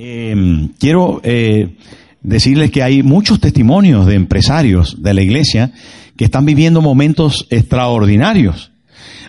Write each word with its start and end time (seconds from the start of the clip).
Eh, 0.00 0.68
quiero 0.78 1.20
eh, 1.24 1.76
decirles 2.22 2.70
que 2.70 2.84
hay 2.84 3.02
muchos 3.02 3.40
testimonios 3.40 4.06
de 4.06 4.14
empresarios 4.14 5.02
de 5.02 5.12
la 5.12 5.22
iglesia 5.22 5.72
que 6.16 6.24
están 6.24 6.44
viviendo 6.44 6.80
momentos 6.80 7.48
extraordinarios. 7.50 8.70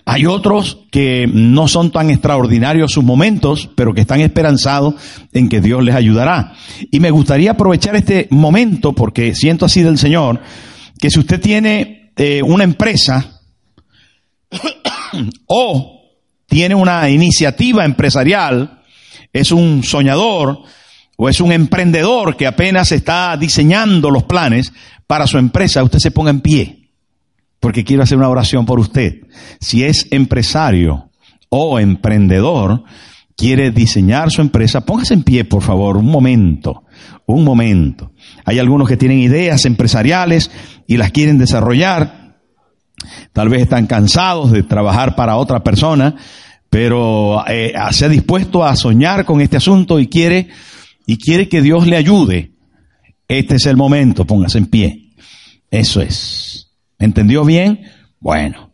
Hay 0.04 0.26
otros 0.26 0.86
que 0.92 1.26
no 1.26 1.66
son 1.66 1.90
tan 1.90 2.08
extraordinarios 2.10 2.92
sus 2.92 3.02
momentos, 3.02 3.68
pero 3.74 3.94
que 3.94 4.02
están 4.02 4.20
esperanzados 4.20 4.94
en 5.32 5.48
que 5.48 5.60
Dios 5.60 5.82
les 5.82 5.96
ayudará. 5.96 6.52
Y 6.92 7.00
me 7.00 7.10
gustaría 7.10 7.50
aprovechar 7.50 7.96
este 7.96 8.28
momento, 8.30 8.92
porque 8.92 9.34
siento 9.34 9.66
así 9.66 9.82
del 9.82 9.98
Señor, 9.98 10.40
que 11.00 11.10
si 11.10 11.18
usted 11.18 11.40
tiene 11.40 12.12
eh, 12.14 12.42
una 12.44 12.62
empresa 12.62 13.40
o 15.46 16.00
tiene 16.46 16.76
una 16.76 17.10
iniciativa 17.10 17.84
empresarial, 17.84 18.79
es 19.32 19.52
un 19.52 19.82
soñador 19.82 20.62
o 21.16 21.28
es 21.28 21.40
un 21.40 21.52
emprendedor 21.52 22.36
que 22.36 22.46
apenas 22.46 22.92
está 22.92 23.36
diseñando 23.36 24.10
los 24.10 24.24
planes 24.24 24.72
para 25.06 25.26
su 25.26 25.38
empresa, 25.38 25.82
usted 25.82 25.98
se 25.98 26.10
ponga 26.10 26.30
en 26.30 26.40
pie 26.40 26.80
porque 27.60 27.84
quiero 27.84 28.02
hacer 28.02 28.16
una 28.16 28.30
oración 28.30 28.64
por 28.64 28.80
usted. 28.80 29.26
Si 29.60 29.84
es 29.84 30.08
empresario 30.10 31.10
o 31.50 31.78
emprendedor, 31.78 32.84
quiere 33.36 33.70
diseñar 33.70 34.30
su 34.30 34.40
empresa, 34.40 34.84
póngase 34.84 35.14
en 35.14 35.22
pie, 35.22 35.44
por 35.44 35.62
favor, 35.62 35.98
un 35.98 36.06
momento, 36.06 36.84
un 37.26 37.44
momento. 37.44 38.12
Hay 38.44 38.58
algunos 38.58 38.88
que 38.88 38.96
tienen 38.96 39.18
ideas 39.18 39.64
empresariales 39.66 40.50
y 40.86 40.96
las 40.96 41.10
quieren 41.12 41.38
desarrollar. 41.38 42.38
Tal 43.32 43.48
vez 43.48 43.62
están 43.62 43.86
cansados 43.86 44.50
de 44.50 44.62
trabajar 44.62 45.14
para 45.14 45.36
otra 45.36 45.62
persona, 45.62 46.16
pero 46.70 47.44
eh, 47.48 47.74
se 47.90 48.08
dispuesto 48.08 48.64
a 48.64 48.76
soñar 48.76 49.24
con 49.24 49.40
este 49.40 49.56
asunto 49.56 49.98
y 49.98 50.06
quiere, 50.06 50.48
y 51.04 51.18
quiere 51.18 51.48
que 51.48 51.60
Dios 51.60 51.86
le 51.88 51.96
ayude. 51.96 52.52
Este 53.26 53.56
es 53.56 53.66
el 53.66 53.76
momento, 53.76 54.24
póngase 54.24 54.58
en 54.58 54.66
pie. 54.66 55.10
Eso 55.70 56.00
es. 56.00 56.70
¿Entendió 56.98 57.44
bien? 57.44 57.80
Bueno. 58.20 58.70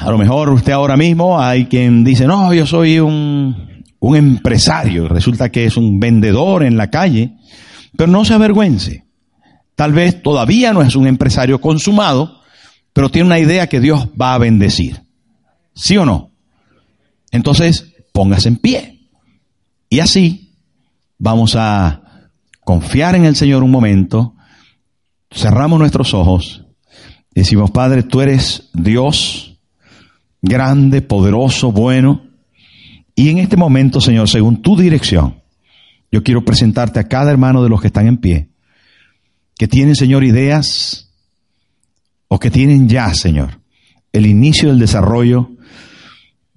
A 0.00 0.10
lo 0.10 0.16
mejor 0.16 0.48
usted 0.50 0.72
ahora 0.72 0.96
mismo 0.96 1.40
hay 1.40 1.66
quien 1.66 2.02
dice, 2.02 2.26
no, 2.26 2.54
yo 2.54 2.64
soy 2.64 2.98
un, 2.98 3.84
un 3.98 4.16
empresario. 4.16 5.08
Resulta 5.08 5.50
que 5.50 5.66
es 5.66 5.76
un 5.76 6.00
vendedor 6.00 6.62
en 6.62 6.78
la 6.78 6.88
calle. 6.88 7.36
Pero 7.96 8.10
no 8.10 8.24
se 8.24 8.34
avergüence. 8.34 9.04
Tal 9.74 9.92
vez 9.92 10.22
todavía 10.22 10.72
no 10.72 10.80
es 10.80 10.96
un 10.96 11.06
empresario 11.06 11.60
consumado, 11.60 12.40
pero 12.92 13.10
tiene 13.10 13.26
una 13.26 13.38
idea 13.38 13.66
que 13.66 13.80
Dios 13.80 14.08
va 14.20 14.34
a 14.34 14.38
bendecir. 14.38 15.02
¿Sí 15.74 15.96
o 15.96 16.06
no? 16.06 16.29
Entonces, 17.30 17.94
póngase 18.12 18.48
en 18.48 18.56
pie. 18.56 19.08
Y 19.88 20.00
así 20.00 20.54
vamos 21.18 21.54
a 21.56 22.30
confiar 22.64 23.14
en 23.14 23.24
el 23.24 23.36
Señor 23.36 23.62
un 23.62 23.70
momento, 23.70 24.34
cerramos 25.30 25.78
nuestros 25.78 26.14
ojos 26.14 26.64
Decimos, 27.34 27.70
Padre, 27.70 28.02
tú 28.02 28.20
eres 28.20 28.70
Dios, 28.74 29.58
grande, 30.42 31.00
poderoso, 31.00 31.70
bueno. 31.70 32.22
Y 33.14 33.28
en 33.28 33.38
este 33.38 33.56
momento, 33.56 34.00
Señor, 34.00 34.28
según 34.28 34.62
tu 34.62 34.76
dirección, 34.76 35.40
yo 36.10 36.22
quiero 36.24 36.44
presentarte 36.44 36.98
a 36.98 37.08
cada 37.08 37.30
hermano 37.30 37.62
de 37.62 37.68
los 37.68 37.80
que 37.80 37.86
están 37.86 38.08
en 38.08 38.16
pie, 38.16 38.48
que 39.56 39.68
tienen, 39.68 39.94
Señor, 39.94 40.24
ideas 40.24 41.12
o 42.26 42.38
que 42.38 42.50
tienen 42.50 42.88
ya, 42.88 43.14
Señor, 43.14 43.60
el 44.12 44.26
inicio 44.26 44.68
del 44.68 44.80
desarrollo 44.80 45.52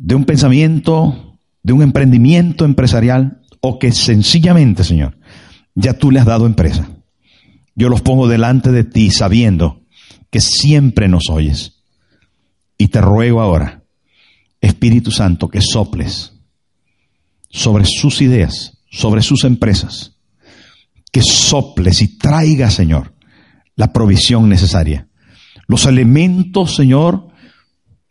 de 0.03 0.15
un 0.15 0.25
pensamiento, 0.25 1.39
de 1.63 1.71
un 1.71 1.81
emprendimiento 1.81 2.65
empresarial 2.65 3.39
o 3.61 3.79
que 3.79 3.93
sencillamente, 3.93 4.83
Señor, 4.83 5.17
ya 5.75 5.97
tú 5.97 6.11
le 6.11 6.19
has 6.19 6.25
dado 6.25 6.45
empresa. 6.45 6.89
Yo 7.73 7.87
los 7.87 8.01
pongo 8.01 8.27
delante 8.27 8.73
de 8.73 8.83
ti 8.83 9.11
sabiendo 9.11 9.81
que 10.29 10.41
siempre 10.41 11.07
nos 11.07 11.29
oyes. 11.29 11.83
Y 12.77 12.89
te 12.89 12.99
ruego 12.99 13.39
ahora, 13.39 13.83
Espíritu 14.59 15.09
Santo, 15.09 15.47
que 15.47 15.61
soples 15.61 16.33
sobre 17.49 17.85
sus 17.85 18.21
ideas, 18.21 18.79
sobre 18.91 19.21
sus 19.21 19.45
empresas, 19.45 20.17
que 21.13 21.21
soples 21.21 22.01
y 22.01 22.17
traiga, 22.17 22.69
Señor, 22.69 23.15
la 23.77 23.93
provisión 23.93 24.49
necesaria. 24.49 25.07
Los 25.65 25.85
elementos, 25.85 26.75
Señor, 26.75 27.29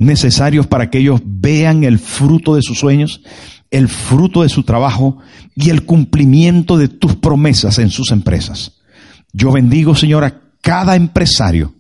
necesarios 0.03 0.67
para 0.67 0.91
que 0.91 0.99
ellos 0.99 1.21
vean 1.25 1.85
el 1.85 1.99
fruto 1.99 2.55
de 2.55 2.63
sus 2.63 2.79
sueños, 2.79 3.23
el 3.71 3.89
fruto 3.89 4.43
de 4.43 4.49
su 4.49 4.63
trabajo 4.65 5.19
y 5.55 5.71
el 5.71 5.85
cumplimiento 5.85 6.77
de 6.77 6.89
tus 6.89 7.17
promesas 7.17 7.79
en 7.79 7.91
sus 7.91 8.11
empresas. 8.11 8.81
Yo 9.33 9.51
bendigo, 9.53 9.95
Señor, 9.95 10.25
a 10.25 10.41
cada 10.61 10.97
empresario 10.97 11.75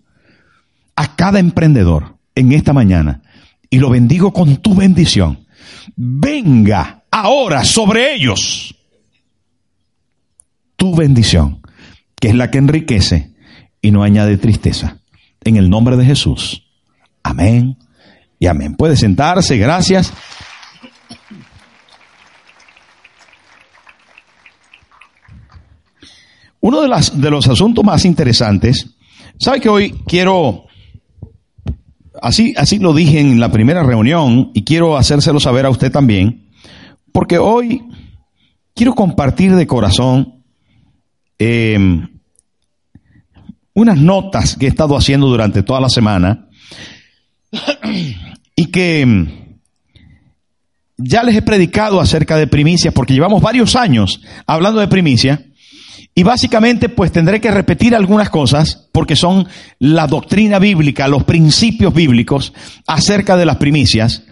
a 0.96 1.16
cada 1.16 1.38
emprendedor 1.38 2.16
en 2.34 2.52
esta 2.52 2.72
mañana 2.72 3.22
y 3.70 3.78
lo 3.78 3.90
bendigo 3.90 4.32
con 4.32 4.58
tu 4.58 4.74
bendición. 4.74 5.46
Venga 5.96 7.04
ahora 7.10 7.64
sobre 7.64 8.14
ellos 8.14 8.74
tu 10.76 10.94
bendición, 10.94 11.60
que 12.20 12.28
es 12.28 12.34
la 12.34 12.50
que 12.50 12.58
enriquece 12.58 13.32
y 13.80 13.90
no 13.90 14.02
añade 14.02 14.36
tristeza. 14.36 14.98
En 15.44 15.56
el 15.56 15.70
nombre 15.70 15.96
de 15.96 16.04
Jesús. 16.04 16.64
Amén 17.22 17.76
y 18.42 18.48
amén. 18.48 18.74
Puede 18.74 18.96
sentarse, 18.96 19.56
gracias. 19.56 20.12
Uno 26.58 26.80
de, 26.80 26.88
las, 26.88 27.20
de 27.20 27.30
los 27.30 27.46
asuntos 27.46 27.84
más 27.84 28.04
interesantes, 28.04 28.96
¿sabe 29.38 29.60
que 29.60 29.68
hoy 29.68 29.92
quiero 30.08 30.64
Así, 32.20 32.52
así 32.56 32.80
lo 32.80 32.92
dije 32.92 33.20
en 33.20 33.38
la 33.38 33.52
primera 33.52 33.84
reunión 33.84 34.50
y 34.54 34.64
quiero 34.64 34.96
hacérselo 34.96 35.38
saber 35.38 35.64
a 35.66 35.70
usted 35.70 35.92
también, 35.92 36.50
porque 37.12 37.38
hoy 37.38 37.82
quiero 38.74 38.94
compartir 38.94 39.54
de 39.54 39.68
corazón 39.68 40.42
em, 41.38 42.08
unas 43.72 43.98
notas 43.98 44.56
que 44.56 44.66
he 44.66 44.68
estado 44.68 44.96
haciendo 44.96 45.28
durante 45.28 45.62
toda 45.62 45.80
la 45.80 45.88
semana 45.88 46.48
y 48.56 48.66
que 48.66 49.00
em, 49.00 49.28
ya 50.96 51.22
les 51.22 51.36
he 51.36 51.42
predicado 51.42 52.00
acerca 52.00 52.36
de 52.36 52.46
primicias 52.46 52.92
porque 52.94 53.14
llevamos 53.14 53.42
varios 53.42 53.76
años 53.76 54.20
hablando 54.46 54.80
de 54.80 54.88
primicias 54.88 55.40
y 56.14 56.22
básicamente 56.22 56.88
pues 56.88 57.10
tendré 57.10 57.40
que 57.40 57.50
repetir 57.50 57.94
algunas 57.94 58.28
cosas 58.28 58.88
porque 58.92 59.16
son 59.16 59.48
la 59.78 60.06
doctrina 60.06 60.58
bíblica, 60.58 61.08
los 61.08 61.24
principios 61.24 61.94
bíblicos 61.94 62.52
acerca 62.86 63.36
de 63.36 63.46
las 63.46 63.56
primicias. 63.56 64.24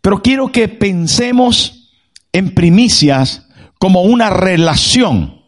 Pero 0.00 0.22
quiero 0.22 0.52
que 0.52 0.68
pensemos 0.68 1.90
en 2.32 2.54
primicias 2.54 3.48
como 3.78 4.02
una 4.02 4.30
relación 4.30 5.42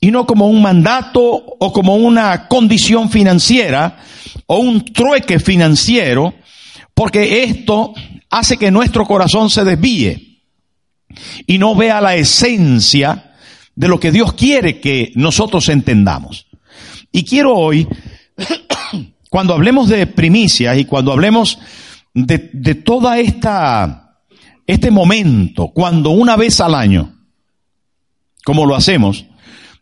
y 0.00 0.10
no 0.10 0.26
como 0.26 0.48
un 0.48 0.60
mandato 0.60 1.22
o 1.22 1.72
como 1.72 1.96
una 1.96 2.46
condición 2.46 3.10
financiera 3.10 3.98
o 4.46 4.58
un 4.58 4.84
trueque 4.84 5.38
financiero, 5.40 6.34
porque 6.98 7.44
esto 7.44 7.94
hace 8.28 8.56
que 8.56 8.72
nuestro 8.72 9.06
corazón 9.06 9.50
se 9.50 9.62
desvíe 9.62 10.42
y 11.46 11.56
no 11.56 11.76
vea 11.76 12.00
la 12.00 12.16
esencia 12.16 13.36
de 13.76 13.86
lo 13.86 14.00
que 14.00 14.10
Dios 14.10 14.32
quiere 14.32 14.80
que 14.80 15.12
nosotros 15.14 15.68
entendamos. 15.68 16.48
Y 17.12 17.22
quiero 17.22 17.54
hoy, 17.54 17.86
cuando 19.30 19.54
hablemos 19.54 19.88
de 19.88 20.08
primicias 20.08 20.76
y 20.76 20.86
cuando 20.86 21.12
hablemos 21.12 21.60
de, 22.14 22.50
de 22.52 22.74
toda 22.74 23.20
esta, 23.20 24.16
este 24.66 24.90
momento, 24.90 25.68
cuando 25.68 26.10
una 26.10 26.34
vez 26.34 26.60
al 26.60 26.74
año, 26.74 27.14
como 28.44 28.66
lo 28.66 28.74
hacemos, 28.74 29.24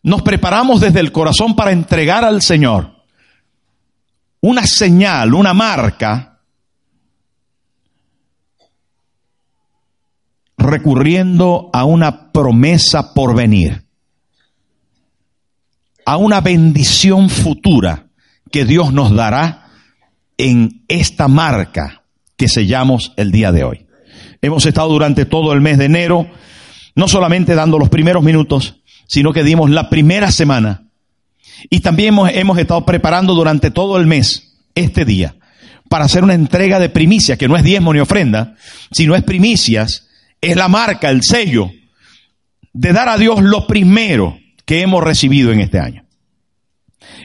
nos 0.03 0.21
preparamos 0.21 0.83
desde 0.83 1.01
el 1.01 1.13
corazón 1.13 1.57
para 1.57 1.73
entregar 1.73 2.27
al 2.27 2.43
Señor 2.43 2.95
una 4.43 4.67
señal, 4.67 5.33
una 5.33 5.55
marca, 5.55 6.36
recurriendo 10.57 11.71
a 11.73 11.85
una 11.85 12.33
promesa 12.33 13.15
por 13.15 13.35
venir 13.35 13.87
a 16.07 16.17
una 16.17 16.41
bendición 16.41 17.29
futura 17.29 18.07
que 18.51 18.65
Dios 18.65 18.93
nos 18.93 19.15
dará 19.15 19.67
en 20.39 20.85
esta 20.89 21.27
marca 21.27 22.05
que 22.37 22.49
sellamos 22.49 23.13
el 23.17 23.33
día 23.33 23.51
de 23.51 23.65
hoy. 23.65 23.87
Hemos 24.41 24.65
estado 24.67 24.89
durante 24.89 25.25
todo 25.25 25.53
el 25.53 25.61
mes 25.61 25.79
de 25.79 25.87
enero, 25.87 26.31
no 26.95 27.09
solamente 27.09 27.57
dando 27.57 27.79
los 27.79 27.89
primeros 27.89 28.23
minutos, 28.23 28.77
sino 29.09 29.33
que 29.33 29.43
dimos 29.43 29.69
la 29.69 29.91
primera 29.91 30.31
semana. 30.31 30.85
Y 31.71 31.81
también 31.81 32.15
hemos, 32.33 32.59
estado 32.59 32.87
preparando 32.87 33.35
durante 33.35 33.73
todo 33.73 33.99
el 33.99 34.07
mes 34.07 34.61
este 34.77 35.05
día 35.05 35.35
para 35.89 36.05
hacer 36.05 36.23
una 36.23 36.35
entrega 36.35 36.79
de 36.79 36.89
primicia, 36.89 37.37
que 37.37 37.49
no 37.49 37.57
es 37.57 37.65
diezmo 37.65 37.93
ni 37.93 37.99
ofrenda, 37.99 38.55
sino 38.93 39.17
es 39.17 39.25
primicias, 39.25 40.06
es 40.41 40.57
la 40.57 40.69
marca, 40.69 41.11
el 41.11 41.23
sello 41.23 41.71
de 42.73 42.93
dar 42.93 43.09
a 43.09 43.17
Dios 43.17 43.43
lo 43.43 43.67
primero 43.67 44.39
que 44.65 44.83
hemos 44.83 45.03
recibido 45.03 45.53
en 45.53 45.61
este 45.61 45.79
año. 45.79 46.05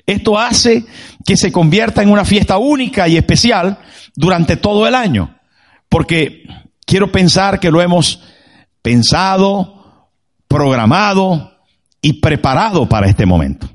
Esto 0.06 0.40
hace 0.40 0.86
que 1.26 1.36
se 1.36 1.52
convierta 1.52 2.02
en 2.02 2.10
una 2.10 2.26
fiesta 2.26 2.58
única 2.58 3.08
y 3.08 3.18
especial 3.18 3.80
durante 4.16 4.58
todo 4.58 4.88
el 4.88 4.96
año, 4.96 5.38
porque 5.90 6.44
quiero 6.86 7.12
pensar 7.12 7.60
que 7.60 7.72
lo 7.72 7.82
hemos 7.82 8.22
pensado, 8.82 10.10
programado 10.48 11.52
y 12.02 12.14
preparado 12.14 12.88
para 12.88 13.08
este 13.08 13.26
momento. 13.26 13.70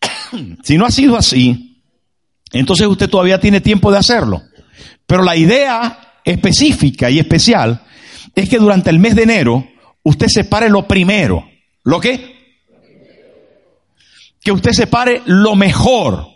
si 0.62 0.78
no 0.78 0.86
ha 0.86 0.90
sido 0.90 1.16
así, 1.16 1.82
entonces 2.52 2.86
usted 2.86 3.10
todavía 3.10 3.40
tiene 3.40 3.60
tiempo 3.60 3.90
de 3.90 3.98
hacerlo. 3.98 4.42
Pero 5.06 5.22
la 5.22 5.36
idea 5.36 6.20
específica 6.24 7.10
y 7.10 7.18
especial 7.18 7.82
es 8.38 8.48
que 8.48 8.58
durante 8.58 8.90
el 8.90 8.98
mes 8.98 9.16
de 9.16 9.24
enero 9.24 9.66
usted 10.04 10.28
separe 10.28 10.68
lo 10.68 10.86
primero. 10.86 11.48
¿Lo 11.82 12.00
qué? 12.00 12.36
Que 14.40 14.52
usted 14.52 14.70
separe 14.70 15.22
lo 15.26 15.56
mejor. 15.56 16.28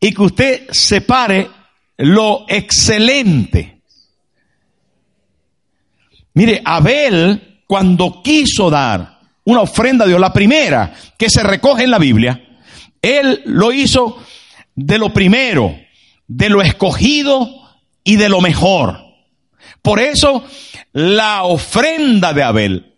Y 0.00 0.14
que 0.14 0.22
usted 0.22 0.68
separe 0.70 1.50
lo 1.98 2.46
excelente. 2.48 3.82
Mire, 6.32 6.62
Abel, 6.64 7.62
cuando 7.66 8.22
quiso 8.22 8.70
dar 8.70 9.20
una 9.44 9.60
ofrenda 9.60 10.06
a 10.06 10.08
Dios, 10.08 10.20
la 10.20 10.32
primera 10.32 10.94
que 11.18 11.28
se 11.28 11.42
recoge 11.42 11.84
en 11.84 11.90
la 11.90 11.98
Biblia, 11.98 12.60
él 13.02 13.42
lo 13.44 13.72
hizo 13.72 14.22
de 14.74 14.96
lo 14.96 15.12
primero, 15.12 15.76
de 16.26 16.48
lo 16.48 16.62
escogido 16.62 17.46
y 18.02 18.16
de 18.16 18.30
lo 18.30 18.40
mejor. 18.40 19.09
Por 19.82 20.00
eso 20.00 20.44
la 20.92 21.44
ofrenda 21.44 22.32
de 22.32 22.42
Abel 22.42 22.94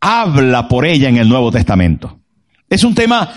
habla 0.00 0.68
por 0.68 0.86
ella 0.86 1.08
en 1.08 1.16
el 1.16 1.28
Nuevo 1.28 1.50
Testamento. 1.52 2.18
Es 2.68 2.84
un 2.84 2.94
tema 2.94 3.32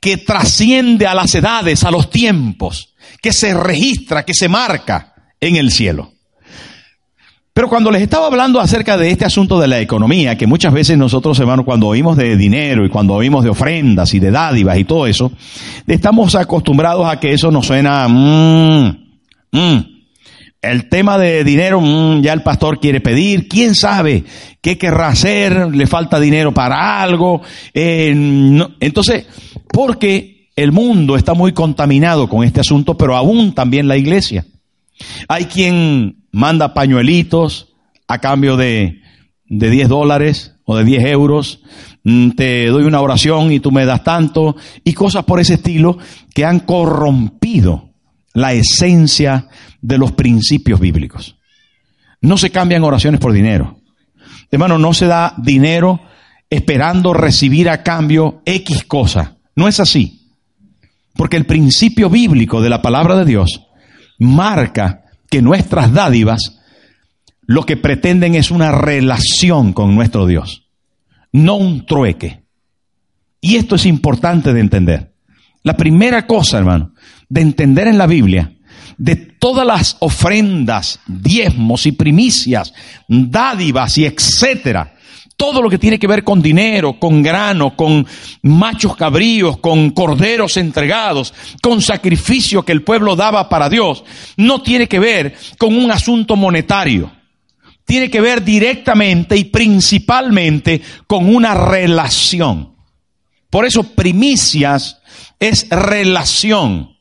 que 0.00 0.16
trasciende 0.16 1.06
a 1.06 1.14
las 1.14 1.34
edades, 1.34 1.84
a 1.84 1.90
los 1.90 2.10
tiempos, 2.10 2.94
que 3.20 3.32
se 3.32 3.54
registra, 3.54 4.24
que 4.24 4.34
se 4.34 4.48
marca 4.48 5.14
en 5.40 5.56
el 5.56 5.70
cielo. 5.70 6.12
Pero 7.54 7.68
cuando 7.68 7.90
les 7.90 8.02
estaba 8.02 8.26
hablando 8.26 8.60
acerca 8.60 8.96
de 8.96 9.10
este 9.10 9.26
asunto 9.26 9.60
de 9.60 9.68
la 9.68 9.78
economía, 9.78 10.38
que 10.38 10.46
muchas 10.46 10.72
veces 10.72 10.96
nosotros, 10.96 11.38
hermanos, 11.38 11.66
cuando 11.66 11.86
oímos 11.86 12.16
de 12.16 12.36
dinero 12.36 12.86
y 12.86 12.88
cuando 12.88 13.12
oímos 13.12 13.44
de 13.44 13.50
ofrendas 13.50 14.14
y 14.14 14.20
de 14.20 14.30
dádivas 14.30 14.78
y 14.78 14.84
todo 14.84 15.06
eso, 15.06 15.30
estamos 15.86 16.34
acostumbrados 16.34 17.06
a 17.06 17.20
que 17.20 17.34
eso 17.34 17.50
nos 17.50 17.66
suena, 17.66 18.08
mmm, 18.08 18.88
mmm, 19.52 19.91
el 20.62 20.88
tema 20.88 21.18
de 21.18 21.42
dinero, 21.42 21.80
mmm, 21.80 22.22
ya 22.22 22.32
el 22.32 22.42
pastor 22.42 22.78
quiere 22.78 23.00
pedir, 23.00 23.48
quién 23.48 23.74
sabe 23.74 24.24
qué 24.60 24.78
querrá 24.78 25.08
hacer, 25.08 25.74
le 25.74 25.86
falta 25.88 26.20
dinero 26.20 26.54
para 26.54 27.02
algo. 27.02 27.42
Eh, 27.74 28.10
entonces, 28.80 29.26
porque 29.72 30.50
el 30.54 30.70
mundo 30.70 31.16
está 31.16 31.34
muy 31.34 31.52
contaminado 31.52 32.28
con 32.28 32.44
este 32.44 32.60
asunto, 32.60 32.96
pero 32.96 33.16
aún 33.16 33.54
también 33.54 33.88
la 33.88 33.96
iglesia. 33.96 34.46
Hay 35.26 35.46
quien 35.46 36.26
manda 36.30 36.74
pañuelitos 36.74 37.74
a 38.06 38.18
cambio 38.18 38.56
de, 38.56 39.00
de 39.46 39.70
10 39.70 39.88
dólares 39.88 40.54
o 40.64 40.76
de 40.76 40.84
10 40.84 41.04
euros, 41.06 41.60
mm, 42.04 42.30
te 42.30 42.66
doy 42.66 42.84
una 42.84 43.00
oración 43.00 43.50
y 43.50 43.58
tú 43.58 43.72
me 43.72 43.84
das 43.84 44.04
tanto, 44.04 44.54
y 44.84 44.92
cosas 44.92 45.24
por 45.24 45.40
ese 45.40 45.54
estilo 45.54 45.98
que 46.32 46.44
han 46.44 46.60
corrompido 46.60 47.90
la 48.34 48.52
esencia 48.52 49.48
de 49.82 49.98
los 49.98 50.12
principios 50.12 50.80
bíblicos. 50.80 51.36
No 52.22 52.38
se 52.38 52.50
cambian 52.50 52.84
oraciones 52.84 53.20
por 53.20 53.32
dinero. 53.32 53.78
Hermano, 54.50 54.78
no 54.78 54.94
se 54.94 55.06
da 55.06 55.34
dinero 55.36 56.00
esperando 56.48 57.12
recibir 57.12 57.68
a 57.68 57.82
cambio 57.82 58.42
X 58.46 58.84
cosa. 58.84 59.36
No 59.56 59.68
es 59.68 59.80
así. 59.80 60.30
Porque 61.14 61.36
el 61.36 61.44
principio 61.44 62.08
bíblico 62.08 62.62
de 62.62 62.70
la 62.70 62.80
palabra 62.80 63.16
de 63.16 63.24
Dios 63.24 63.66
marca 64.18 65.02
que 65.28 65.42
nuestras 65.42 65.92
dádivas 65.92 66.60
lo 67.42 67.66
que 67.66 67.76
pretenden 67.76 68.34
es 68.34 68.50
una 68.50 68.72
relación 68.72 69.72
con 69.72 69.94
nuestro 69.94 70.26
Dios, 70.26 70.68
no 71.32 71.56
un 71.56 71.84
trueque. 71.86 72.44
Y 73.40 73.56
esto 73.56 73.74
es 73.74 73.84
importante 73.84 74.52
de 74.52 74.60
entender. 74.60 75.12
La 75.64 75.76
primera 75.76 76.26
cosa, 76.26 76.58
hermano, 76.58 76.94
de 77.28 77.40
entender 77.40 77.88
en 77.88 77.98
la 77.98 78.06
Biblia, 78.06 78.52
de 79.02 79.16
todas 79.16 79.66
las 79.66 79.96
ofrendas, 79.98 81.00
diezmos 81.08 81.86
y 81.86 81.92
primicias, 81.92 82.72
dádivas 83.08 83.98
y 83.98 84.04
etcétera, 84.04 84.94
todo 85.36 85.60
lo 85.60 85.68
que 85.68 85.78
tiene 85.78 85.98
que 85.98 86.06
ver 86.06 86.22
con 86.22 86.40
dinero, 86.40 87.00
con 87.00 87.20
grano, 87.20 87.74
con 87.74 88.06
machos 88.42 88.94
cabríos, 88.94 89.56
con 89.56 89.90
corderos 89.90 90.56
entregados, 90.56 91.34
con 91.60 91.82
sacrificio 91.82 92.64
que 92.64 92.70
el 92.70 92.84
pueblo 92.84 93.16
daba 93.16 93.48
para 93.48 93.68
Dios, 93.68 94.04
no 94.36 94.62
tiene 94.62 94.86
que 94.86 95.00
ver 95.00 95.34
con 95.58 95.76
un 95.76 95.90
asunto 95.90 96.36
monetario. 96.36 97.10
Tiene 97.84 98.08
que 98.08 98.20
ver 98.20 98.44
directamente 98.44 99.36
y 99.36 99.46
principalmente 99.46 100.80
con 101.08 101.28
una 101.34 101.54
relación. 101.54 102.76
Por 103.50 103.66
eso 103.66 103.82
primicias 103.82 105.00
es 105.40 105.68
relación. 105.70 106.91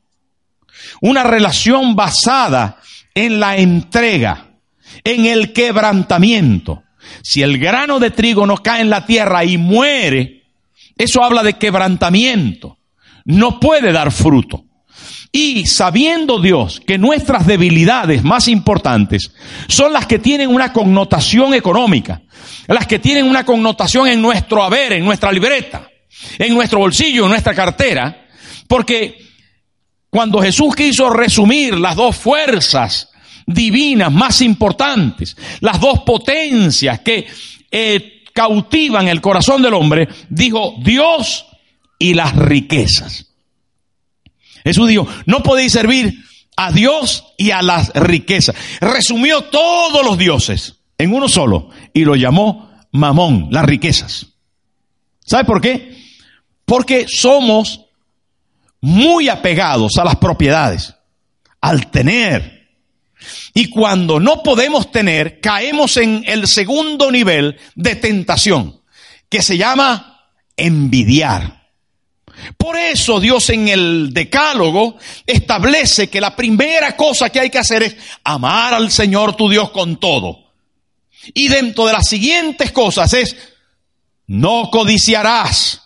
Una 1.01 1.23
relación 1.23 1.95
basada 1.95 2.77
en 3.13 3.39
la 3.39 3.57
entrega, 3.57 4.51
en 5.03 5.25
el 5.25 5.51
quebrantamiento. 5.51 6.83
Si 7.23 7.41
el 7.41 7.57
grano 7.57 7.99
de 7.99 8.11
trigo 8.11 8.45
no 8.45 8.57
cae 8.57 8.81
en 8.81 8.89
la 8.89 9.05
tierra 9.05 9.43
y 9.43 9.57
muere, 9.57 10.43
eso 10.97 11.23
habla 11.23 11.43
de 11.43 11.53
quebrantamiento. 11.53 12.77
No 13.25 13.59
puede 13.59 13.91
dar 13.91 14.11
fruto. 14.11 14.65
Y 15.31 15.65
sabiendo 15.65 16.39
Dios 16.39 16.81
que 16.85 16.97
nuestras 16.97 17.47
debilidades 17.47 18.23
más 18.23 18.47
importantes 18.47 19.31
son 19.67 19.93
las 19.93 20.05
que 20.05 20.19
tienen 20.19 20.49
una 20.49 20.73
connotación 20.73 21.53
económica, 21.53 22.21
las 22.67 22.85
que 22.85 22.99
tienen 22.99 23.25
una 23.25 23.45
connotación 23.45 24.07
en 24.07 24.21
nuestro 24.21 24.61
haber, 24.61 24.93
en 24.93 25.05
nuestra 25.05 25.31
libreta, 25.31 25.89
en 26.37 26.53
nuestro 26.53 26.79
bolsillo, 26.79 27.23
en 27.23 27.29
nuestra 27.29 27.55
cartera, 27.55 28.27
porque 28.67 29.30
cuando 30.11 30.41
Jesús 30.41 30.75
quiso 30.75 31.09
resumir 31.09 31.79
las 31.79 31.95
dos 31.95 32.17
fuerzas 32.17 33.09
divinas 33.47 34.11
más 34.11 34.41
importantes, 34.41 35.37
las 35.61 35.79
dos 35.79 36.01
potencias 36.01 36.99
que 36.99 37.25
eh, 37.71 38.23
cautivan 38.33 39.07
el 39.07 39.21
corazón 39.21 39.61
del 39.61 39.73
hombre, 39.73 40.09
dijo 40.29 40.75
Dios 40.83 41.45
y 41.97 42.13
las 42.13 42.35
riquezas. 42.35 43.31
Jesús 44.65 44.89
dijo, 44.89 45.07
no 45.25 45.41
podéis 45.41 45.71
servir 45.71 46.13
a 46.57 46.73
Dios 46.73 47.23
y 47.37 47.51
a 47.51 47.61
las 47.61 47.93
riquezas. 47.93 48.53
Resumió 48.81 49.45
todos 49.45 50.05
los 50.05 50.17
dioses 50.17 50.75
en 50.97 51.13
uno 51.13 51.29
solo 51.29 51.69
y 51.93 52.03
lo 52.03 52.17
llamó 52.17 52.69
Mamón, 52.91 53.47
las 53.49 53.63
riquezas. 53.63 54.27
¿Sabe 55.25 55.45
por 55.45 55.61
qué? 55.61 55.97
Porque 56.65 57.05
somos 57.07 57.85
muy 58.81 59.29
apegados 59.29 59.97
a 59.97 60.03
las 60.03 60.15
propiedades, 60.17 60.93
al 61.61 61.89
tener, 61.91 62.61
y 63.53 63.69
cuando 63.69 64.19
no 64.19 64.43
podemos 64.43 64.91
tener, 64.91 65.39
caemos 65.39 65.97
en 65.97 66.23
el 66.25 66.47
segundo 66.47 67.11
nivel 67.11 67.57
de 67.75 67.95
tentación, 67.95 68.81
que 69.29 69.41
se 69.41 69.57
llama 69.57 70.27
envidiar. 70.57 71.61
Por 72.57 72.75
eso 72.75 73.19
Dios 73.19 73.49
en 73.49 73.67
el 73.67 74.13
decálogo 74.13 74.97
establece 75.27 76.09
que 76.09 76.21
la 76.21 76.35
primera 76.35 76.95
cosa 76.95 77.29
que 77.29 77.39
hay 77.39 77.49
que 77.49 77.59
hacer 77.59 77.83
es 77.83 77.95
amar 78.23 78.73
al 78.73 78.91
Señor 78.91 79.35
tu 79.35 79.49
Dios 79.49 79.69
con 79.71 79.99
todo. 79.99 80.51
Y 81.33 81.49
dentro 81.49 81.85
de 81.85 81.93
las 81.93 82.07
siguientes 82.07 82.71
cosas 82.71 83.13
es, 83.13 83.35
no 84.25 84.69
codiciarás, 84.71 85.83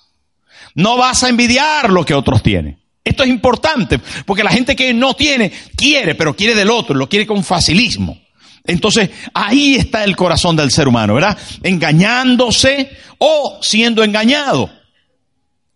no 0.76 0.98
vas 0.98 1.24
a 1.24 1.30
envidiar 1.30 1.90
lo 1.90 2.06
que 2.06 2.14
otros 2.14 2.42
tienen. 2.42 2.85
Esto 3.06 3.24
es 3.24 3.30
importante, 3.30 4.00
porque 4.26 4.44
la 4.44 4.50
gente 4.50 4.76
que 4.76 4.92
no 4.92 5.14
tiene, 5.14 5.52
quiere, 5.78 6.16
pero 6.16 6.36
quiere 6.36 6.56
del 6.56 6.72
otro, 6.72 6.96
lo 6.96 7.08
quiere 7.08 7.28
con 7.28 7.44
facilismo. 7.44 8.20
Entonces, 8.66 9.12
ahí 9.32 9.76
está 9.76 10.04
el 10.04 10.16
corazón 10.16 10.56
del 10.56 10.72
ser 10.72 10.88
humano, 10.88 11.14
¿verdad? 11.14 11.38
Engañándose 11.62 12.90
o 13.20 13.60
siendo 13.62 14.04
engañado 14.04 14.72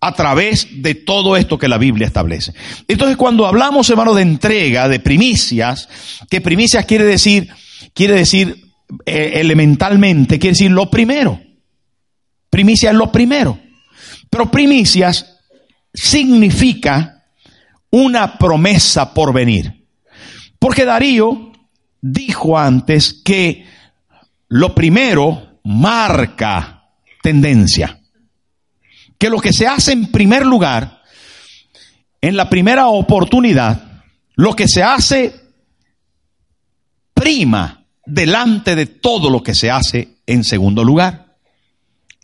a 0.02 0.14
través 0.14 0.82
de 0.82 0.96
todo 0.96 1.38
esto 1.38 1.60
que 1.60 1.68
la 1.68 1.78
Biblia 1.78 2.08
establece. 2.08 2.54
Entonces, 2.88 3.16
cuando 3.16 3.46
hablamos, 3.46 3.88
hermano, 3.92 4.16
de 4.16 4.24
entrega, 4.24 4.90
de 4.90 5.00
primicias, 5.00 5.88
que 6.32 6.42
primicias 6.42 6.86
quiere 6.86 7.06
decir, 7.06 7.48
quiere 7.94 8.16
decir 8.16 8.70
eh, 9.06 9.34
elementalmente, 9.36 10.40
quiere 10.40 10.54
decir 10.54 10.72
lo 10.72 10.90
primero. 10.90 11.40
Primicia 12.50 12.90
es 12.90 12.96
lo 12.96 13.12
primero. 13.12 13.60
Pero 14.32 14.50
primicias 14.50 15.38
significa 15.94 17.19
una 17.92 18.38
promesa 18.38 19.14
por 19.14 19.34
venir. 19.34 19.86
Porque 20.60 20.86
Darío 20.86 21.52
dijo 22.02 22.58
antes 22.58 23.14
que 23.14 23.66
lo 24.50 24.74
primero 24.76 25.60
marca 25.64 26.90
tendencia. 27.22 28.00
Que 29.18 29.30
lo 29.30 29.40
que 29.40 29.54
se 29.54 29.68
hace 29.68 29.92
en 29.92 30.12
primer 30.12 30.46
lugar, 30.46 31.02
en 32.22 32.38
la 32.38 32.50
primera 32.50 32.88
oportunidad, 32.88 34.04
lo 34.36 34.56
que 34.56 34.68
se 34.68 34.84
hace 34.84 35.36
prima 37.14 37.86
delante 38.06 38.76
de 38.76 38.86
todo 38.86 39.30
lo 39.30 39.44
que 39.44 39.54
se 39.54 39.70
hace 39.70 40.20
en 40.26 40.44
segundo 40.44 40.84
lugar. 40.84 41.36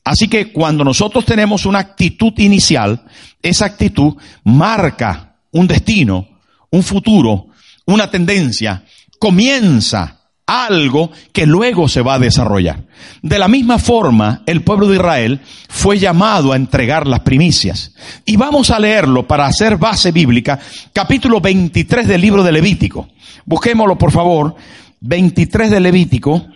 Así 0.03 0.27
que 0.27 0.51
cuando 0.51 0.83
nosotros 0.83 1.25
tenemos 1.25 1.65
una 1.65 1.79
actitud 1.79 2.33
inicial, 2.37 3.03
esa 3.41 3.65
actitud 3.65 4.15
marca 4.43 5.34
un 5.55 5.67
destino, 5.67 6.27
un 6.69 6.83
futuro, 6.83 7.47
una 7.85 8.11
tendencia, 8.11 8.83
comienza 9.17 10.19
algo 10.45 11.11
que 11.31 11.45
luego 11.45 11.87
se 11.87 12.01
va 12.01 12.15
a 12.15 12.19
desarrollar. 12.19 12.83
De 13.21 13.39
la 13.39 13.47
misma 13.47 13.79
forma, 13.79 14.43
el 14.47 14.63
pueblo 14.63 14.87
de 14.87 14.97
Israel 14.97 15.39
fue 15.69 15.97
llamado 15.97 16.51
a 16.51 16.57
entregar 16.57 17.07
las 17.07 17.21
primicias. 17.21 17.93
Y 18.25 18.35
vamos 18.35 18.69
a 18.69 18.79
leerlo 18.79 19.27
para 19.27 19.45
hacer 19.45 19.77
base 19.77 20.11
bíblica, 20.11 20.59
capítulo 20.91 21.39
23 21.39 22.05
del 22.05 22.21
libro 22.21 22.43
de 22.43 22.51
Levítico. 22.51 23.07
Busquémoslo, 23.45 23.97
por 23.97 24.11
favor, 24.11 24.55
23 24.99 25.71
de 25.71 25.79
Levítico, 25.79 26.47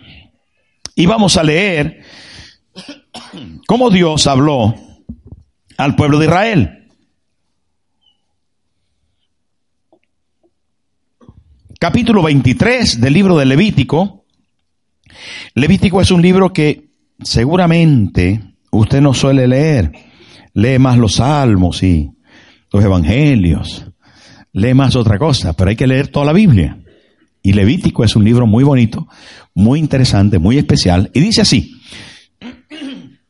y 0.94 1.06
vamos 1.06 1.38
a 1.38 1.42
leer 1.42 2.02
cómo 3.66 3.88
Dios 3.88 4.26
habló 4.26 4.74
al 5.78 5.96
pueblo 5.96 6.18
de 6.18 6.26
Israel. 6.26 6.79
Capítulo 11.80 12.22
23 12.22 13.00
del 13.00 13.14
libro 13.14 13.38
de 13.38 13.46
Levítico. 13.46 14.26
Levítico 15.54 16.02
es 16.02 16.10
un 16.10 16.20
libro 16.20 16.52
que 16.52 16.90
seguramente 17.22 18.54
usted 18.70 19.00
no 19.00 19.14
suele 19.14 19.48
leer. 19.48 19.90
Lee 20.52 20.78
más 20.78 20.98
los 20.98 21.14
salmos 21.14 21.82
y 21.82 22.10
los 22.70 22.84
evangelios. 22.84 23.86
Lee 24.52 24.74
más 24.74 24.94
otra 24.94 25.18
cosa, 25.18 25.54
pero 25.54 25.70
hay 25.70 25.76
que 25.76 25.86
leer 25.86 26.08
toda 26.08 26.26
la 26.26 26.34
Biblia. 26.34 26.78
Y 27.42 27.54
Levítico 27.54 28.04
es 28.04 28.14
un 28.14 28.24
libro 28.24 28.46
muy 28.46 28.62
bonito, 28.62 29.08
muy 29.54 29.78
interesante, 29.78 30.38
muy 30.38 30.58
especial. 30.58 31.10
Y 31.14 31.20
dice 31.20 31.40
así, 31.40 31.80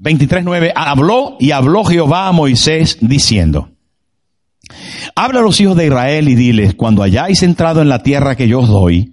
23.9, 0.01 0.73
habló 0.75 1.37
y 1.39 1.53
habló 1.53 1.85
Jehová 1.85 2.27
a 2.27 2.33
Moisés 2.33 2.99
diciendo, 3.01 3.71
Habla 5.23 5.41
a 5.41 5.43
los 5.43 5.61
hijos 5.61 5.77
de 5.77 5.85
Israel 5.85 6.31
y 6.31 6.35
diles, 6.35 6.75
cuando 6.75 7.03
hayáis 7.03 7.43
entrado 7.43 7.83
en 7.83 7.91
la 7.91 8.03
tierra 8.03 8.37
que 8.37 8.49
yo 8.49 8.61
os 8.61 8.69
doy, 8.69 9.13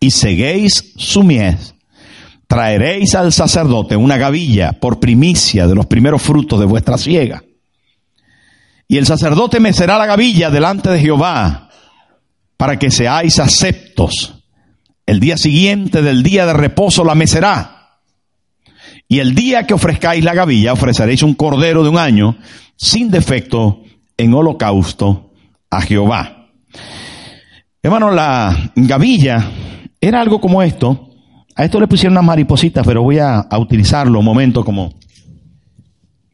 y 0.00 0.10
seguéis 0.10 0.94
su 0.96 1.22
mies, 1.22 1.74
traeréis 2.46 3.14
al 3.14 3.34
sacerdote 3.34 3.96
una 3.96 4.16
gavilla 4.16 4.72
por 4.80 4.98
primicia 4.98 5.66
de 5.66 5.74
los 5.74 5.84
primeros 5.84 6.22
frutos 6.22 6.58
de 6.58 6.64
vuestra 6.64 6.96
siega. 6.96 7.44
Y 8.88 8.96
el 8.96 9.04
sacerdote 9.04 9.60
mecerá 9.60 9.98
la 9.98 10.06
gavilla 10.06 10.48
delante 10.48 10.88
de 10.88 11.00
Jehová 11.00 11.68
para 12.56 12.78
que 12.78 12.90
seáis 12.90 13.38
aceptos. 13.38 14.42
El 15.04 15.20
día 15.20 15.36
siguiente 15.36 16.00
del 16.00 16.22
día 16.22 16.46
de 16.46 16.54
reposo 16.54 17.04
la 17.04 17.14
mecerá 17.14 17.75
y 19.08 19.20
el 19.20 19.34
día 19.34 19.66
que 19.66 19.74
ofrezcáis 19.74 20.24
la 20.24 20.34
gavilla, 20.34 20.72
ofreceréis 20.72 21.22
un 21.22 21.34
cordero 21.34 21.82
de 21.82 21.90
un 21.90 21.98
año 21.98 22.36
sin 22.76 23.10
defecto 23.10 23.82
en 24.16 24.34
holocausto 24.34 25.32
a 25.70 25.80
Jehová. 25.80 26.48
Hermano, 27.82 28.10
la 28.10 28.72
gavilla 28.74 29.48
era 30.00 30.20
algo 30.20 30.40
como 30.40 30.62
esto. 30.62 31.10
A 31.54 31.64
esto 31.64 31.80
le 31.80 31.86
pusieron 31.86 32.14
unas 32.14 32.24
maripositas, 32.24 32.84
pero 32.84 33.02
voy 33.02 33.18
a, 33.18 33.46
utilizarlo 33.58 34.18
un 34.18 34.24
momento 34.24 34.64
como... 34.64 34.92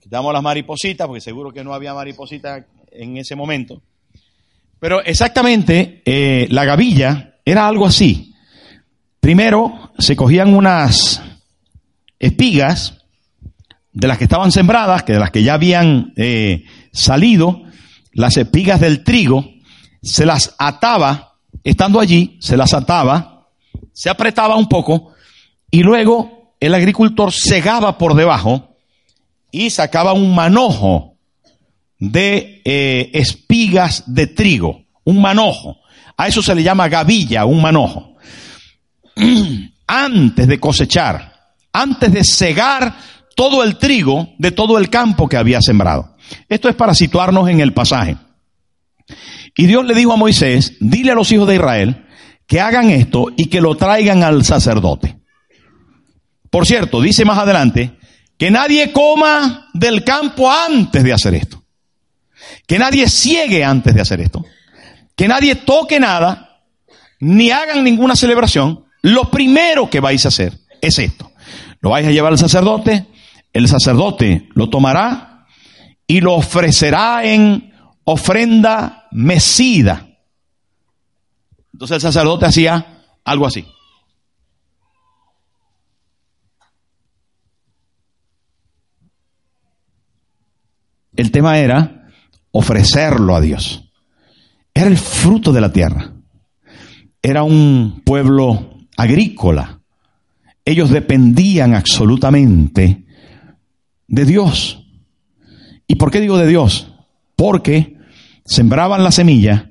Quitamos 0.01 0.33
las 0.33 0.43
maripositas, 0.43 1.07
porque 1.07 1.21
seguro 1.21 1.53
que 1.53 1.63
no 1.63 1.75
había 1.75 1.95
maripositas 1.95 2.65
en 2.91 3.19
ese 3.19 3.37
momento. 3.37 3.83
Pero 4.81 5.03
exactamente, 5.03 6.03
eh, 6.05 6.49
la 6.51 6.65
gavilla 6.65 7.37
era 7.45 7.69
algo 7.69 7.87
así. 7.87 8.35
Primero 9.21 9.93
se 9.99 10.17
cogían 10.17 10.55
unas 10.55 11.23
espigas 12.23 12.95
de 13.93 14.09
las 14.09 14.17
que 14.17 14.25
estaban 14.25 14.53
sembradas, 14.53 15.03
que 15.03 15.13
de 15.13 15.19
las 15.19 15.31
que 15.31 15.43
ya 15.43 15.55
habían 15.55 16.15
eh, 16.17 16.65
salido, 16.93 17.63
las 18.13 18.37
espigas 18.37 18.81
del 18.81 19.05
trigo, 19.05 19.45
se 20.03 20.25
las 20.25 20.55
ataba, 20.59 21.35
estando 21.63 22.01
allí, 22.01 22.39
se 22.41 22.57
las 22.57 22.73
ataba, 22.73 23.49
se 23.93 24.09
apretaba 24.09 24.57
un 24.57 24.69
poco 24.69 25.13
y 25.71 25.83
luego 25.83 26.55
el 26.61 26.75
agricultor 26.75 27.33
cegaba 27.33 27.99
por 27.99 28.15
debajo 28.15 28.77
y 29.51 29.71
sacaba 29.71 30.13
un 30.13 30.35
manojo 30.35 31.17
de 31.99 32.63
eh, 32.65 33.11
espigas 33.13 34.05
de 34.07 34.29
trigo, 34.29 34.85
un 35.05 35.21
manojo. 35.21 35.79
A 36.17 36.29
eso 36.29 36.43
se 36.43 36.55
le 36.55 36.63
llama 36.63 36.89
gavilla, 36.89 37.45
un 37.45 37.61
manojo. 37.61 38.17
Antes 39.87 40.47
de 40.47 40.61
cosechar, 40.61 41.32
antes 41.73 42.13
de 42.13 42.23
cegar 42.25 42.97
todo 43.35 43.63
el 43.63 43.79
trigo 43.79 44.29
de 44.39 44.51
todo 44.51 44.79
el 44.79 44.91
campo 44.91 45.29
que 45.29 45.37
había 45.37 45.61
sembrado. 45.61 46.17
Esto 46.49 46.69
es 46.69 46.75
para 46.75 46.95
situarnos 46.95 47.49
en 47.49 47.61
el 47.61 47.73
pasaje. 47.73 48.17
Y 49.57 49.67
Dios 49.67 49.85
le 49.85 49.95
dijo 49.95 50.13
a 50.13 50.17
Moisés, 50.17 50.77
dile 50.81 51.13
a 51.13 51.15
los 51.15 51.31
hijos 51.33 51.49
de 51.49 51.57
Israel 51.57 52.07
que 52.47 52.61
hagan 52.61 52.91
esto 52.91 53.27
y 53.37 53.47
que 53.47 53.61
lo 53.61 53.75
traigan 53.77 54.23
al 54.23 54.45
sacerdote. 54.45 55.19
Por 56.51 56.67
cierto, 56.67 57.01
dice 57.01 57.25
más 57.25 57.39
adelante, 57.39 57.99
que 58.39 58.51
nadie 58.51 58.93
coma 58.93 59.71
del 59.73 60.05
campo 60.05 60.51
antes 60.51 61.03
de 61.03 61.13
hacer 61.13 61.35
esto. 61.35 61.63
Que 62.67 62.79
nadie 62.79 63.09
ciegue 63.09 63.65
antes 63.65 63.95
de 63.95 64.01
hacer 64.01 64.21
esto. 64.21 64.45
Que 65.17 65.29
nadie 65.29 65.55
toque 65.55 66.01
nada, 66.01 66.63
ni 67.21 67.51
hagan 67.51 67.85
ninguna 67.85 68.17
celebración. 68.17 68.85
Lo 69.03 69.31
primero 69.31 69.89
que 69.89 70.01
vais 70.01 70.25
a 70.25 70.29
hacer 70.29 70.59
es 70.81 70.99
esto. 70.99 71.32
Lo 71.83 71.91
vais 71.91 72.07
a 72.07 72.13
llevar 72.13 72.33
al 72.33 72.39
sacerdote, 72.39 73.09
el 73.53 73.69
sacerdote 73.69 74.49
lo 74.55 74.71
tomará 74.71 75.47
y 76.07 76.21
lo 76.21 76.35
ofrecerá 76.35 77.25
en 77.25 77.75
ofrenda 78.05 79.09
mecida. 79.11 80.09
Entonces 81.73 81.97
el 81.97 82.01
sacerdote 82.01 82.47
hacía 82.47 83.03
algo 83.25 83.47
así. 83.47 83.67
El 91.17 91.33
tema 91.33 91.59
era 91.59 92.09
ofrecerlo 92.53 93.35
a 93.35 93.41
Dios. 93.41 93.91
Era 94.73 94.87
el 94.87 94.97
fruto 94.97 95.53
de 95.53 95.61
la 95.61 95.73
tierra. 95.73 96.13
Era 97.21 97.43
un 97.43 98.03
pueblo 98.05 98.79
agrícola 98.97 99.82
ellos 100.65 100.91
dependían 100.91 101.75
absolutamente 101.75 103.05
de 104.07 104.25
Dios. 104.25 104.87
¿Y 105.87 105.97
por 105.97 106.11
qué 106.11 106.21
digo 106.21 106.39
de 106.39 106.47
Dios? 106.47 106.93
Porque 107.37 107.97
sembraban 108.45 109.03
la 109.03 109.11
semilla 109.11 109.71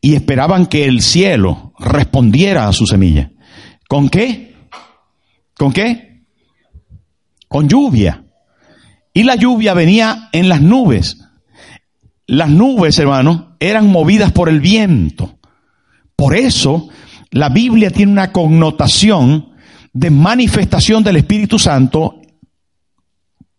y 0.00 0.14
esperaban 0.14 0.66
que 0.66 0.86
el 0.86 1.02
cielo 1.02 1.72
respondiera 1.78 2.68
a 2.68 2.72
su 2.72 2.86
semilla. 2.86 3.32
¿Con 3.88 4.08
qué? 4.08 4.54
¿Con 5.56 5.72
qué? 5.72 6.24
Con 7.48 7.68
lluvia. 7.68 8.24
Y 9.12 9.22
la 9.22 9.36
lluvia 9.36 9.74
venía 9.74 10.28
en 10.32 10.48
las 10.48 10.60
nubes. 10.60 11.18
Las 12.26 12.50
nubes, 12.50 12.98
hermano, 12.98 13.56
eran 13.60 13.90
movidas 13.90 14.32
por 14.32 14.48
el 14.48 14.60
viento. 14.60 15.38
Por 16.16 16.36
eso 16.36 16.88
la 17.30 17.48
Biblia 17.48 17.90
tiene 17.90 18.12
una 18.12 18.32
connotación 18.32 19.55
de 19.96 20.10
manifestación 20.10 21.02
del 21.02 21.16
Espíritu 21.16 21.58
Santo 21.58 22.20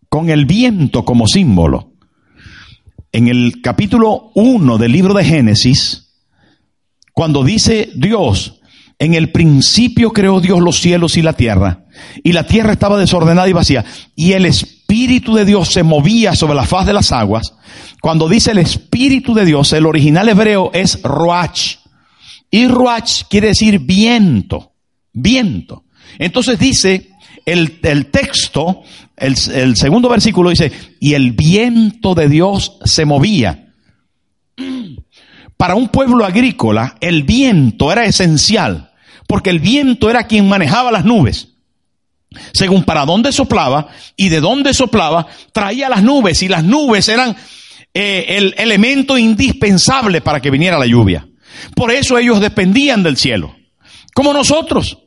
con 0.08 0.30
el 0.30 0.46
viento 0.46 1.04
como 1.04 1.26
símbolo. 1.26 1.94
En 3.12 3.28
el 3.28 3.60
capítulo 3.64 4.30
1 4.36 4.78
del 4.78 4.92
libro 4.92 5.16
de 5.16 5.26
Génesis, 5.26 6.14
cuando 7.12 7.44
dice 7.44 7.90
Dios, 7.96 8.62
en 9.00 9.16
el 9.16 9.32
principio 9.32 10.12
creó 10.12 10.40
Dios 10.40 10.62
los 10.62 10.80
cielos 10.80 11.18
y 11.18 11.24
la 11.24 11.34
tierra, 11.34 11.86
y 12.24 12.34
la 12.34 12.46
tierra 12.46 12.74
estaba 12.74 13.00
desordenada 13.00 13.50
y 13.50 13.54
vacía, 13.54 13.84
y 14.16 14.34
el 14.34 14.46
Espíritu 14.46 15.34
de 15.34 15.44
Dios 15.44 15.70
se 15.70 15.82
movía 15.82 16.36
sobre 16.36 16.54
la 16.54 16.68
faz 16.68 16.86
de 16.86 16.94
las 16.94 17.12
aguas, 17.12 17.56
cuando 18.00 18.30
dice 18.30 18.52
el 18.52 18.60
Espíritu 18.60 19.34
de 19.34 19.46
Dios, 19.46 19.74
el 19.74 19.88
original 19.88 20.30
hebreo 20.30 20.70
es 20.76 21.02
Ruach, 21.02 21.78
y 22.52 22.68
Ruach 22.68 23.24
quiere 23.28 23.48
decir 23.48 23.80
viento, 23.80 24.74
viento. 25.14 25.87
Entonces 26.18 26.60
dice 26.60 27.10
el, 27.46 27.80
texto, 28.12 28.84
el, 29.16 29.36
el 29.54 29.76
segundo 29.78 30.10
versículo 30.10 30.50
dice, 30.50 30.72
y 31.00 31.14
el 31.14 31.32
viento 31.32 32.14
de 32.14 32.28
Dios 32.28 32.78
se 32.84 33.06
movía. 33.06 33.74
Para 35.58 35.76
un 35.76 35.90
pueblo 35.90 36.26
agrícola, 36.26 36.98
el 37.00 37.24
viento 37.24 37.92
era 37.92 38.06
esencial, 38.06 38.92
porque 39.28 39.50
el 39.50 39.60
viento 39.60 40.10
era 40.10 40.28
quien 40.28 40.48
manejaba 40.48 40.92
las 40.92 41.06
nubes. 41.06 41.50
Según 42.54 42.84
para 42.84 43.06
dónde 43.06 43.32
soplaba 43.32 43.88
y 44.16 44.30
de 44.30 44.42
dónde 44.42 44.74
soplaba, 44.74 45.28
traía 45.54 45.90
las 45.90 46.04
nubes 46.04 46.44
y 46.44 46.48
las 46.48 46.64
nubes 46.64 47.08
eran 47.08 47.36
eh, 47.94 48.26
el 48.38 48.54
elemento 48.58 49.18
indispensable 49.18 50.22
para 50.22 50.42
que 50.42 50.52
viniera 50.52 50.78
la 50.78 50.86
lluvia. 50.86 51.28
Por 51.76 51.92
eso 51.92 52.18
ellos 52.18 52.40
dependían 52.40 53.02
del 53.02 53.18
cielo, 53.18 53.56
como 54.14 54.34
nosotros. 54.34 55.00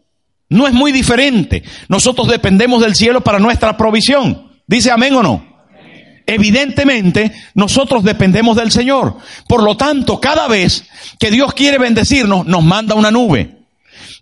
No 0.50 0.66
es 0.66 0.74
muy 0.74 0.90
diferente. 0.90 1.62
Nosotros 1.88 2.28
dependemos 2.28 2.82
del 2.82 2.96
cielo 2.96 3.22
para 3.22 3.38
nuestra 3.38 3.76
provisión. 3.76 4.50
¿Dice 4.66 4.90
amén 4.90 5.14
o 5.14 5.22
no? 5.22 5.48
Evidentemente, 6.26 7.32
nosotros 7.54 8.02
dependemos 8.02 8.56
del 8.56 8.72
Señor. 8.72 9.16
Por 9.48 9.62
lo 9.62 9.76
tanto, 9.76 10.20
cada 10.20 10.48
vez 10.48 10.84
que 11.18 11.30
Dios 11.30 11.54
quiere 11.54 11.78
bendecirnos, 11.78 12.46
nos 12.46 12.64
manda 12.64 12.96
una 12.96 13.12
nube. 13.12 13.58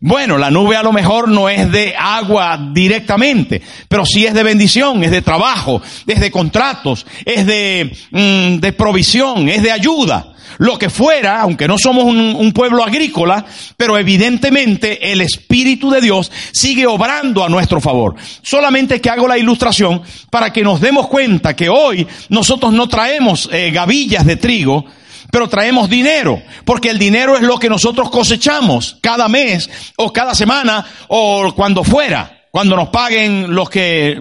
Bueno, 0.00 0.38
la 0.38 0.50
nube 0.50 0.76
a 0.76 0.82
lo 0.82 0.92
mejor 0.92 1.28
no 1.28 1.48
es 1.48 1.72
de 1.72 1.94
agua 1.98 2.70
directamente, 2.72 3.62
pero 3.88 4.04
sí 4.06 4.26
es 4.26 4.34
de 4.34 4.42
bendición, 4.42 5.02
es 5.02 5.10
de 5.10 5.22
trabajo, 5.22 5.82
es 6.06 6.20
de 6.20 6.30
contratos, 6.30 7.04
es 7.24 7.46
de, 7.46 7.96
mm, 8.10 8.60
de 8.60 8.72
provisión, 8.74 9.48
es 9.48 9.62
de 9.62 9.72
ayuda 9.72 10.34
lo 10.58 10.78
que 10.78 10.90
fuera, 10.90 11.40
aunque 11.40 11.68
no 11.68 11.78
somos 11.78 12.04
un, 12.04 12.52
pueblo 12.52 12.84
agrícola, 12.84 13.44
pero 13.76 13.96
evidentemente 13.96 15.12
el 15.12 15.20
Espíritu 15.20 15.90
de 15.90 16.00
Dios 16.00 16.30
sigue 16.52 16.86
obrando 16.86 17.44
a 17.44 17.48
nuestro 17.48 17.80
favor. 17.80 18.16
Solamente 18.42 19.00
que 19.00 19.10
hago 19.10 19.28
la 19.28 19.38
ilustración 19.38 20.02
para 20.30 20.52
que 20.52 20.62
nos 20.62 20.80
demos 20.80 21.06
cuenta 21.06 21.54
que 21.54 21.68
hoy 21.68 22.06
nosotros 22.28 22.72
no 22.72 22.88
traemos 22.88 23.48
eh, 23.52 23.70
gavillas 23.70 24.26
de 24.26 24.36
trigo, 24.36 24.84
pero 25.30 25.48
traemos 25.48 25.88
dinero, 25.88 26.42
porque 26.64 26.90
el 26.90 26.98
dinero 26.98 27.36
es 27.36 27.42
lo 27.42 27.58
que 27.58 27.68
nosotros 27.68 28.10
cosechamos 28.10 28.98
cada 29.00 29.28
mes 29.28 29.70
o 29.96 30.12
cada 30.12 30.34
semana 30.34 30.84
o 31.08 31.52
cuando 31.54 31.84
fuera, 31.84 32.46
cuando 32.50 32.74
nos 32.74 32.88
paguen 32.88 33.54
los 33.54 33.70
que, 33.70 34.20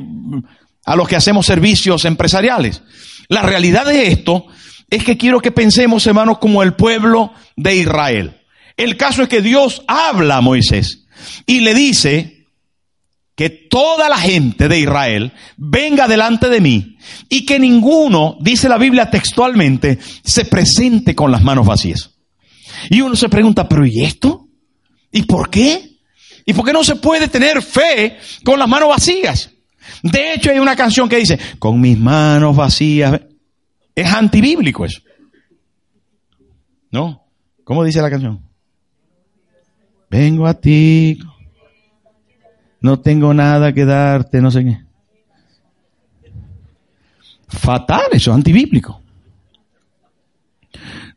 a 0.86 0.96
los 0.96 1.08
que 1.08 1.15
hacemos 1.15 1.46
servicios 1.46 2.06
empresariales. 2.06 2.84
La 3.29 3.41
realidad 3.41 3.86
de 3.86 4.08
esto 4.08 4.48
es 4.89 5.03
que 5.03 5.17
quiero 5.17 5.39
que 5.39 5.51
pensemos, 5.51 6.06
hermanos, 6.08 6.38
como 6.38 6.63
el 6.63 6.74
pueblo 6.74 7.34
de 7.56 7.75
Israel. 7.75 8.41
El 8.77 8.96
caso 8.96 9.24
es 9.24 9.29
que 9.29 9.41
Dios 9.41 9.84
habla 9.88 10.38
a 10.38 10.41
Moisés 10.41 11.06
y 11.46 11.62
le 11.62 11.74
dice 11.74 12.48
que 13.36 13.50
toda 13.50 14.10
la 14.10 14.17
gente 14.17 14.67
de 14.67 14.79
Israel 14.79 15.32
venga 15.58 16.08
delante 16.08 16.50
de 16.50 16.62
mí 16.62 16.98
y 17.29 17.46
que 17.46 17.60
ninguno, 17.60 18.38
dice 18.39 18.70
la 18.70 18.77
Biblia 18.77 19.12
textualmente, 19.12 20.00
se 20.24 20.46
presente 20.46 21.15
con 21.15 21.32
las 21.32 21.44
manos 21.44 21.67
vacías. 21.67 22.12
Y 22.89 23.01
uno 23.01 23.15
se 23.15 23.29
pregunta, 23.29 23.67
pero 23.67 23.86
¿y 23.86 24.03
esto? 24.03 24.48
¿Y 25.12 25.24
por 25.24 25.50
qué? 25.50 26.00
¿Y 26.46 26.53
por 26.53 26.65
qué 26.65 26.74
no 26.74 26.84
se 26.84 26.96
puede 26.96 27.27
tener 27.27 27.62
fe 27.62 28.17
con 28.44 28.58
las 28.58 28.70
manos 28.70 28.89
vacías? 28.89 29.51
De 30.01 30.34
hecho, 30.34 30.50
hay 30.50 30.60
una 30.60 30.75
canción 30.75 31.10
que 31.10 31.17
dice, 31.17 31.39
con 31.60 31.79
mis 31.79 31.98
manos 31.98 32.56
vacías. 32.56 33.20
Es 33.98 34.13
antibíblico 34.13 34.86
eso. 34.86 35.01
¿No? 36.92 37.25
¿Cómo 37.63 37.84
dice 37.84 38.00
la 38.00 38.12
canción? 38.12 38.48
Vengo 40.08 40.46
a 40.46 40.54
ti. 40.54 41.18
No 42.80 43.00
tengo 43.00 43.34
nada 43.34 43.74
que 43.74 43.86
darte, 43.86 44.39
no 44.39 44.51
sé 44.51 44.63
qué. 44.66 44.77
Fatal, 47.48 48.04
eso 48.12 48.30
es 48.30 48.36
antibíblico. 48.36 49.01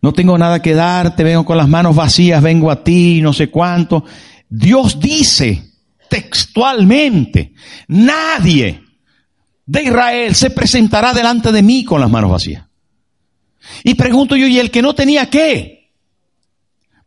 No 0.00 0.14
tengo 0.14 0.38
nada 0.38 0.62
que 0.62 0.72
darte, 0.72 1.22
vengo 1.22 1.44
con 1.44 1.58
las 1.58 1.68
manos 1.68 1.94
vacías, 1.94 2.42
vengo 2.42 2.70
a 2.70 2.82
ti, 2.82 3.20
no 3.20 3.34
sé 3.34 3.50
cuánto. 3.50 4.06
Dios 4.48 4.98
dice 4.98 5.70
textualmente, 6.08 7.52
nadie 7.88 8.82
de 9.66 9.82
Israel 9.82 10.34
se 10.34 10.48
presentará 10.48 11.12
delante 11.12 11.52
de 11.52 11.62
mí 11.62 11.84
con 11.84 12.00
las 12.00 12.10
manos 12.10 12.30
vacías. 12.30 12.69
Y 13.84 13.94
pregunto 13.94 14.36
yo, 14.36 14.46
¿y 14.46 14.58
el 14.58 14.70
que 14.70 14.82
no 14.82 14.94
tenía 14.94 15.26
qué? 15.30 15.80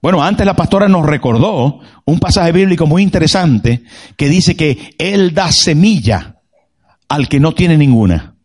Bueno, 0.02 0.22
antes 0.22 0.46
la 0.46 0.56
pastora 0.56 0.89
nos 0.89 1.06
recordó 1.06 1.80
un 2.06 2.20
pasaje 2.20 2.52
bíblico 2.52 2.86
muy 2.86 3.02
interesante 3.02 3.84
que 4.18 4.28
dice 4.28 4.56
que 4.56 4.96
Él 4.98 5.34
da 5.34 5.52
semilla 5.52 6.42
al 7.08 7.30
que 7.30 7.39
no 7.39 7.54
tiene 7.54 7.78
ninguna. 7.78 8.36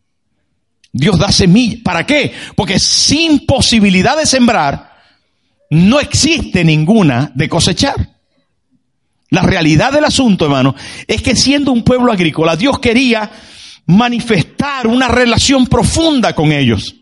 Dios 0.92 1.18
da 1.18 1.33
semilla. 1.33 1.79
¿Para 1.83 2.07
qué? 2.07 2.33
Porque 2.55 2.79
sin 2.79 3.44
posibilidad 3.44 4.16
de 4.16 4.27
sembrar, 4.27 4.92
no 5.71 6.01
existe 6.01 6.64
ninguna 6.64 7.33
de 7.35 7.49
cosechar. 7.49 7.97
La 9.31 9.42
realidad 9.42 9.92
del 9.92 10.05
asunto, 10.05 10.47
hermano, 10.47 10.75
es 11.07 11.23
que 11.23 11.37
siendo 11.37 11.73
un 11.73 11.83
pueblo 11.83 12.12
agrícola, 12.12 12.57
Dios 12.57 12.79
quería 12.79 13.31
manifestar 13.87 14.87
una 14.87 15.09
relación 15.09 15.66
profunda 15.66 16.35
con 16.35 16.53
ellos. 16.53 16.94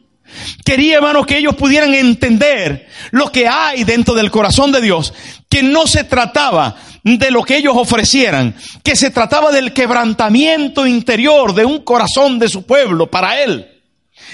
Quería, 0.64 0.96
hermanos, 0.96 1.26
que 1.26 1.38
ellos 1.38 1.54
pudieran 1.54 1.94
entender 1.94 2.88
lo 3.10 3.30
que 3.30 3.48
hay 3.48 3.84
dentro 3.84 4.14
del 4.14 4.30
corazón 4.30 4.72
de 4.72 4.80
Dios, 4.80 5.12
que 5.48 5.62
no 5.62 5.86
se 5.86 6.04
trataba 6.04 6.76
de 7.02 7.30
lo 7.30 7.42
que 7.42 7.56
ellos 7.56 7.74
ofrecieran, 7.76 8.54
que 8.82 8.96
se 8.96 9.10
trataba 9.10 9.52
del 9.52 9.72
quebrantamiento 9.72 10.86
interior 10.86 11.54
de 11.54 11.64
un 11.64 11.80
corazón 11.80 12.38
de 12.38 12.48
su 12.48 12.64
pueblo 12.66 13.10
para 13.10 13.42
Él 13.42 13.75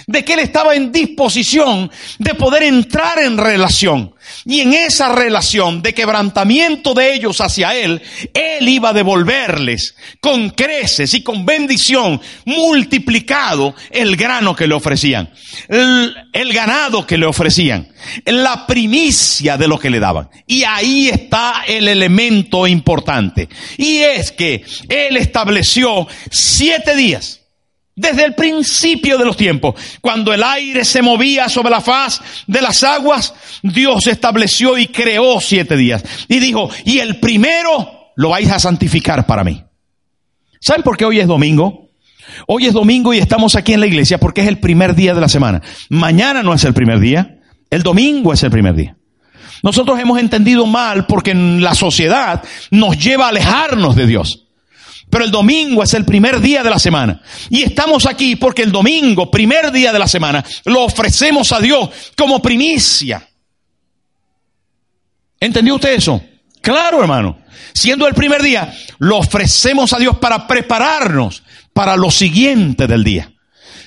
de 0.07 0.25
que 0.25 0.35
él 0.35 0.41
estaba 0.41 0.75
en 0.75 0.93
disposición 0.93 1.91
de 2.19 2.35
poder 2.35 2.63
entrar 2.63 3.19
en 3.19 3.39
relación. 3.39 4.15
Y 4.45 4.61
en 4.61 4.73
esa 4.73 5.15
relación 5.15 5.83
de 5.83 5.95
quebrantamiento 5.95 6.95
de 6.95 7.15
ellos 7.15 7.41
hacia 7.41 7.75
él, 7.75 8.01
él 8.33 8.69
iba 8.69 8.91
a 8.91 8.93
devolverles 8.93 9.95
con 10.21 10.51
creces 10.51 11.15
y 11.15 11.23
con 11.23 11.45
bendición 11.45 12.21
multiplicado 12.45 13.75
el 13.91 14.17
grano 14.17 14.55
que 14.55 14.67
le 14.67 14.75
ofrecían, 14.75 15.31
el, 15.69 16.15
el 16.33 16.53
ganado 16.53 17.07
que 17.07 17.19
le 17.19 17.27
ofrecían, 17.27 17.89
la 18.25 18.67
primicia 18.67 19.57
de 19.57 19.69
lo 19.69 19.79
que 19.79 19.91
le 19.91 20.01
daban. 20.01 20.29
Y 20.47 20.65
ahí 20.65 21.09
está 21.09 21.65
el 21.67 21.89
elemento 21.89 22.67
importante. 22.67 23.49
Y 23.77 23.99
es 23.99 24.33
que 24.33 24.65
él 24.89 25.17
estableció 25.17 26.07
siete 26.31 26.97
días 26.97 27.42
desde 27.95 28.25
el 28.25 28.35
principio 28.35 29.19
de 29.19 29.25
los 29.25 29.37
tiempos, 29.37 29.75
cuando 30.01 30.33
el 30.33 30.43
aire 30.43 30.85
se 30.85 31.03
movía 31.03 31.49
sobre 31.49 31.71
la 31.71 31.81
faz 31.81 32.21
de 32.47 32.63
las 32.63 32.83
aguas, 32.83 33.35
Dios 33.63 34.07
estableció 34.07 34.79
y 34.79 34.87
creó 34.87 35.41
siete 35.41 35.77
días. 35.77 36.03
Y 36.29 36.39
dijo, 36.39 36.71
y 36.85 37.01
el 37.01 37.21
primero 37.21 38.13
lo 38.17 38.31
vais 38.31 38.51
a 38.51 38.59
santificar 38.59 39.27
para 39.27 39.45
mí. 39.45 39.63
¿Saben 40.61 40.83
por 40.83 40.97
qué 40.97 41.05
hoy 41.05 41.21
es 41.21 41.27
domingo? 41.27 41.91
Hoy 42.47 42.67
es 42.67 42.73
domingo 42.73 43.13
y 43.13 43.19
estamos 43.19 43.57
aquí 43.57 43.75
en 43.75 43.81
la 43.81 43.87
iglesia 43.87 44.19
porque 44.19 44.41
es 44.41 44.49
el 44.49 44.59
primer 44.59 44.95
día 44.95 45.15
de 45.15 45.21
la 45.21 45.29
semana. 45.29 45.61
Mañana 45.91 46.43
no 46.43 46.55
es 46.55 46.65
el 46.65 46.73
primer 46.73 46.99
día, 46.99 47.41
el 47.69 47.83
domingo 47.83 48.33
es 48.33 48.43
el 48.43 48.51
primer 48.51 48.75
día. 48.75 48.97
Nosotros 49.63 49.99
hemos 49.99 50.19
entendido 50.19 50.67
mal 50.67 51.07
porque 51.07 51.35
la 51.35 51.75
sociedad 51.75 52.43
nos 52.71 52.99
lleva 52.99 53.27
a 53.27 53.29
alejarnos 53.29 53.95
de 53.97 54.07
Dios. 54.07 54.42
Pero 55.13 55.27
el 55.27 55.31
domingo 55.31 55.83
es 55.83 55.93
el 55.93 56.07
primer 56.07 56.41
día 56.41 56.63
de 56.63 56.71
la 56.71 56.79
semana. 56.79 57.21
Y 57.51 57.61
estamos 57.65 58.07
aquí 58.07 58.37
porque 58.37 58.63
el 58.63 58.73
domingo, 58.73 59.31
primer 59.31 59.71
día 59.71 59.93
de 59.93 59.99
la 59.99 60.09
semana, 60.09 60.43
lo 60.65 60.85
ofrecemos 60.85 61.53
a 61.53 61.61
Dios 61.61 61.91
como 62.17 62.41
primicia. 62.41 63.29
¿Entendió 65.39 65.75
usted 65.75 65.93
eso? 65.93 66.23
Claro, 66.63 67.03
hermano. 67.03 67.41
Siendo 67.75 68.07
el 68.07 68.15
primer 68.15 68.43
día, 68.43 68.73
lo 69.01 69.19
ofrecemos 69.19 69.93
a 69.93 69.99
Dios 69.99 70.17
para 70.17 70.47
prepararnos 70.47 71.43
para 71.75 71.95
lo 71.95 72.11
siguiente 72.11 72.87
del 72.87 73.05
día. 73.05 73.31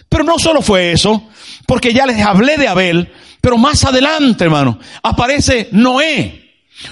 Pero 0.08 0.24
no 0.24 0.38
solo 0.38 0.62
fue 0.62 0.92
eso, 0.92 1.28
porque 1.66 1.92
ya 1.92 2.06
les 2.06 2.24
hablé 2.24 2.58
de 2.58 2.68
Abel, 2.68 3.12
pero 3.42 3.58
más 3.58 3.84
adelante, 3.84 4.44
hermano, 4.44 4.78
aparece 5.02 5.70
Noé. 5.72 6.45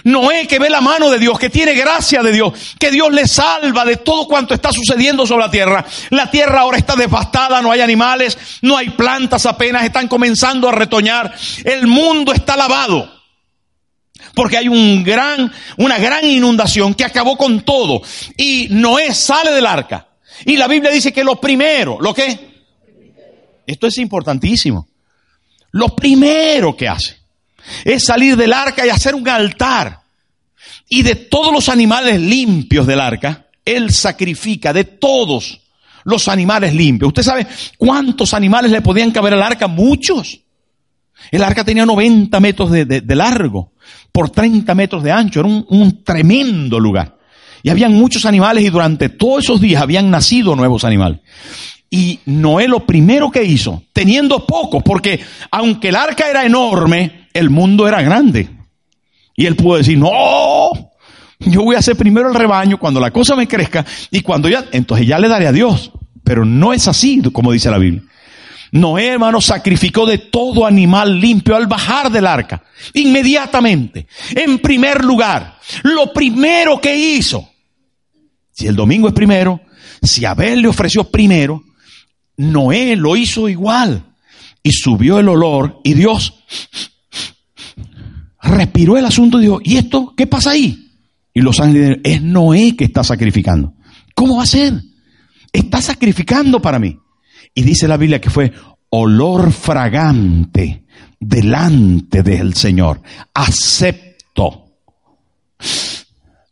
Noé 0.04 0.48
que 0.48 0.60
ve 0.60 0.70
la 0.70 0.82
mano 0.82 1.10
de 1.10 1.20
Dios, 1.20 1.38
que 1.38 1.50
tiene 1.50 1.74
gracia 1.74 2.24
de 2.24 2.32
Dios, 2.32 2.54
que 2.80 2.90
Dios 2.90 3.12
le 3.12 3.28
salva 3.28 3.86
de 3.86 3.98
todo 3.98 4.28
cuanto 4.28 4.54
está 4.54 4.72
sucediendo 4.72 5.28
sobre 5.28 5.46
la 5.46 5.52
tierra. 5.52 5.86
La 6.10 6.32
tierra 6.32 6.62
ahora 6.62 6.78
está 6.78 6.96
devastada, 6.96 7.62
no 7.62 7.72
hay 7.72 7.82
animales, 7.82 8.38
no 8.62 8.78
hay 8.78 8.92
plantas 8.92 9.46
apenas, 9.46 9.84
están 9.84 10.08
comenzando 10.08 10.70
a 10.70 10.72
retoñar. 10.72 11.34
El 11.64 11.88
mundo 11.88 12.34
está 12.34 12.56
lavado. 12.56 13.12
Porque 14.34 14.58
hay 14.58 14.68
un 14.68 15.04
gran, 15.04 15.52
una 15.78 16.00
gran 16.00 16.26
inundación 16.26 16.94
que 16.96 17.06
acabó 17.06 17.38
con 17.38 17.62
todo. 17.62 18.02
Y 18.38 18.68
Noé 18.72 19.14
sale 19.14 19.52
del 19.52 19.66
arca. 19.66 20.08
Y 20.46 20.58
la 20.58 20.68
Biblia 20.68 20.92
dice 20.92 21.12
que 21.14 21.24
lo 21.24 21.40
primero, 21.40 21.98
¿lo 22.00 22.14
que? 22.14 22.54
Esto 23.68 23.88
es 23.88 23.98
importantísimo. 23.98 24.88
Lo 25.72 25.96
primero 25.96 26.76
que 26.76 26.88
hace 26.88 27.23
es 27.84 28.06
salir 28.06 28.36
del 28.36 28.54
arca 28.54 28.86
y 28.86 28.90
hacer 28.90 29.16
un 29.16 29.28
altar. 29.28 30.02
Y 30.90 31.02
de 31.02 31.16
todos 31.16 31.54
los 31.54 31.70
animales 31.70 32.20
limpios 32.20 32.86
del 32.86 33.00
arca, 33.00 33.48
Él 33.66 33.92
sacrifica 33.92 34.74
de 34.74 34.84
todos 34.84 35.62
los 36.04 36.28
animales 36.28 36.74
limpios. 36.74 37.10
¿Usted 37.10 37.24
sabe 37.24 37.48
cuántos 37.78 38.34
animales 38.34 38.72
le 38.72 38.82
podían 38.82 39.12
caber 39.12 39.34
al 39.34 39.44
arca? 39.44 39.68
Muchos. 39.68 40.40
El 41.32 41.44
arca 41.44 41.64
tenía 41.64 41.86
90 41.86 42.40
metros 42.40 42.72
de, 42.72 43.16
largo. 43.16 43.72
por 44.12 44.30
30 44.30 44.76
metros 44.76 45.04
de 45.04 45.12
ancho. 45.12 45.40
Era 45.40 45.50
un, 45.50 45.66
un 45.70 46.04
tremendo 46.04 46.80
lugar. 46.80 47.18
Y 47.64 47.70
habían 47.70 47.94
muchos 47.94 48.26
animales 48.26 48.64
y 48.66 48.70
durante 48.70 49.08
todos 49.08 49.46
esos 49.46 49.62
días 49.62 49.82
habían 49.82 50.12
nacido 50.12 50.56
nuevos 50.56 50.84
animales. 50.84 51.22
Y 51.96 52.22
Noé 52.26 52.68
lo 52.68 52.88
primero 52.88 53.30
que 53.30 53.44
hizo, 53.44 53.84
teniendo 53.94 54.48
pocos, 54.48 54.82
porque 54.82 55.20
aunque 55.52 55.90
el 55.90 55.96
arca 55.96 56.28
era 56.28 56.44
enorme, 56.44 57.28
el 57.36 57.52
mundo 57.52 57.88
era 57.88 58.02
grande. 58.02 58.50
Y 59.36 59.46
él 59.46 59.56
pudo 59.56 59.78
decir, 59.78 60.00
no, 60.00 60.72
yo 61.38 61.62
voy 61.62 61.76
a 61.76 61.80
hacer 61.80 61.96
primero 61.96 62.30
el 62.30 62.34
rebaño 62.34 62.80
cuando 62.80 63.00
la 63.00 63.12
cosa 63.12 63.36
me 63.36 63.48
crezca 63.48 63.86
y 64.10 64.22
cuando 64.22 64.50
ya, 64.50 64.66
entonces 64.72 65.06
ya 65.06 65.20
le 65.20 65.28
daré 65.28 65.46
a 65.46 65.52
Dios. 65.52 65.92
Pero 66.24 66.46
no 66.46 66.74
es 66.74 66.88
así, 66.88 67.22
como 67.32 67.52
dice 67.52 67.70
la 67.70 67.78
Biblia. 67.78 68.02
Noé, 68.72 69.10
hermano, 69.10 69.40
sacrificó 69.40 70.08
de 70.08 70.18
todo 70.18 70.66
animal 70.66 71.20
limpio 71.20 71.56
al 71.56 71.68
bajar 71.68 72.10
del 72.10 72.26
arca. 72.26 72.64
Inmediatamente. 72.96 74.08
En 74.32 74.58
primer 74.58 75.06
lugar. 75.06 75.60
Lo 75.84 76.12
primero 76.12 76.82
que 76.82 76.96
hizo. 76.96 77.48
Si 78.52 78.66
el 78.66 78.76
domingo 78.76 79.10
es 79.10 79.14
primero, 79.14 79.62
si 80.02 80.26
Abel 80.26 80.64
le 80.64 80.70
ofreció 80.70 81.04
primero, 81.04 81.62
Noé 82.38 82.96
lo 82.96 83.16
hizo 83.16 83.50
igual. 83.50 84.04
Y 84.62 84.72
subió 84.72 85.20
el 85.20 85.28
olor 85.28 85.82
y 85.84 85.94
Dios 85.94 86.44
respiró 88.42 88.98
el 88.98 89.06
asunto 89.06 89.40
y 89.40 89.44
dijo, 89.44 89.60
¿y 89.64 89.78
esto 89.78 90.14
qué 90.16 90.28
pasa 90.28 90.52
ahí? 90.52 90.92
Y 91.34 91.42
los 91.42 91.60
ángeles 91.60 92.00
es 92.04 92.22
Noé 92.22 92.76
que 92.76 92.86
está 92.86 93.04
sacrificando. 93.04 93.74
¿Cómo 94.14 94.38
va 94.38 94.44
a 94.44 94.48
ser? 94.48 94.82
Está 95.52 95.82
sacrificando 95.82 96.62
para 96.62 96.80
mí. 96.80 96.98
Y 97.56 97.64
dice 97.64 97.88
la 97.88 97.98
Biblia 97.98 98.22
que 98.22 98.30
fue 98.30 98.54
olor 98.90 99.52
fragante 99.52 100.86
delante 101.20 102.22
del 102.22 102.54
Señor. 102.54 103.02
Acepto. 103.34 104.66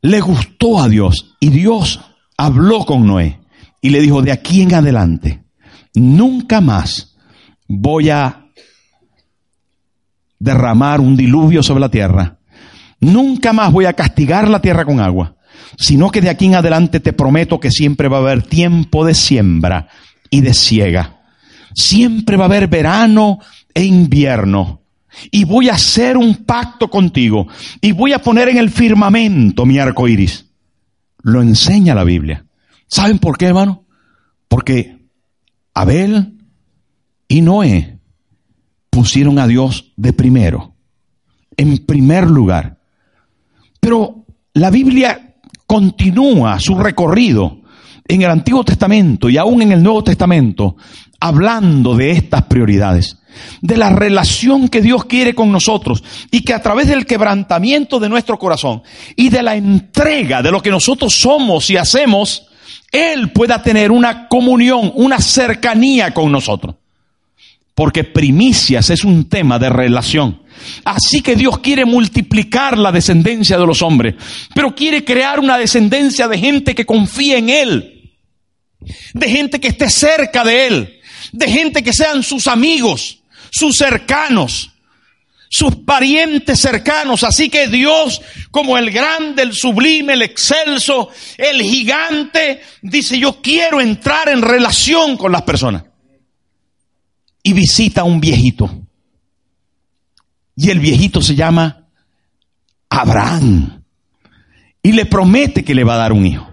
Le 0.01 0.19
gustó 0.19 0.81
a 0.81 0.89
Dios 0.89 1.35
y 1.39 1.49
Dios 1.49 1.99
habló 2.37 2.85
con 2.85 3.05
Noé 3.05 3.39
y 3.81 3.89
le 3.89 4.01
dijo, 4.01 4.21
de 4.21 4.31
aquí 4.31 4.61
en 4.61 4.73
adelante, 4.73 5.40
nunca 5.93 6.61
más 6.61 7.15
voy 7.67 8.09
a 8.09 8.45
derramar 10.39 10.99
un 10.99 11.15
diluvio 11.15 11.63
sobre 11.63 11.81
la 11.81 11.89
tierra. 11.89 12.37
Nunca 12.99 13.53
más 13.53 13.71
voy 13.71 13.85
a 13.85 13.93
castigar 13.93 14.47
la 14.49 14.61
tierra 14.61 14.85
con 14.85 14.99
agua, 14.99 15.35
sino 15.77 16.11
que 16.11 16.21
de 16.21 16.29
aquí 16.29 16.45
en 16.45 16.55
adelante 16.55 16.99
te 16.99 17.13
prometo 17.13 17.59
que 17.59 17.71
siempre 17.71 18.07
va 18.07 18.17
a 18.17 18.21
haber 18.21 18.43
tiempo 18.43 19.05
de 19.05 19.13
siembra 19.13 19.87
y 20.29 20.41
de 20.41 20.53
siega. 20.53 21.21
Siempre 21.73 22.37
va 22.37 22.45
a 22.45 22.47
haber 22.47 22.67
verano 22.67 23.39
e 23.73 23.83
invierno. 23.83 24.81
Y 25.29 25.43
voy 25.43 25.69
a 25.69 25.73
hacer 25.73 26.17
un 26.17 26.45
pacto 26.45 26.89
contigo. 26.89 27.47
Y 27.81 27.91
voy 27.91 28.13
a 28.13 28.19
poner 28.19 28.49
en 28.49 28.57
el 28.57 28.69
firmamento 28.69 29.65
mi 29.65 29.77
arco 29.77 30.07
iris. 30.07 30.45
Lo 31.23 31.41
enseña 31.41 31.95
la 31.95 32.03
Biblia. 32.03 32.45
¿Saben 32.87 33.19
por 33.19 33.37
qué, 33.37 33.45
hermano? 33.47 33.85
Porque 34.47 35.00
Abel 35.73 36.37
y 37.27 37.41
Noé 37.41 37.99
pusieron 38.89 39.39
a 39.39 39.47
Dios 39.47 39.93
de 39.95 40.13
primero, 40.13 40.75
en 41.55 41.77
primer 41.85 42.27
lugar. 42.27 42.79
Pero 43.79 44.25
la 44.53 44.69
Biblia 44.69 45.35
continúa 45.65 46.59
su 46.59 46.75
recorrido 46.77 47.61
en 48.07 48.21
el 48.21 48.29
Antiguo 48.29 48.63
Testamento 48.65 49.29
y 49.29 49.37
aún 49.37 49.61
en 49.61 49.71
el 49.71 49.81
Nuevo 49.81 50.03
Testamento 50.03 50.75
hablando 51.21 51.95
de 51.95 52.11
estas 52.11 52.43
prioridades, 52.43 53.17
de 53.61 53.77
la 53.77 53.91
relación 53.91 54.67
que 54.67 54.81
Dios 54.81 55.05
quiere 55.05 55.33
con 55.33 55.51
nosotros 55.51 56.03
y 56.31 56.41
que 56.41 56.53
a 56.53 56.61
través 56.61 56.87
del 56.87 57.05
quebrantamiento 57.05 57.99
de 57.99 58.09
nuestro 58.09 58.37
corazón 58.37 58.81
y 59.15 59.29
de 59.29 59.43
la 59.43 59.55
entrega 59.55 60.41
de 60.41 60.51
lo 60.51 60.61
que 60.61 60.71
nosotros 60.71 61.13
somos 61.13 61.69
y 61.69 61.77
hacemos, 61.77 62.47
Él 62.91 63.31
pueda 63.31 63.63
tener 63.63 63.91
una 63.91 64.27
comunión, 64.27 64.91
una 64.95 65.19
cercanía 65.19 66.13
con 66.13 66.31
nosotros. 66.31 66.75
Porque 67.73 68.03
primicias 68.03 68.89
es 68.89 69.03
un 69.03 69.29
tema 69.29 69.57
de 69.57 69.69
relación. 69.69 70.41
Así 70.83 71.21
que 71.21 71.35
Dios 71.35 71.59
quiere 71.59 71.85
multiplicar 71.85 72.77
la 72.77 72.91
descendencia 72.91 73.57
de 73.57 73.65
los 73.65 73.81
hombres, 73.81 74.15
pero 74.53 74.75
quiere 74.75 75.03
crear 75.03 75.39
una 75.39 75.57
descendencia 75.57 76.27
de 76.27 76.37
gente 76.37 76.75
que 76.75 76.85
confíe 76.85 77.37
en 77.37 77.49
Él, 77.49 78.11
de 79.13 79.29
gente 79.29 79.59
que 79.59 79.69
esté 79.69 79.89
cerca 79.89 80.43
de 80.43 80.67
Él, 80.67 80.99
de 81.31 81.47
gente 81.47 81.81
que 81.81 81.93
sean 81.93 82.23
sus 82.23 82.47
amigos, 82.47 83.19
sus 83.51 83.75
cercanos, 83.77 84.70
sus 85.51 85.75
parientes 85.75 86.61
cercanos. 86.61 87.25
Así 87.25 87.49
que 87.49 87.67
Dios, 87.67 88.21
como 88.51 88.77
el 88.77 88.89
grande, 88.89 89.43
el 89.43 89.53
sublime, 89.53 90.13
el 90.13 90.21
excelso, 90.21 91.09
el 91.37 91.61
gigante, 91.61 92.61
dice, 92.81 93.19
yo 93.19 93.41
quiero 93.41 93.81
entrar 93.81 94.29
en 94.29 94.41
relación 94.41 95.17
con 95.17 95.33
las 95.33 95.41
personas. 95.41 95.83
Y 97.43 97.51
visita 97.51 98.01
a 98.01 98.03
un 98.05 98.21
viejito. 98.21 98.87
Y 100.55 100.69
el 100.69 100.79
viejito 100.79 101.21
se 101.21 101.35
llama 101.35 101.85
Abraham. 102.89 103.83
Y 104.81 104.93
le 104.93 105.05
promete 105.05 105.65
que 105.65 105.75
le 105.75 105.83
va 105.83 105.95
a 105.95 105.97
dar 105.97 106.13
un 106.13 106.25
hijo. 106.25 106.49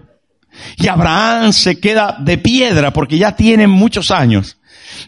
Y 0.75 0.89
Abraham 0.89 1.53
se 1.53 1.79
queda 1.79 2.17
de 2.19 2.37
piedra 2.37 2.91
porque 2.91 3.17
ya 3.17 3.33
tiene 3.33 3.65
muchos 3.65 4.11
años 4.11 4.57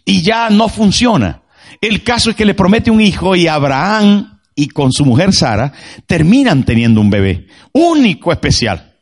y 0.05 0.21
ya 0.21 0.49
no 0.49 0.69
funciona. 0.69 1.40
El 1.81 2.03
caso 2.03 2.29
es 2.29 2.35
que 2.35 2.45
le 2.45 2.53
promete 2.53 2.91
un 2.91 3.01
hijo 3.01 3.35
y 3.35 3.47
Abraham 3.47 4.39
y 4.55 4.67
con 4.67 4.91
su 4.91 5.03
mujer 5.03 5.33
Sara 5.33 5.73
terminan 6.05 6.63
teniendo 6.63 7.01
un 7.01 7.09
bebé, 7.09 7.47
único, 7.73 8.31
especial. 8.31 8.93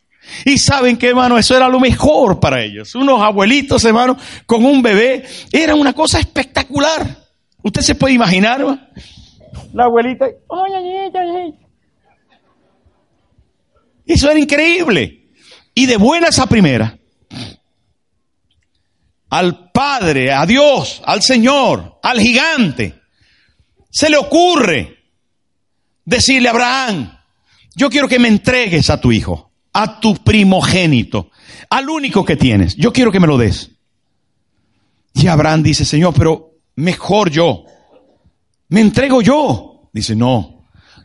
Y 0.46 0.58
saben 0.58 0.96
que, 0.96 1.10
hermano, 1.10 1.38
eso 1.38 1.58
era 1.58 1.68
lo 1.68 1.80
mejor 1.80 2.40
para 2.40 2.64
ellos. 2.64 2.96
Unos 2.96 3.22
abuelitos, 3.22 3.84
hermano, 3.84 4.16
con 4.46 4.64
un 4.64 4.82
bebé, 4.82 5.26
era 5.52 5.76
una 5.76 5.92
cosa 5.92 6.20
espectacular. 6.20 7.18
Usted 7.62 7.82
se 7.82 7.96
puede 7.96 8.14
imaginar, 8.14 8.62
la 9.74 9.84
abuelita, 9.84 10.28
eso 14.06 14.32
era 14.32 14.40
increíble. 14.40 15.30
Y 15.76 15.86
de 15.86 15.98
buenas 15.98 16.40
a 16.40 16.48
primera, 16.48 16.99
al 19.30 19.72
Padre, 19.72 20.34
a 20.34 20.46
Dios, 20.46 21.02
al 21.06 21.22
Señor, 21.22 22.00
al 22.02 22.20
gigante, 22.20 23.02
se 23.90 24.10
le 24.10 24.18
ocurre 24.18 24.98
decirle 26.06 26.48
a 26.50 26.52
Abraham, 26.52 27.18
yo 27.76 27.90
quiero 27.90 28.08
que 28.08 28.20
me 28.20 28.28
entregues 28.28 28.90
a 28.90 29.00
tu 29.00 29.12
hijo, 29.12 29.52
a 29.74 30.00
tu 30.00 30.16
primogénito, 30.16 31.32
al 31.70 31.90
único 31.90 32.26
que 32.26 32.36
tienes, 32.36 32.76
yo 32.76 32.92
quiero 32.92 33.12
que 33.12 33.20
me 33.20 33.28
lo 33.28 33.38
des. 33.38 33.72
Y 35.14 35.28
Abraham 35.28 35.64
dice, 35.64 35.86
Señor, 35.86 36.14
pero 36.16 36.54
mejor 36.76 37.30
yo, 37.30 37.66
me 38.70 38.82
entrego 38.82 39.22
yo. 39.22 39.90
Dice, 39.92 40.16
no, 40.16 40.64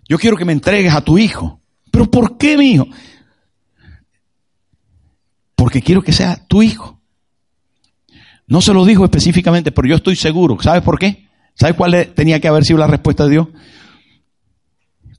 yo 0.09 0.19
quiero 0.19 0.37
que 0.37 0.45
me 0.45 0.53
entregues 0.53 0.95
a 0.95 1.01
tu 1.01 1.19
hijo. 1.19 1.61
Pero 1.91 2.11
¿por 2.11 2.37
qué 2.37 2.57
mi 2.57 2.73
hijo? 2.73 2.87
Porque 5.55 5.83
quiero 5.83 6.03
que 6.03 6.13
sea 6.13 6.37
tu 6.47 6.63
hijo. 6.63 6.94
No 8.55 8.61
se 8.61 8.73
lo 8.73 8.85
dijo 8.85 9.03
específicamente, 9.05 9.73
pero 9.73 9.89
yo 9.89 9.97
estoy 9.97 10.15
seguro. 10.15 10.57
¿Sabes 10.63 10.83
por 10.83 10.97
qué? 10.97 11.27
¿Sabes 11.57 11.75
cuál 11.75 12.13
tenía 12.15 12.39
que 12.39 12.47
haber 12.47 12.65
sido 12.65 12.79
la 12.79 12.87
respuesta 12.87 13.25
de 13.25 13.31
Dios? 13.31 13.49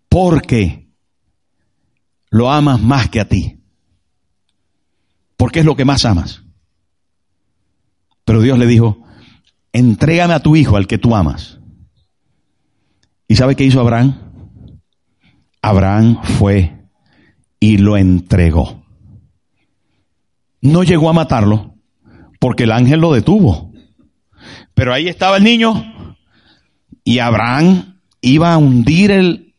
Porque 0.08 0.88
lo 2.30 2.50
amas 2.50 2.82
más 2.82 3.10
que 3.10 3.20
a 3.20 3.28
ti. 3.28 3.60
Porque 5.36 5.60
es 5.60 5.66
lo 5.66 5.76
que 5.76 5.84
más 5.84 6.06
amas. 6.06 6.44
Pero 8.24 8.40
Dios 8.40 8.58
le 8.58 8.68
dijo, 8.68 9.06
entrégame 9.74 10.34
a 10.34 10.40
tu 10.40 10.56
hijo, 10.56 10.78
al 10.78 10.88
que 10.88 10.98
tú 10.98 11.14
amas. 11.14 11.60
¿Y 13.28 13.36
sabe 13.36 13.58
qué 13.58 13.66
hizo 13.66 13.82
Abraham? 13.82 14.16
Abraham 15.62 16.24
fue 16.24 16.88
y 17.60 17.80
lo 17.80 17.98
entregó. 17.98 18.86
No 20.62 20.84
llegó 20.84 21.10
a 21.10 21.14
matarlo, 21.14 21.75
porque 22.40 22.64
el 22.64 22.72
ángel 22.72 23.00
lo 23.00 23.14
detuvo. 23.14 23.72
Pero 24.74 24.94
ahí 24.94 25.08
estaba 25.08 25.38
el 25.38 25.44
niño 25.44 26.16
y 27.04 27.20
Abraham 27.20 28.00
iba 28.22 28.54
a 28.54 28.58
hundir 28.58 29.12
el 29.12 29.54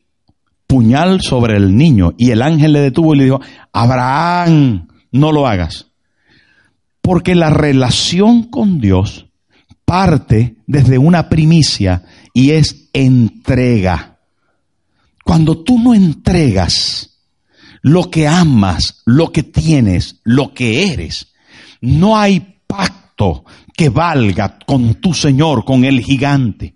puñal 0.66 1.20
sobre 1.20 1.56
el 1.56 1.76
niño 1.76 2.14
y 2.18 2.30
el 2.30 2.42
ángel 2.42 2.72
le 2.72 2.80
detuvo 2.80 3.14
y 3.14 3.18
le 3.18 3.24
dijo, 3.24 3.40
Abraham, 3.72 4.88
no 5.12 5.32
lo 5.32 5.46
hagas. 5.46 5.86
Porque 7.00 7.34
la 7.34 7.50
relación 7.50 8.44
con 8.44 8.80
Dios 8.80 9.26
parte 9.84 10.56
desde 10.66 10.98
una 10.98 11.28
primicia 11.28 12.02
y 12.34 12.50
es 12.50 12.90
entrega. 12.92 14.18
Cuando 15.24 15.62
tú 15.62 15.78
no 15.78 15.94
entregas 15.94 17.20
lo 17.82 18.10
que 18.10 18.26
amas, 18.26 19.02
lo 19.06 19.30
que 19.30 19.44
tienes, 19.44 20.20
lo 20.24 20.52
que 20.52 20.92
eres, 20.92 21.32
no 21.80 22.18
hay 22.18 22.55
pacto 22.76 23.44
que 23.74 23.88
valga 23.88 24.58
con 24.66 24.96
tu 24.96 25.14
Señor, 25.14 25.64
con 25.64 25.84
el 25.84 26.00
gigante. 26.00 26.74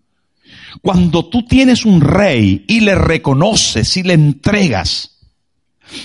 Cuando 0.83 1.27
tú 1.27 1.45
tienes 1.45 1.85
un 1.85 2.01
rey 2.01 2.65
y 2.69 2.81
le 2.81 2.95
reconoces 2.95 3.97
y 3.97 4.03
le 4.03 4.15
entregas 4.15 5.19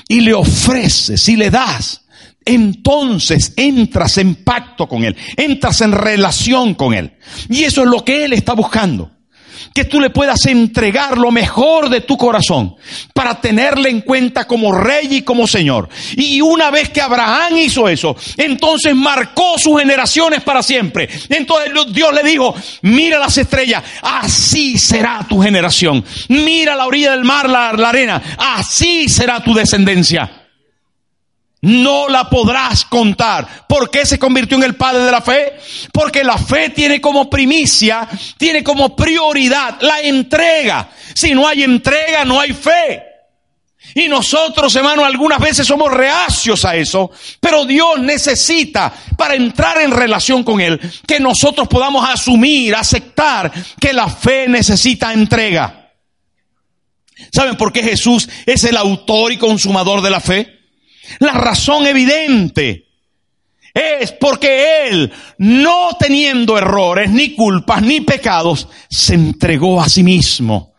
y 0.08 0.22
le 0.22 0.34
ofreces 0.34 1.28
y 1.30 1.36
le 1.36 1.50
das, 1.50 2.02
entonces 2.44 3.54
entras 3.56 4.18
en 4.18 4.36
pacto 4.36 4.88
con 4.88 5.04
Él, 5.04 5.16
entras 5.38 5.82
en 5.82 5.92
relación 5.92 6.74
con 6.76 6.94
Él. 6.94 7.14
Y 7.50 7.64
eso 7.64 7.84
es 7.84 7.88
lo 7.88 8.04
que 8.04 8.26
Él 8.26 8.34
está 8.34 8.54
buscando 8.54 9.12
que 9.76 9.84
tú 9.84 10.00
le 10.00 10.10
puedas 10.10 10.46
entregar 10.46 11.18
lo 11.18 11.32
mejor 11.32 11.90
de 11.90 12.00
tu 12.00 12.16
corazón 12.16 12.78
para 13.14 13.42
tenerle 13.42 13.90
en 13.90 14.00
cuenta 14.00 14.48
como 14.48 14.72
rey 14.72 15.18
y 15.18 15.22
como 15.22 15.46
señor. 15.48 15.90
Y 16.16 16.40
una 16.40 16.72
vez 16.72 16.92
que 16.92 17.02
Abraham 17.02 17.58
hizo 17.58 17.90
eso, 17.90 18.16
entonces 18.38 18.96
marcó 18.96 19.60
sus 19.60 19.78
generaciones 19.78 20.42
para 20.44 20.64
siempre. 20.64 21.10
Entonces 21.28 21.74
Dios 21.92 22.14
le 22.14 22.24
dijo, 22.24 22.56
mira 22.84 23.20
las 23.20 23.38
estrellas, 23.38 23.84
así 24.02 24.78
será 24.78 25.26
tu 25.28 25.42
generación. 25.42 26.06
Mira 26.30 26.74
la 26.74 26.88
orilla 26.88 27.12
del 27.12 27.26
mar, 27.26 27.50
la, 27.50 27.74
la 27.74 27.90
arena, 27.90 28.22
así 28.38 29.10
será 29.10 29.44
tu 29.44 29.54
descendencia 29.54 30.45
no 31.66 32.08
la 32.10 32.30
podrás 32.30 32.86
contar. 32.86 33.66
¿Por 33.68 33.90
qué 33.90 34.06
se 34.06 34.20
convirtió 34.20 34.56
en 34.58 34.64
el 34.64 34.76
padre 34.76 35.04
de 35.04 35.12
la 35.12 35.22
fe? 35.22 35.54
Porque 35.92 36.24
la 36.24 36.38
fe 36.38 36.70
tiene 36.70 37.02
como 37.02 37.28
primicia, 37.28 38.08
tiene 38.38 38.64
como 38.64 38.96
prioridad 38.96 39.78
la 39.82 40.00
entrega. 40.00 40.90
Si 41.16 41.34
no 41.34 41.48
hay 41.48 41.64
entrega, 41.64 42.24
no 42.24 42.40
hay 42.40 42.54
fe. 42.54 43.04
Y 43.96 44.08
nosotros, 44.08 44.76
hermanos, 44.76 45.06
algunas 45.06 45.40
veces 45.40 45.66
somos 45.66 45.92
reacios 45.92 46.66
a 46.66 46.76
eso, 46.76 47.10
pero 47.40 47.66
Dios 47.66 48.00
necesita 48.00 48.94
para 49.18 49.36
entrar 49.36 49.80
en 49.82 49.92
relación 49.92 50.44
con 50.44 50.62
Él 50.62 50.80
que 51.08 51.20
nosotros 51.20 51.68
podamos 51.68 52.08
asumir, 52.08 52.76
aceptar 52.76 53.52
que 53.80 53.94
la 53.94 54.08
fe 54.08 54.48
necesita 54.48 55.14
entrega. 55.14 55.92
¿Saben 57.34 57.58
por 57.58 57.72
qué 57.72 57.82
Jesús 57.82 58.30
es 58.46 58.64
el 58.66 58.78
autor 58.78 59.32
y 59.32 59.38
consumador 59.38 60.02
de 60.02 60.10
la 60.10 60.20
fe? 60.20 60.55
La 61.20 61.34
razón 61.34 61.88
evidente 61.88 62.86
es 63.74 64.14
porque 64.14 64.88
Él, 64.88 65.12
no 65.38 65.90
teniendo 66.00 66.58
errores, 66.58 67.10
ni 67.12 67.36
culpas, 67.36 67.82
ni 67.82 68.02
pecados, 68.02 68.70
se 68.90 69.16
entregó 69.16 69.82
a 69.82 69.90
sí 69.90 70.02
mismo. 70.02 70.74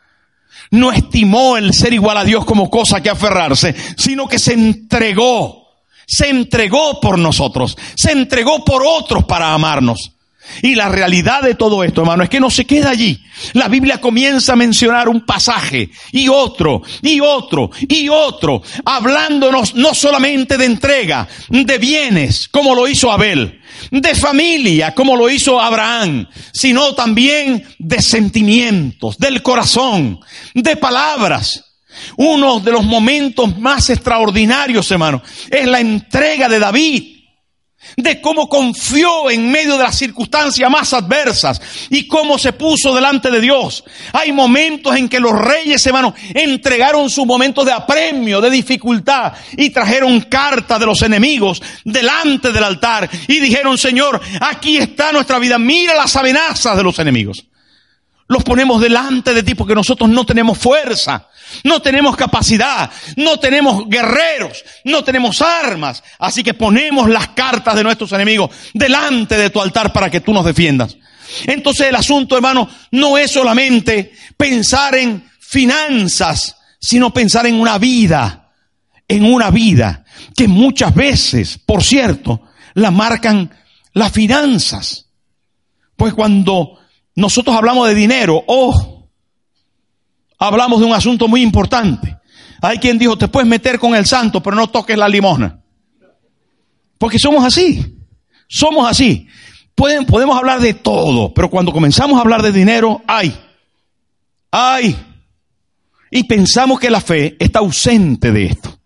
No 0.71 0.91
estimó 0.93 1.57
el 1.57 1.75
ser 1.75 1.93
igual 1.93 2.17
a 2.17 2.25
Dios 2.25 2.45
como 2.45 2.71
cosa 2.71 3.03
que 3.03 3.11
aferrarse, 3.11 3.75
sino 3.97 4.27
que 4.27 4.39
se 4.39 4.55
entregó. 4.55 5.67
Se 6.07 6.29
entregó 6.29 7.01
por 7.01 7.19
nosotros. 7.19 7.77
Se 7.95 8.13
entregó 8.13 8.65
por 8.65 8.83
otros 8.85 9.25
para 9.25 9.53
amarnos. 9.53 10.16
Y 10.63 10.75
la 10.75 10.89
realidad 10.89 11.43
de 11.43 11.55
todo 11.55 11.85
esto, 11.85 12.03
hermano, 12.03 12.23
es 12.23 12.29
que 12.29 12.41
no 12.41 12.51
se 12.51 12.65
queda 12.65 12.91
allí. 12.91 13.21
La 13.53 13.69
Biblia 13.69 14.01
comienza 14.01 14.55
a 14.55 14.57
mencionar 14.57 15.09
un 15.09 15.23
pasaje 15.23 15.91
y 16.13 16.29
otro 16.29 16.83
y 17.03 17.21
otro 17.21 17.71
y 17.89 18.09
otro, 18.09 18.63
hablándonos 18.85 19.75
no 19.75 19.95
solamente 19.95 20.57
de 20.57 20.65
entrega, 20.65 21.29
de 21.49 21.79
bienes, 21.79 22.49
como 22.49 22.75
lo 22.75 22.89
hizo 22.89 23.13
Abel, 23.13 23.61
de 23.91 24.15
familia, 24.15 24.95
como 24.95 25.17
lo 25.17 25.29
hizo 25.29 25.61
Abraham, 25.61 26.27
sino 26.53 26.95
también 26.95 27.67
de 27.79 28.01
sentimientos, 28.01 29.19
del 29.19 29.43
corazón, 29.43 30.21
de 30.55 30.77
palabras. 30.77 31.63
Uno 32.17 32.61
de 32.61 32.73
los 32.73 32.85
momentos 32.85 33.59
más 33.59 33.89
extraordinarios, 33.91 34.91
hermano, 34.91 35.23
es 35.51 35.67
la 35.67 35.81
entrega 35.81 36.49
de 36.49 36.59
David 36.59 37.16
de 37.97 38.21
cómo 38.21 38.49
confió 38.49 39.31
en 39.31 39.51
medio 39.51 39.77
de 39.77 39.85
las 39.85 39.97
circunstancias 39.97 40.71
más 40.71 40.93
adversas 40.93 41.61
y 41.91 42.07
cómo 42.07 42.39
se 42.39 42.53
puso 42.53 42.95
delante 42.95 43.31
de 43.31 43.41
Dios. 43.41 43.85
Hay 44.13 44.33
momentos 44.33 44.97
en 44.97 45.09
que 45.09 45.21
los 45.21 45.33
reyes, 45.33 45.87
hermanos, 45.87 46.15
entregaron 46.35 47.09
sus 47.11 47.27
momentos 47.27 47.65
de 47.65 47.73
apremio, 47.73 48.41
de 48.41 48.51
dificultad 48.51 49.33
y 49.57 49.71
trajeron 49.71 50.21
cartas 50.23 50.79
de 50.81 50.87
los 50.87 51.03
enemigos 51.03 51.63
delante 51.85 52.53
del 52.53 52.65
altar 52.65 53.09
y 53.29 53.41
dijeron, 53.41 53.79
Señor, 53.79 54.21
aquí 54.41 54.77
está 54.77 55.13
nuestra 55.13 55.39
vida, 55.39 55.59
mira 55.59 55.95
las 55.95 56.17
amenazas 56.17 56.77
de 56.77 56.83
los 56.83 56.99
enemigos. 56.99 57.45
Los 58.29 58.43
ponemos 58.43 58.81
delante 58.81 59.33
de 59.35 59.43
ti 59.43 59.55
porque 59.55 59.75
nosotros 59.75 60.09
no 60.11 60.27
tenemos 60.27 60.59
fuerza. 60.59 61.29
No 61.63 61.81
tenemos 61.81 62.17
capacidad, 62.17 62.91
no 63.17 63.39
tenemos 63.39 63.89
guerreros, 63.89 64.65
no 64.85 65.05
tenemos 65.05 65.41
armas. 65.43 66.03
Así 66.19 66.43
que 66.43 66.55
ponemos 66.55 67.09
las 67.09 67.29
cartas 67.29 67.77
de 67.77 67.85
nuestros 67.85 68.13
enemigos 68.13 68.51
delante 68.75 69.37
de 69.37 69.51
tu 69.51 69.61
altar 69.61 69.93
para 69.93 70.11
que 70.11 70.21
tú 70.21 70.33
nos 70.33 70.45
defiendas. 70.45 70.97
Entonces 71.47 71.89
el 71.89 71.95
asunto, 71.95 72.37
hermano, 72.37 72.69
no 72.91 73.17
es 73.17 73.31
solamente 73.31 74.13
pensar 74.37 74.97
en 74.97 75.29
finanzas, 75.39 76.57
sino 76.81 77.13
pensar 77.13 77.47
en 77.47 77.55
una 77.55 77.79
vida, 77.79 78.53
en 79.09 79.25
una 79.25 79.51
vida 79.51 80.05
que 80.37 80.49
muchas 80.49 80.95
veces, 80.95 81.59
por 81.65 81.83
cierto, 81.83 82.43
la 82.75 82.91
marcan 82.91 83.51
las 83.93 84.13
finanzas. 84.13 85.07
Pues 85.97 86.13
cuando 86.13 86.79
nosotros 87.17 87.57
hablamos 87.57 87.89
de 87.89 87.95
dinero, 87.95 88.45
oh, 88.47 89.09
hablamos 90.39 90.81
de 90.81 90.87
un 90.87 90.93
asunto 90.93 91.27
muy 91.27 91.43
importante. 91.43 92.19
Hay 92.61 92.79
quien 92.79 92.99
dijo, 92.99 93.17
te 93.17 93.29
puedes 93.29 93.49
meter 93.49 93.79
con 93.79 93.95
el 93.95 94.07
santo, 94.07 94.43
pero 94.43 94.55
no 94.55 94.69
toques 94.69 94.97
la 94.97 95.09
limosna. 95.09 95.61
Porque 96.99 97.19
somos 97.19 97.45
así. 97.45 97.97
Somos 98.49 98.89
así. 98.89 99.27
Pueden, 99.75 100.07
podemos 100.07 100.37
hablar 100.37 100.61
de 100.61 100.75
todo, 100.75 101.35
pero 101.35 101.51
cuando 101.51 101.73
comenzamos 101.73 102.19
a 102.19 102.23
hablar 102.23 102.43
de 102.43 102.53
dinero, 102.53 103.03
ay, 103.07 103.35
ay. 104.51 104.97
Y 106.11 106.25
pensamos 106.25 106.79
que 106.79 106.91
la 106.91 107.01
fe 107.01 107.37
está 107.39 107.59
ausente 107.59 108.31
de 108.31 108.47
esto. 108.47 108.79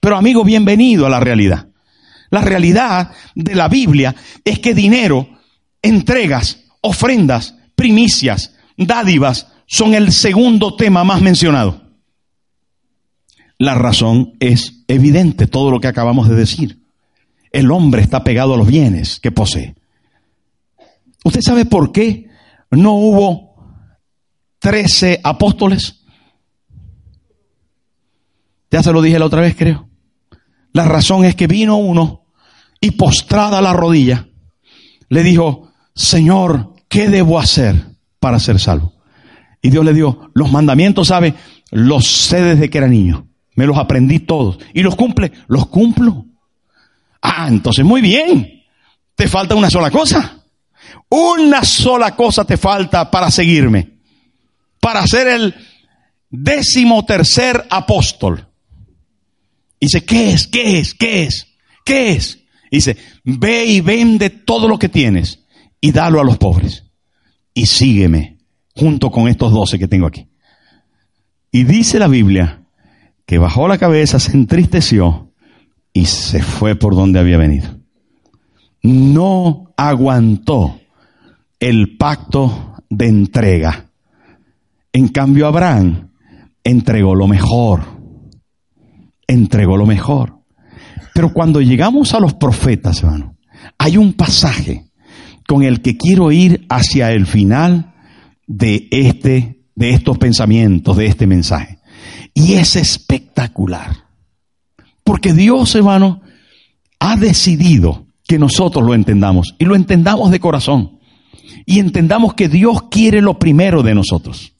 Pero 0.00 0.16
amigo, 0.16 0.42
bienvenido 0.42 1.06
a 1.06 1.10
la 1.10 1.20
realidad. 1.20 1.68
La 2.30 2.40
realidad 2.40 3.12
de 3.34 3.54
la 3.54 3.68
Biblia 3.68 4.14
es 4.44 4.58
que 4.58 4.74
dinero, 4.74 5.28
entregas, 5.82 6.58
ofrendas, 6.80 7.56
primicias, 7.82 8.54
dádivas, 8.76 9.48
son 9.66 9.94
el 9.94 10.12
segundo 10.12 10.76
tema 10.76 11.02
más 11.02 11.20
mencionado. 11.20 11.82
La 13.58 13.74
razón 13.74 14.34
es 14.38 14.84
evidente, 14.86 15.48
todo 15.48 15.72
lo 15.72 15.80
que 15.80 15.88
acabamos 15.88 16.28
de 16.28 16.36
decir. 16.36 16.80
El 17.50 17.72
hombre 17.72 18.00
está 18.00 18.22
pegado 18.22 18.54
a 18.54 18.56
los 18.56 18.68
bienes 18.68 19.18
que 19.18 19.32
posee. 19.32 19.74
¿Usted 21.24 21.40
sabe 21.40 21.64
por 21.64 21.90
qué 21.90 22.28
no 22.70 22.92
hubo 22.92 23.56
trece 24.60 25.20
apóstoles? 25.24 26.04
Ya 28.70 28.84
se 28.84 28.92
lo 28.92 29.02
dije 29.02 29.18
la 29.18 29.26
otra 29.26 29.40
vez, 29.40 29.56
creo. 29.56 29.88
La 30.72 30.84
razón 30.84 31.24
es 31.24 31.34
que 31.34 31.48
vino 31.48 31.78
uno 31.78 32.26
y 32.80 32.92
postrada 32.92 33.60
la 33.60 33.72
rodilla, 33.72 34.28
le 35.08 35.24
dijo, 35.24 35.72
Señor, 35.96 36.71
¿qué 36.92 37.08
debo 37.08 37.38
hacer 37.38 37.86
para 38.20 38.38
ser 38.38 38.60
salvo? 38.60 38.92
Y 39.62 39.70
Dios 39.70 39.82
le 39.82 39.94
dio 39.94 40.30
los 40.34 40.52
mandamientos, 40.52 41.08
¿sabe? 41.08 41.32
Los 41.70 42.06
sé 42.06 42.42
desde 42.42 42.68
que 42.68 42.78
era 42.78 42.86
niño. 42.86 43.26
Me 43.54 43.66
los 43.66 43.78
aprendí 43.78 44.18
todos. 44.20 44.58
¿Y 44.74 44.82
los 44.82 44.94
cumple? 44.94 45.32
Los 45.48 45.68
cumplo. 45.68 46.26
Ah, 47.22 47.46
entonces 47.48 47.82
muy 47.82 48.02
bien. 48.02 48.64
Te 49.14 49.26
falta 49.26 49.54
una 49.54 49.70
sola 49.70 49.90
cosa. 49.90 50.44
Una 51.08 51.64
sola 51.64 52.14
cosa 52.14 52.44
te 52.44 52.58
falta 52.58 53.10
para 53.10 53.30
seguirme. 53.30 54.00
Para 54.78 55.06
ser 55.06 55.28
el 55.28 55.54
décimo 56.28 57.06
tercer 57.06 57.66
apóstol. 57.70 58.46
dice, 59.80 60.04
¿qué 60.04 60.32
es? 60.32 60.46
¿Qué 60.46 60.78
es? 60.78 60.94
¿Qué 60.94 61.22
es? 61.22 61.46
¿Qué 61.86 62.12
es? 62.12 62.38
dice, 62.70 62.96
ve 63.24 63.66
y 63.66 63.80
vende 63.82 64.30
todo 64.30 64.66
lo 64.66 64.78
que 64.78 64.88
tienes 64.88 65.41
y 65.82 65.92
dalo 65.92 66.20
a 66.20 66.24
los 66.24 66.38
pobres. 66.38 66.84
Y 67.52 67.66
sígueme 67.66 68.38
junto 68.74 69.10
con 69.10 69.28
estos 69.28 69.52
doce 69.52 69.78
que 69.78 69.88
tengo 69.88 70.06
aquí. 70.06 70.26
Y 71.50 71.64
dice 71.64 71.98
la 71.98 72.08
Biblia 72.08 72.62
que 73.26 73.36
bajó 73.36 73.68
la 73.68 73.76
cabeza, 73.76 74.18
se 74.18 74.32
entristeció 74.32 75.32
y 75.92 76.06
se 76.06 76.42
fue 76.42 76.76
por 76.76 76.94
donde 76.94 77.18
había 77.18 77.36
venido. 77.36 77.78
No 78.82 79.72
aguantó 79.76 80.80
el 81.60 81.96
pacto 81.96 82.74
de 82.88 83.08
entrega. 83.08 83.90
En 84.92 85.08
cambio, 85.08 85.46
Abraham 85.46 86.10
entregó 86.64 87.14
lo 87.14 87.26
mejor. 87.26 87.82
Entregó 89.26 89.76
lo 89.76 89.86
mejor. 89.86 90.38
Pero 91.14 91.32
cuando 91.32 91.60
llegamos 91.60 92.14
a 92.14 92.20
los 92.20 92.34
profetas, 92.34 93.02
hermano, 93.02 93.36
hay 93.78 93.96
un 93.96 94.14
pasaje 94.14 94.91
con 95.52 95.64
el 95.64 95.82
que 95.82 95.98
quiero 95.98 96.32
ir 96.32 96.64
hacia 96.70 97.12
el 97.12 97.26
final 97.26 97.92
de 98.46 98.88
este, 98.90 99.66
de 99.74 99.90
estos 99.90 100.16
pensamientos, 100.16 100.96
de 100.96 101.04
este 101.04 101.26
mensaje. 101.26 101.78
Y 102.32 102.54
es 102.54 102.74
espectacular. 102.74 104.06
Porque 105.04 105.34
Dios, 105.34 105.74
hermano, 105.74 106.22
ha 106.98 107.18
decidido 107.18 108.06
que 108.26 108.38
nosotros 108.38 108.82
lo 108.82 108.94
entendamos 108.94 109.54
y 109.58 109.66
lo 109.66 109.76
entendamos 109.76 110.30
de 110.30 110.40
corazón. 110.40 110.98
y 111.66 111.80
entendamos 111.80 112.32
que 112.32 112.48
Dios 112.48 112.84
quiere 112.90 113.20
lo 113.20 113.38
primero 113.38 113.82
de 113.82 113.94
nosotros. 113.94 114.54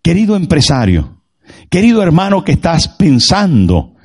Querido 0.00 0.34
empresario, 0.34 1.20
querido 1.68 2.02
hermano 2.02 2.42
que 2.42 2.52
estás 2.52 2.88
pensando 2.88 3.96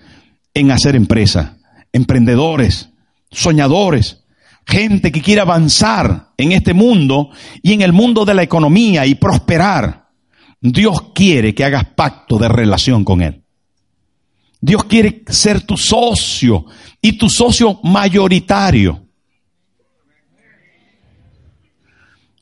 en 0.53 0.71
hacer 0.71 0.97
empresa, 0.97 1.57
emprendedores, 1.93 2.89
soñadores, 3.31 4.24
gente 4.65 5.11
que 5.11 5.21
quiere 5.21 5.41
avanzar 5.41 6.31
en 6.37 6.51
este 6.51 6.73
mundo 6.73 7.29
y 7.61 7.73
en 7.73 7.81
el 7.81 7.93
mundo 7.93 8.25
de 8.25 8.33
la 8.33 8.43
economía 8.43 9.05
y 9.05 9.15
prosperar. 9.15 10.09
Dios 10.59 11.11
quiere 11.13 11.53
que 11.53 11.63
hagas 11.63 11.85
pacto 11.95 12.37
de 12.37 12.47
relación 12.47 13.03
con 13.03 13.21
Él. 13.21 13.43
Dios 14.59 14.85
quiere 14.85 15.23
ser 15.27 15.61
tu 15.61 15.77
socio 15.77 16.65
y 16.99 17.17
tu 17.17 17.29
socio 17.29 17.79
mayoritario. 17.83 19.05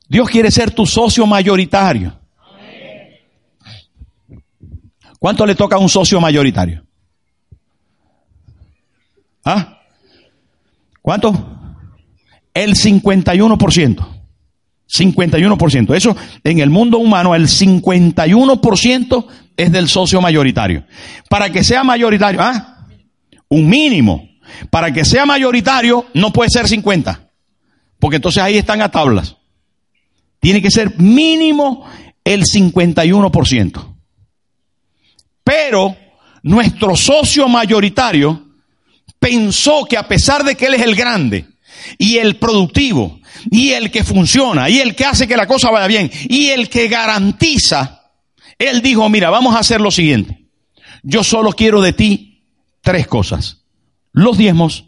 Dios 0.07 0.29
quiere 0.29 0.51
ser 0.51 0.71
tu 0.71 0.85
socio 0.85 1.25
mayoritario. 1.25 2.17
¿Cuánto 5.19 5.45
le 5.45 5.55
toca 5.55 5.75
a 5.75 5.79
un 5.79 5.89
socio 5.89 6.21
mayoritario? 6.21 6.85
¿Ah? 9.43 9.81
¿Cuánto? 11.01 11.62
El 12.53 12.75
51%. 12.75 14.13
51%. 14.87 15.95
Eso, 15.95 16.15
en 16.43 16.59
el 16.59 16.69
mundo 16.69 16.99
humano, 16.99 17.33
el 17.33 17.47
51% 17.47 19.25
es 19.57 19.71
del 19.71 19.89
socio 19.89 20.21
mayoritario. 20.21 20.85
Para 21.29 21.49
que 21.49 21.63
sea 21.63 21.83
mayoritario, 21.83 22.41
¿ah? 22.41 22.87
Un 23.49 23.67
mínimo. 23.67 24.29
Para 24.69 24.91
que 24.91 25.05
sea 25.05 25.25
mayoritario, 25.25 26.05
no 26.13 26.31
puede 26.31 26.49
ser 26.51 26.67
50. 26.67 27.29
Porque 27.99 28.17
entonces 28.17 28.43
ahí 28.43 28.57
están 28.57 28.81
a 28.81 28.89
tablas. 28.89 29.37
Tiene 30.39 30.61
que 30.61 30.69
ser 30.69 30.99
mínimo 30.99 31.85
el 32.23 32.43
51%. 32.43 33.95
Pero 35.43 35.95
nuestro 36.43 36.95
socio 36.95 37.47
mayoritario 37.47 38.47
pensó 39.19 39.85
que 39.85 39.97
a 39.97 40.07
pesar 40.07 40.43
de 40.43 40.55
que 40.55 40.67
él 40.67 40.75
es 40.75 40.81
el 40.81 40.95
grande 40.95 41.52
y 41.97 42.17
el 42.17 42.37
productivo 42.37 43.19
y 43.49 43.71
el 43.71 43.91
que 43.91 44.03
funciona 44.03 44.69
y 44.69 44.79
el 44.79 44.95
que 44.95 45.05
hace 45.05 45.27
que 45.27 45.37
la 45.37 45.47
cosa 45.47 45.71
vaya 45.71 45.87
bien 45.87 46.11
y 46.29 46.47
el 46.47 46.69
que 46.69 46.87
garantiza, 46.87 48.11
él 48.57 48.81
dijo, 48.81 49.07
mira, 49.09 49.29
vamos 49.29 49.55
a 49.55 49.59
hacer 49.59 49.81
lo 49.81 49.91
siguiente. 49.91 50.45
Yo 51.03 51.23
solo 51.23 51.51
quiero 51.51 51.81
de 51.81 51.93
ti 51.93 52.45
tres 52.81 53.07
cosas. 53.07 53.63
Los 54.11 54.37
diezmos, 54.37 54.85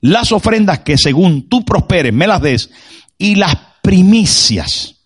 las 0.00 0.32
ofrendas 0.32 0.80
que 0.80 0.98
según 0.98 1.48
tú 1.48 1.64
prosperes 1.64 2.12
me 2.12 2.26
las 2.26 2.40
des 2.40 2.70
y 3.18 3.36
las 3.36 3.56
primicias. 3.82 4.96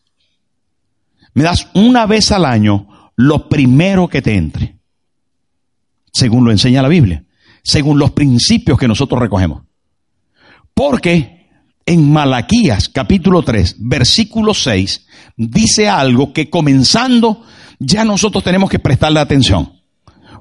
Me 1.35 1.42
das 1.42 1.68
una 1.74 2.07
vez 2.07 2.33
al 2.33 2.44
año 2.44 3.12
lo 3.16 3.48
primero 3.48 4.09
que 4.09 4.22
te 4.22 4.35
entre, 4.35 4.79
según 6.12 6.44
lo 6.44 6.50
enseña 6.50 6.83
la 6.83 6.88
Biblia, 6.88 7.24
según 7.62 7.98
los 7.98 8.12
principios 8.12 8.79
que 8.79 8.88
nosotros 8.88 9.20
recogemos. 9.20 9.62
Porque 10.74 11.48
en 11.87 12.12
Malaquías 12.12 12.88
capítulo 12.88 13.42
3, 13.42 13.76
versículo 13.78 14.54
6, 14.54 15.06
dice 15.37 15.88
algo 15.88 16.32
que 16.32 16.50
comenzando 16.50 17.42
ya 17.78 18.04
nosotros 18.04 18.42
tenemos 18.42 18.70
que 18.70 18.78
prestarle 18.78 19.20
atención. 19.20 19.80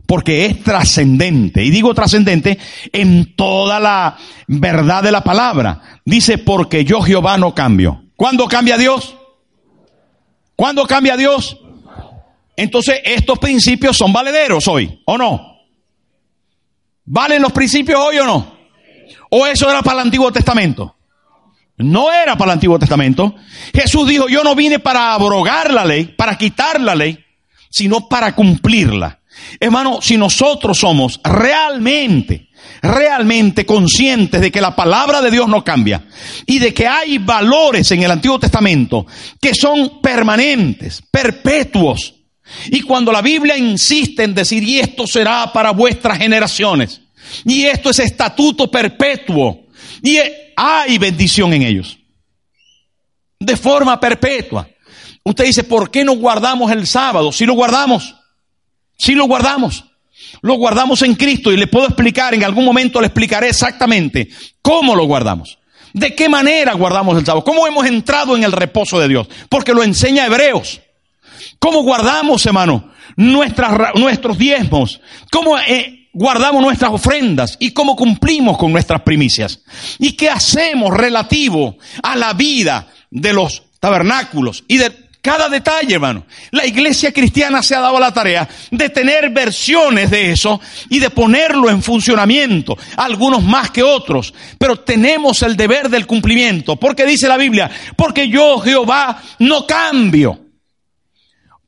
Porque 0.06 0.46
es 0.46 0.62
trascendente. 0.64 1.64
Y 1.64 1.70
digo 1.70 1.94
trascendente 1.94 2.58
en 2.92 3.36
toda 3.36 3.80
la 3.80 4.18
verdad 4.48 5.02
de 5.02 5.12
la 5.12 5.24
palabra. 5.24 5.82
Dice, 6.04 6.38
porque 6.38 6.84
yo 6.84 7.02
Jehová 7.02 7.38
no 7.38 7.56
cambio. 7.56 8.04
¿Cuándo 8.18 8.48
cambia 8.48 8.78
Dios? 8.78 9.16
¿Cuándo 10.56 10.86
cambia 10.86 11.16
Dios? 11.16 11.58
Entonces, 12.56 13.00
estos 13.06 13.40
principios 13.40 13.98
son 13.98 14.14
valederos 14.14 14.68
hoy, 14.68 15.02
¿o 15.06 15.18
no? 15.18 15.58
¿Valen 17.06 17.42
los 17.42 17.52
principios 17.52 18.00
hoy 18.00 18.18
o 18.20 18.26
no? 18.26 18.63
¿O 19.36 19.48
eso 19.48 19.68
era 19.68 19.82
para 19.82 20.00
el 20.00 20.06
Antiguo 20.06 20.32
Testamento? 20.32 20.96
No 21.78 22.14
era 22.14 22.38
para 22.38 22.52
el 22.52 22.54
Antiguo 22.58 22.78
Testamento. 22.78 23.34
Jesús 23.74 24.08
dijo, 24.08 24.28
yo 24.30 24.44
no 24.44 24.54
vine 24.54 24.78
para 24.78 25.12
abrogar 25.12 25.74
la 25.74 25.84
ley, 25.84 26.06
para 26.06 26.38
quitar 26.38 26.80
la 26.80 26.94
ley, 26.94 27.18
sino 27.68 28.08
para 28.08 28.36
cumplirla. 28.36 29.22
Hermano, 29.60 30.04
si 30.04 30.18
nosotros 30.18 30.78
somos 30.78 31.20
realmente, 31.24 32.50
realmente 32.84 33.66
conscientes 33.66 34.40
de 34.40 34.52
que 34.52 34.62
la 34.62 34.76
palabra 34.76 35.20
de 35.20 35.32
Dios 35.32 35.48
no 35.48 35.64
cambia 35.64 36.06
y 36.46 36.60
de 36.60 36.72
que 36.72 36.86
hay 36.86 37.18
valores 37.18 37.90
en 37.90 38.04
el 38.04 38.12
Antiguo 38.12 38.38
Testamento 38.38 39.08
que 39.42 39.56
son 39.56 40.00
permanentes, 40.00 41.02
perpetuos, 41.10 42.14
y 42.68 42.82
cuando 42.82 43.12
la 43.12 43.24
Biblia 43.24 43.58
insiste 43.58 44.26
en 44.26 44.36
decir, 44.36 44.62
y 44.62 44.80
esto 44.80 45.08
será 45.08 45.52
para 45.52 45.72
vuestras 45.72 46.20
generaciones, 46.20 47.02
y 47.46 47.66
esto 47.66 47.90
es 47.90 48.00
estatuto 48.00 48.70
perpetuo, 48.70 49.68
y 50.02 50.18
hay 50.56 50.98
bendición 50.98 51.54
en 51.54 51.64
ellos, 51.64 51.98
de 53.40 53.58
forma 53.58 54.00
perpetua. 54.00 54.68
Usted 55.24 55.46
dice, 55.46 55.64
¿por 55.64 55.90
qué 55.90 56.04
no 56.04 56.14
guardamos 56.14 56.72
el 56.72 56.86
sábado? 56.86 57.32
Si 57.32 57.46
lo 57.46 57.54
guardamos, 57.54 58.16
si 58.98 59.16
lo 59.16 59.26
guardamos. 59.26 59.86
Lo 60.42 60.56
guardamos 60.56 61.02
en 61.02 61.16
Cristo 61.16 61.52
y 61.52 61.58
le 61.58 61.68
puedo 61.68 61.86
explicar, 61.86 62.34
en 62.34 62.44
algún 62.44 62.66
momento 62.66 63.00
le 63.00 63.08
explicaré 63.08 63.50
exactamente 63.50 64.30
cómo 64.62 64.96
lo 64.96 65.06
guardamos. 65.06 65.60
¿De 65.94 66.16
qué 66.16 66.28
manera 66.28 66.74
guardamos 66.74 67.18
el 67.18 67.26
sábado? 67.26 67.44
¿Cómo 67.44 67.68
hemos 67.68 67.86
entrado 67.86 68.36
en 68.36 68.44
el 68.44 68.52
reposo 68.52 69.00
de 69.00 69.08
Dios? 69.08 69.28
Porque 69.48 69.74
lo 69.74 69.84
enseña 69.84 70.26
Hebreos. 70.26 70.82
¿Cómo 71.60 71.84
guardamos, 71.84 72.46
hermano, 72.46 72.92
nuestros 73.16 74.38
diezmos? 74.38 75.02
¿Cómo 75.32 75.58
eh, 75.60 76.03
guardamos 76.14 76.62
nuestras 76.62 76.92
ofrendas? 76.92 77.58
¿Y 77.60 77.72
cómo 77.72 77.96
cumplimos 77.96 78.58
con 78.58 78.72
nuestras 78.72 79.02
primicias? 79.02 79.60
¿Y 80.00 80.14
qué 80.14 80.30
hacemos 80.30 80.96
relativo 80.96 81.78
a 82.02 82.16
la 82.16 82.34
vida 82.34 82.88
de 83.10 83.34
los 83.34 83.64
tabernáculos 83.80 84.64
y 84.68 84.78
de 84.78 85.04
cada 85.24 85.48
detalle, 85.48 85.94
hermano. 85.94 86.26
La 86.52 86.66
iglesia 86.66 87.14
cristiana 87.14 87.64
se 87.64 87.76
ha 87.76 87.80
dado 87.80 87.98
la 87.98 88.14
tarea 88.14 88.48
de 88.72 88.90
tener 88.90 89.30
versiones 89.30 90.12
de 90.12 90.32
eso 90.32 90.60
y 90.90 91.00
de 91.00 91.10
ponerlo 91.10 91.70
en 91.70 91.82
funcionamiento, 91.82 92.78
algunos 92.98 93.42
más 93.42 93.72
que 93.72 93.84
otros, 93.84 94.34
pero 94.58 94.76
tenemos 94.76 95.42
el 95.42 95.56
deber 95.56 95.88
del 95.88 96.06
cumplimiento, 96.06 96.76
porque 96.76 97.06
dice 97.06 97.30
la 97.30 97.38
Biblia, 97.38 97.72
porque 97.96 98.28
yo 98.28 98.60
Jehová 98.60 99.24
no 99.40 99.66
cambio. 99.66 100.42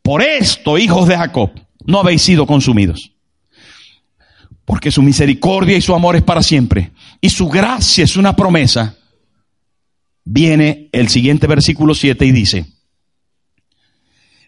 Por 0.01 0.21
esto, 0.21 0.77
hijos 0.77 1.07
de 1.07 1.15
Jacob, 1.15 1.51
no 1.85 2.01
habéis 2.01 2.23
sido 2.23 2.45
consumidos. 2.45 3.14
Porque 4.65 4.91
su 4.91 5.01
misericordia 5.01 5.77
y 5.77 5.81
su 5.81 5.93
amor 5.93 6.15
es 6.15 6.23
para 6.23 6.41
siempre. 6.41 6.91
Y 7.21 7.29
su 7.29 7.47
gracia 7.47 8.03
es 8.03 8.17
una 8.17 8.35
promesa. 8.35 8.95
Viene 10.23 10.89
el 10.91 11.07
siguiente 11.09 11.45
versículo 11.45 11.93
7 11.93 12.25
y 12.25 12.31
dice, 12.31 12.65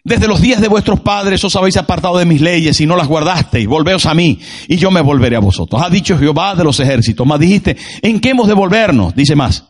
desde 0.08 0.26
los 0.26 0.40
días 0.40 0.60
de 0.60 0.68
vuestros 0.68 1.00
padres 1.00 1.44
os 1.44 1.54
habéis 1.54 1.76
apartado 1.76 2.16
de 2.16 2.24
mis 2.24 2.40
leyes 2.40 2.80
y 2.80 2.86
no 2.86 2.96
las 2.96 3.08
guardasteis. 3.08 3.68
Volveos 3.68 4.06
a 4.06 4.14
mí 4.14 4.40
y 4.66 4.76
yo 4.76 4.90
me 4.90 5.02
volveré 5.02 5.36
a 5.36 5.40
vosotros. 5.40 5.82
Ha 5.82 5.90
dicho 5.90 6.18
Jehová 6.18 6.54
de 6.54 6.64
los 6.64 6.80
ejércitos. 6.80 7.26
Más 7.26 7.38
dijiste, 7.38 7.76
¿en 8.00 8.18
qué 8.18 8.30
hemos 8.30 8.48
de 8.48 8.54
volvernos? 8.54 9.14
Dice 9.14 9.36
más. 9.36 9.64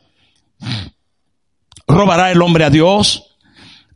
¿Robará 1.89 2.31
el 2.31 2.41
hombre 2.41 2.65
a 2.65 2.71
Dios? 2.71 3.37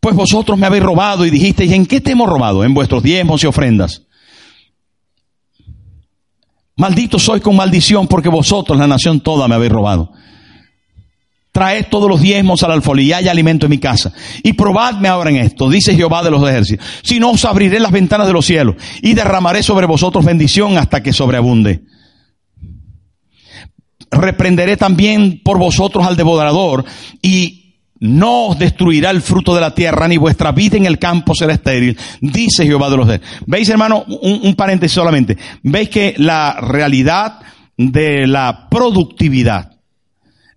Pues 0.01 0.17
vosotros 0.17 0.59
me 0.59 0.67
habéis 0.67 0.83
robado 0.83 1.25
y 1.25 1.31
dijisteis, 1.31 1.71
¿en 1.71 1.87
qué 1.87 2.01
te 2.01 2.11
hemos 2.11 2.29
robado? 2.29 2.65
En 2.65 2.75
vuestros 2.75 3.05
diezmos 3.05 3.45
y 3.45 3.47
ofrendas. 3.47 4.03
Maldito 6.77 7.19
soy 7.19 7.41
con 7.41 7.57
maldición 7.57 8.07
porque 8.07 8.29
vosotros, 8.29 8.79
la 8.79 8.87
nación 8.87 9.21
toda, 9.21 9.47
me 9.49 9.55
habéis 9.55 9.73
robado. 9.73 10.13
Traed 11.53 11.87
todos 11.91 12.09
los 12.09 12.23
diezmos 12.23 12.63
al 12.63 12.73
alfolí 12.73 13.05
y 13.05 13.13
hay 13.13 13.29
alimento 13.29 13.67
en 13.67 13.71
mi 13.71 13.79
casa. 13.79 14.13
Y 14.43 14.55
probadme 14.55 15.09
ahora 15.09 15.29
en 15.29 15.37
esto, 15.37 15.69
dice 15.69 15.95
Jehová 15.95 16.23
de 16.23 16.31
los 16.31 16.43
ejércitos. 16.49 16.87
Si 17.03 17.21
no 17.21 17.31
os 17.31 17.45
abriré 17.45 17.79
las 17.79 17.93
ventanas 17.93 18.27
de 18.27 18.33
los 18.33 18.47
cielos 18.47 18.77
y 19.03 19.13
derramaré 19.13 19.63
sobre 19.63 19.87
vosotros 19.87 20.25
bendición 20.25 20.79
hasta 20.79 21.03
que 21.03 21.13
sobreabunde. 21.13 21.83
Reprenderé 24.11 24.79
también 24.79 25.43
por 25.45 25.59
vosotros 25.59 26.07
al 26.07 26.17
devorador 26.17 26.87
y 27.21 27.62
no 28.03 28.49
os 28.49 28.59
destruirá 28.59 29.11
el 29.11 29.23
fruto 29.23 29.55
de 29.55 29.61
la 29.61 29.75
tierra, 29.75 30.09
ni 30.09 30.17
vuestra 30.17 30.51
vida 30.51 30.77
en 30.77 30.87
el 30.87 30.99
campo 30.99 31.37
será 31.37 31.53
estéril, 31.53 31.97
dice 32.21 32.67
Jehová 32.67 32.91
de 32.91 32.97
los 32.97 33.09
ejércitos. 33.09 33.45
¿Veis, 33.47 33.69
hermano? 33.69 34.05
Un, 34.09 34.41
un 34.43 34.55
paréntesis 34.57 34.95
solamente. 34.95 35.39
¿Veis 35.63 35.89
que 35.89 36.15
la 36.19 36.59
realidad 36.61 37.39
de 37.77 38.27
la 38.27 38.69
productividad 38.69 39.79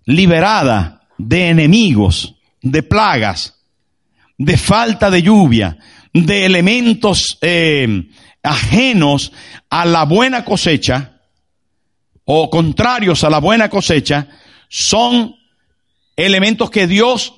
liberada 0.06 1.02
de 1.20 1.50
enemigos, 1.50 2.34
de 2.64 2.82
plagas, 2.82 3.62
de 4.40 4.58
falta 4.58 5.12
de 5.12 5.22
lluvia, 5.22 5.78
de 6.14 6.46
elementos 6.46 7.38
eh, 7.42 8.10
ajenos 8.42 9.32
a 9.70 9.86
la 9.86 10.06
buena 10.06 10.44
cosecha 10.44 11.20
o 12.26 12.50
contrarios 12.50 13.24
a 13.24 13.30
la 13.30 13.38
buena 13.38 13.70
cosecha, 13.70 14.28
son 14.68 15.36
elementos 16.16 16.70
que 16.70 16.88
Dios 16.88 17.34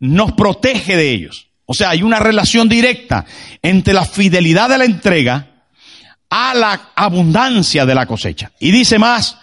nos 0.00 0.32
protege 0.32 0.96
de 0.96 1.10
ellos. 1.10 1.48
O 1.66 1.74
sea, 1.74 1.90
hay 1.90 2.02
una 2.02 2.18
relación 2.18 2.68
directa 2.68 3.26
entre 3.62 3.94
la 3.94 4.04
fidelidad 4.04 4.68
de 4.70 4.78
la 4.78 4.84
entrega 4.84 5.66
a 6.30 6.54
la 6.54 6.90
abundancia 6.94 7.84
de 7.84 7.94
la 7.94 8.06
cosecha. 8.06 8.52
Y 8.58 8.70
dice 8.70 8.98
más 8.98 9.38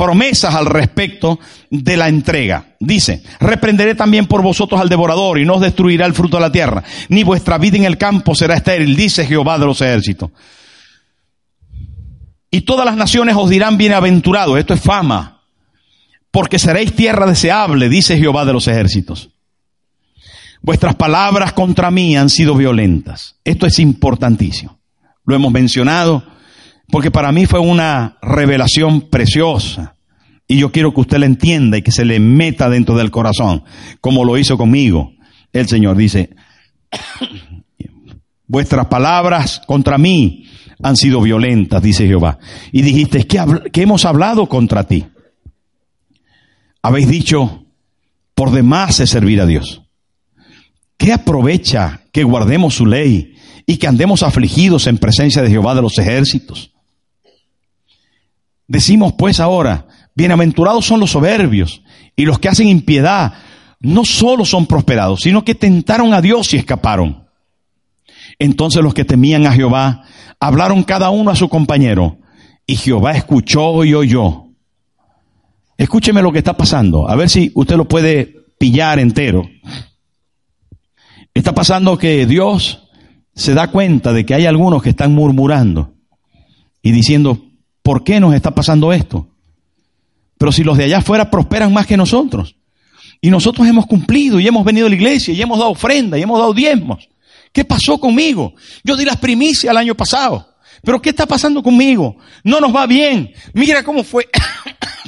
promesas 0.00 0.54
al 0.54 0.64
respecto 0.64 1.38
de 1.68 1.96
la 1.98 2.08
entrega. 2.08 2.64
Dice, 2.80 3.22
reprenderé 3.38 3.94
también 3.94 4.24
por 4.24 4.42
vosotros 4.42 4.80
al 4.80 4.88
devorador 4.88 5.38
y 5.38 5.44
no 5.44 5.56
os 5.56 5.60
destruirá 5.60 6.06
el 6.06 6.14
fruto 6.14 6.38
de 6.38 6.40
la 6.40 6.52
tierra, 6.52 6.82
ni 7.10 7.22
vuestra 7.22 7.58
vida 7.58 7.76
en 7.76 7.84
el 7.84 7.98
campo 7.98 8.34
será 8.34 8.54
estéril, 8.54 8.96
dice 8.96 9.26
Jehová 9.26 9.58
de 9.58 9.66
los 9.66 9.80
ejércitos. 9.82 10.30
Y 12.50 12.62
todas 12.62 12.86
las 12.86 12.96
naciones 12.96 13.36
os 13.36 13.50
dirán 13.50 13.76
bienaventurado, 13.76 14.56
esto 14.56 14.72
es 14.72 14.80
fama, 14.80 15.39
porque 16.30 16.58
seréis 16.58 16.94
tierra 16.94 17.26
deseable, 17.26 17.88
dice 17.88 18.18
Jehová 18.18 18.44
de 18.44 18.52
los 18.52 18.68
ejércitos. 18.68 19.30
Vuestras 20.62 20.94
palabras 20.94 21.52
contra 21.52 21.90
mí 21.90 22.16
han 22.16 22.28
sido 22.28 22.54
violentas. 22.54 23.36
Esto 23.44 23.66
es 23.66 23.78
importantísimo. 23.78 24.78
Lo 25.24 25.34
hemos 25.34 25.52
mencionado 25.52 26.24
porque 26.90 27.10
para 27.10 27.32
mí 27.32 27.46
fue 27.46 27.60
una 27.60 28.18
revelación 28.20 29.02
preciosa. 29.02 29.96
Y 30.46 30.58
yo 30.58 30.72
quiero 30.72 30.92
que 30.92 31.00
usted 31.00 31.18
la 31.18 31.26
entienda 31.26 31.78
y 31.78 31.82
que 31.82 31.92
se 31.92 32.04
le 32.04 32.18
meta 32.18 32.68
dentro 32.68 32.96
del 32.96 33.10
corazón, 33.10 33.62
como 34.00 34.24
lo 34.24 34.36
hizo 34.36 34.58
conmigo. 34.58 35.12
El 35.52 35.68
Señor 35.68 35.96
dice, 35.96 36.30
vuestras 38.46 38.86
palabras 38.86 39.62
contra 39.66 39.96
mí 39.96 40.46
han 40.82 40.96
sido 40.96 41.20
violentas, 41.20 41.82
dice 41.82 42.06
Jehová. 42.06 42.38
Y 42.72 42.82
dijiste, 42.82 43.26
¿qué, 43.26 43.40
¿qué 43.72 43.82
hemos 43.82 44.04
hablado 44.04 44.46
contra 44.46 44.84
ti? 44.84 45.06
Habéis 46.82 47.08
dicho, 47.08 47.64
por 48.34 48.50
demás 48.50 49.00
es 49.00 49.10
servir 49.10 49.40
a 49.40 49.46
Dios. 49.46 49.82
¿Qué 50.96 51.12
aprovecha 51.12 52.02
que 52.12 52.24
guardemos 52.24 52.74
su 52.74 52.86
ley 52.86 53.34
y 53.66 53.76
que 53.76 53.86
andemos 53.86 54.22
afligidos 54.22 54.86
en 54.86 54.98
presencia 54.98 55.42
de 55.42 55.50
Jehová 55.50 55.74
de 55.74 55.82
los 55.82 55.98
ejércitos? 55.98 56.72
Decimos 58.66 59.14
pues 59.14 59.40
ahora, 59.40 59.86
bienaventurados 60.14 60.84
son 60.86 61.00
los 61.00 61.10
soberbios 61.10 61.82
y 62.16 62.24
los 62.24 62.38
que 62.38 62.48
hacen 62.48 62.68
impiedad, 62.68 63.32
no 63.80 64.04
solo 64.04 64.44
son 64.44 64.66
prosperados, 64.66 65.20
sino 65.20 65.44
que 65.44 65.54
tentaron 65.54 66.14
a 66.14 66.20
Dios 66.20 66.52
y 66.54 66.58
escaparon. 66.58 67.26
Entonces 68.38 68.82
los 68.82 68.94
que 68.94 69.04
temían 69.04 69.46
a 69.46 69.52
Jehová 69.52 70.04
hablaron 70.38 70.84
cada 70.84 71.10
uno 71.10 71.30
a 71.30 71.36
su 71.36 71.48
compañero 71.48 72.18
y 72.66 72.76
Jehová 72.76 73.12
escuchó 73.12 73.84
y 73.84 73.94
oyó. 73.94 74.49
Escúcheme 75.80 76.20
lo 76.20 76.30
que 76.30 76.36
está 76.36 76.58
pasando, 76.58 77.08
a 77.08 77.16
ver 77.16 77.30
si 77.30 77.52
usted 77.54 77.74
lo 77.74 77.88
puede 77.88 78.44
pillar 78.58 78.98
entero. 78.98 79.48
Está 81.32 81.54
pasando 81.54 81.96
que 81.96 82.26
Dios 82.26 82.90
se 83.34 83.54
da 83.54 83.70
cuenta 83.70 84.12
de 84.12 84.26
que 84.26 84.34
hay 84.34 84.44
algunos 84.44 84.82
que 84.82 84.90
están 84.90 85.14
murmurando 85.14 85.94
y 86.82 86.92
diciendo, 86.92 87.46
¿por 87.80 88.04
qué 88.04 88.20
nos 88.20 88.34
está 88.34 88.54
pasando 88.54 88.92
esto? 88.92 89.28
Pero 90.36 90.52
si 90.52 90.64
los 90.64 90.76
de 90.76 90.84
allá 90.84 90.98
afuera 90.98 91.30
prosperan 91.30 91.72
más 91.72 91.86
que 91.86 91.96
nosotros, 91.96 92.56
y 93.22 93.30
nosotros 93.30 93.66
hemos 93.66 93.86
cumplido 93.86 94.38
y 94.38 94.46
hemos 94.46 94.66
venido 94.66 94.86
a 94.86 94.90
la 94.90 94.96
iglesia 94.96 95.32
y 95.32 95.40
hemos 95.40 95.58
dado 95.58 95.70
ofrenda 95.70 96.18
y 96.18 96.22
hemos 96.22 96.38
dado 96.38 96.52
diezmos, 96.52 97.08
¿qué 97.54 97.64
pasó 97.64 97.98
conmigo? 97.98 98.52
Yo 98.84 98.98
di 98.98 99.06
las 99.06 99.16
primicias 99.16 99.70
el 99.70 99.78
año 99.78 99.94
pasado, 99.94 100.46
pero 100.84 101.00
¿qué 101.00 101.08
está 101.08 101.24
pasando 101.24 101.62
conmigo? 101.62 102.18
No 102.44 102.60
nos 102.60 102.76
va 102.76 102.86
bien. 102.86 103.32
Mira 103.54 103.82
cómo 103.82 104.04
fue, 104.04 104.28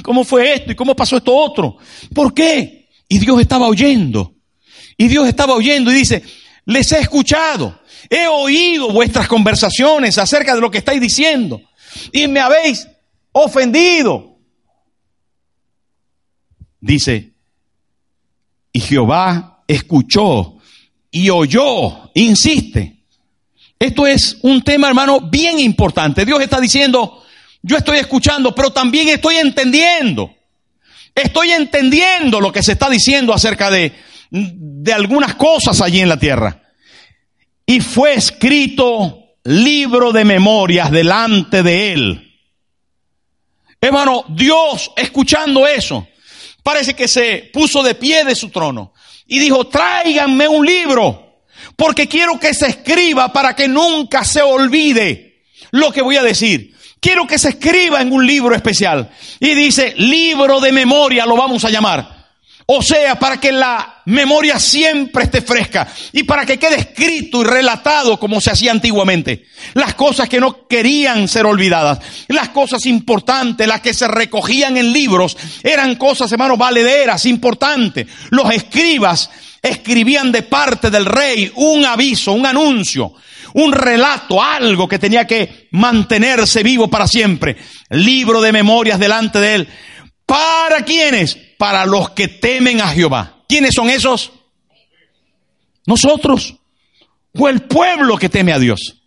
cómo 0.03 0.23
fue 0.23 0.53
esto 0.53 0.71
y 0.71 0.75
cómo 0.75 0.95
pasó 0.95 1.17
esto 1.17 1.35
otro. 1.35 1.77
¿Por 2.13 2.33
qué? 2.33 2.89
Y 3.07 3.19
Dios 3.19 3.39
estaba 3.41 3.67
oyendo. 3.67 4.35
Y 4.97 5.07
Dios 5.07 5.27
estaba 5.27 5.55
oyendo 5.55 5.91
y 5.91 5.95
dice, 5.95 6.23
les 6.65 6.91
he 6.91 6.99
escuchado, 6.99 7.79
he 8.09 8.27
oído 8.27 8.91
vuestras 8.91 9.27
conversaciones 9.27 10.17
acerca 10.17 10.53
de 10.53 10.61
lo 10.61 10.69
que 10.69 10.77
estáis 10.77 11.01
diciendo 11.01 11.61
y 12.11 12.27
me 12.27 12.39
habéis 12.39 12.87
ofendido. 13.31 14.37
Dice, 16.79 17.33
y 18.71 18.79
Jehová 18.79 19.63
escuchó 19.67 20.57
y 21.09 21.29
oyó, 21.29 22.11
insiste. 22.13 23.03
Esto 23.79 24.07
es 24.07 24.37
un 24.41 24.61
tema, 24.61 24.87
hermano, 24.87 25.21
bien 25.21 25.59
importante. 25.59 26.25
Dios 26.25 26.41
está 26.41 26.59
diciendo, 26.59 27.22
yo 27.63 27.77
estoy 27.77 27.97
escuchando, 27.97 28.53
pero 28.53 28.71
también 28.71 29.07
estoy 29.09 29.37
entendiendo. 29.37 30.35
Estoy 31.15 31.51
entendiendo 31.51 32.41
lo 32.41 32.51
que 32.51 32.61
se 32.61 32.73
está 32.73 32.89
diciendo 32.89 33.33
acerca 33.33 33.71
de, 33.71 33.93
de 34.29 34.93
algunas 34.93 35.35
cosas 35.35 35.79
allí 35.81 36.01
en 36.01 36.09
la 36.09 36.19
tierra. 36.19 36.61
Y 37.65 37.79
fue 37.79 38.15
escrito 38.15 39.37
libro 39.45 40.11
de 40.11 40.25
memorias 40.25 40.91
delante 40.91 41.63
de 41.63 41.93
él. 41.93 42.39
Hermano, 43.79 44.25
Dios, 44.29 44.91
escuchando 44.97 45.65
eso, 45.65 46.07
parece 46.63 46.93
que 46.93 47.07
se 47.07 47.49
puso 47.53 47.81
de 47.81 47.95
pie 47.95 48.25
de 48.25 48.35
su 48.35 48.49
trono 48.49 48.93
y 49.25 49.39
dijo, 49.39 49.67
tráiganme 49.67 50.47
un 50.47 50.65
libro, 50.65 51.41
porque 51.75 52.07
quiero 52.07 52.39
que 52.39 52.53
se 52.53 52.67
escriba 52.67 53.31
para 53.31 53.55
que 53.55 53.67
nunca 53.67 54.25
se 54.25 54.41
olvide 54.41 55.43
lo 55.71 55.91
que 55.91 56.01
voy 56.01 56.17
a 56.17 56.23
decir. 56.23 56.73
Quiero 57.03 57.27
que 57.27 57.37
se 57.37 57.49
escriba 57.49 57.99
en 57.99 58.13
un 58.13 58.25
libro 58.25 58.55
especial. 58.55 59.09
Y 59.37 59.53
dice, 59.55 59.93
libro 59.97 60.61
de 60.61 60.71
memoria 60.71 61.25
lo 61.25 61.35
vamos 61.35 61.65
a 61.65 61.69
llamar. 61.69 62.23
O 62.65 62.81
sea, 62.81 63.19
para 63.19 63.41
que 63.41 63.51
la 63.51 64.01
memoria 64.05 64.57
siempre 64.57 65.25
esté 65.25 65.41
fresca 65.41 65.85
y 66.13 66.23
para 66.23 66.45
que 66.45 66.57
quede 66.57 66.77
escrito 66.77 67.41
y 67.41 67.43
relatado 67.43 68.17
como 68.17 68.39
se 68.39 68.51
hacía 68.51 68.71
antiguamente. 68.71 69.47
Las 69.73 69.95
cosas 69.95 70.29
que 70.29 70.39
no 70.39 70.65
querían 70.65 71.27
ser 71.27 71.45
olvidadas, 71.45 71.99
las 72.29 72.49
cosas 72.49 72.85
importantes, 72.85 73.67
las 73.67 73.81
que 73.81 73.93
se 73.93 74.07
recogían 74.07 74.77
en 74.77 74.93
libros, 74.93 75.35
eran 75.61 75.95
cosas, 75.95 76.31
hermanos, 76.31 76.57
valederas, 76.57 77.25
importantes. 77.25 78.07
Los 78.29 78.49
escribas 78.49 79.29
escribían 79.61 80.31
de 80.31 80.43
parte 80.43 80.89
del 80.89 81.05
rey 81.05 81.51
un 81.55 81.83
aviso, 81.83 82.31
un 82.31 82.45
anuncio, 82.45 83.13
un 83.53 83.71
relato, 83.71 84.41
algo 84.41 84.87
que 84.87 84.99
tenía 84.99 85.25
que 85.25 85.67
mantenerse 85.71 86.63
vivo 86.63 86.89
para 86.89 87.07
siempre. 87.07 87.57
Libro 87.89 88.41
de 88.41 88.51
memorias 88.51 88.99
delante 88.99 89.39
de 89.39 89.55
él. 89.55 89.67
¿Para 90.25 90.83
quiénes? 90.83 91.37
para 91.63 91.85
los 91.85 92.09
que 92.09 92.27
temen 92.27 92.81
a 92.81 92.89
Jehová. 92.89 93.37
¿Quiénes 93.47 93.71
son 93.73 93.89
esos? 93.89 94.33
Nosotros. 95.85 96.55
O 97.39 97.47
el 97.47 97.61
pueblo 97.61 98.17
que 98.17 98.27
teme 98.27 98.51
a 98.51 98.59
Dios. 98.59 99.01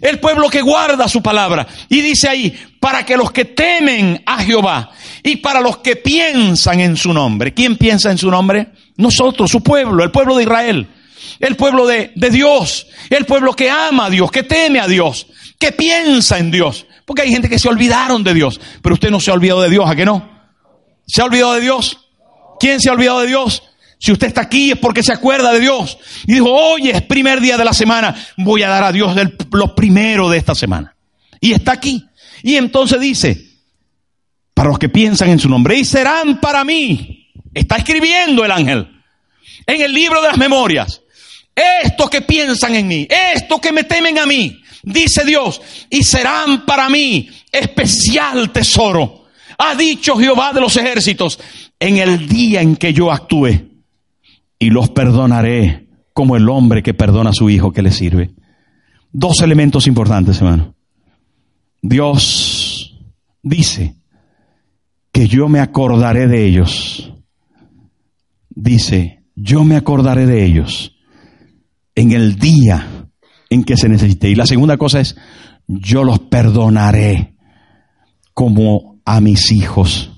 El 0.00 0.18
pueblo 0.18 0.48
que 0.48 0.60
guarda 0.60 1.06
su 1.06 1.22
palabra. 1.22 1.68
Y 1.88 2.00
dice 2.00 2.28
ahí, 2.28 2.58
para 2.80 3.06
que 3.06 3.16
los 3.16 3.30
que 3.30 3.44
temen 3.44 4.24
a 4.26 4.42
Jehová 4.42 4.90
y 5.22 5.36
para 5.36 5.60
los 5.60 5.78
que 5.78 5.94
piensan 5.94 6.80
en 6.80 6.96
su 6.96 7.12
nombre. 7.12 7.54
¿Quién 7.54 7.76
piensa 7.76 8.10
en 8.10 8.18
su 8.18 8.28
nombre? 8.28 8.72
Nosotros, 8.96 9.48
su 9.48 9.62
pueblo, 9.62 10.02
el 10.02 10.10
pueblo 10.10 10.34
de 10.34 10.42
Israel. 10.42 10.88
El 11.40 11.56
pueblo 11.56 11.86
de, 11.86 12.12
Dios. 12.14 12.86
El 13.08 13.24
pueblo 13.24 13.54
que 13.54 13.70
ama 13.70 14.06
a 14.06 14.10
Dios, 14.10 14.30
que 14.30 14.42
teme 14.42 14.78
a 14.78 14.86
Dios, 14.86 15.26
que 15.58 15.72
piensa 15.72 16.38
en 16.38 16.50
Dios. 16.50 16.86
Porque 17.06 17.22
hay 17.22 17.30
gente 17.30 17.48
que 17.48 17.58
se 17.58 17.68
olvidaron 17.68 18.22
de 18.22 18.34
Dios. 18.34 18.60
Pero 18.82 18.94
usted 18.94 19.10
no 19.10 19.18
se 19.18 19.30
ha 19.30 19.34
olvidado 19.34 19.62
de 19.62 19.70
Dios, 19.70 19.88
¿a 19.88 19.96
qué 19.96 20.04
no? 20.04 20.30
¿Se 21.06 21.22
ha 21.22 21.24
olvidado 21.24 21.54
de 21.54 21.62
Dios? 21.62 21.98
¿Quién 22.60 22.78
se 22.78 22.90
ha 22.90 22.92
olvidado 22.92 23.20
de 23.20 23.28
Dios? 23.28 23.62
Si 23.98 24.12
usted 24.12 24.28
está 24.28 24.42
aquí 24.42 24.70
es 24.70 24.78
porque 24.78 25.02
se 25.02 25.12
acuerda 25.12 25.52
de 25.52 25.60
Dios. 25.60 25.98
Y 26.26 26.34
dijo, 26.34 26.50
oye, 26.50 26.90
es 26.90 27.02
primer 27.02 27.40
día 27.40 27.56
de 27.56 27.64
la 27.64 27.72
semana, 27.72 28.14
voy 28.36 28.62
a 28.62 28.68
dar 28.68 28.84
a 28.84 28.92
Dios 28.92 29.14
lo 29.50 29.74
primero 29.74 30.28
de 30.28 30.38
esta 30.38 30.54
semana. 30.54 30.94
Y 31.40 31.52
está 31.52 31.72
aquí. 31.72 32.06
Y 32.42 32.56
entonces 32.56 33.00
dice, 33.00 33.50
para 34.54 34.68
los 34.68 34.78
que 34.78 34.88
piensan 34.88 35.30
en 35.30 35.38
su 35.38 35.48
nombre, 35.48 35.76
y 35.76 35.84
serán 35.84 36.40
para 36.40 36.64
mí, 36.64 37.30
está 37.52 37.76
escribiendo 37.76 38.44
el 38.44 38.50
ángel, 38.50 39.02
en 39.66 39.80
el 39.80 39.92
libro 39.92 40.20
de 40.22 40.28
las 40.28 40.38
memorias, 40.38 41.02
estos 41.84 42.10
que 42.10 42.22
piensan 42.22 42.74
en 42.74 42.88
mí, 42.88 43.06
estos 43.34 43.60
que 43.60 43.72
me 43.72 43.84
temen 43.84 44.18
a 44.18 44.26
mí, 44.26 44.60
dice 44.82 45.24
Dios, 45.24 45.60
y 45.88 46.02
serán 46.02 46.64
para 46.64 46.88
mí 46.88 47.28
especial 47.52 48.50
tesoro 48.50 49.20
ha 49.62 49.74
dicho 49.74 50.16
Jehová 50.16 50.52
de 50.54 50.60
los 50.60 50.76
ejércitos, 50.78 51.38
en 51.78 51.98
el 51.98 52.26
día 52.26 52.62
en 52.62 52.76
que 52.76 52.94
yo 52.94 53.12
actúe, 53.12 53.68
y 54.58 54.70
los 54.70 54.88
perdonaré 54.90 55.86
como 56.14 56.36
el 56.36 56.48
hombre 56.48 56.82
que 56.82 56.94
perdona 56.94 57.30
a 57.30 57.34
su 57.34 57.50
hijo 57.50 57.70
que 57.70 57.82
le 57.82 57.92
sirve. 57.92 58.30
Dos 59.12 59.42
elementos 59.42 59.86
importantes, 59.86 60.38
hermano. 60.38 60.74
Dios 61.82 62.98
dice 63.42 63.96
que 65.12 65.28
yo 65.28 65.48
me 65.48 65.60
acordaré 65.60 66.26
de 66.26 66.46
ellos. 66.46 67.12
Dice, 68.48 69.24
yo 69.34 69.64
me 69.64 69.76
acordaré 69.76 70.26
de 70.26 70.44
ellos 70.44 70.96
en 72.00 72.12
el 72.12 72.38
día 72.38 73.06
en 73.50 73.62
que 73.62 73.76
se 73.76 73.88
necesite. 73.88 74.30
Y 74.30 74.34
la 74.34 74.46
segunda 74.46 74.78
cosa 74.78 75.00
es, 75.00 75.16
yo 75.66 76.02
los 76.02 76.18
perdonaré 76.20 77.34
como 78.32 79.00
a 79.04 79.20
mis 79.20 79.52
hijos, 79.52 80.10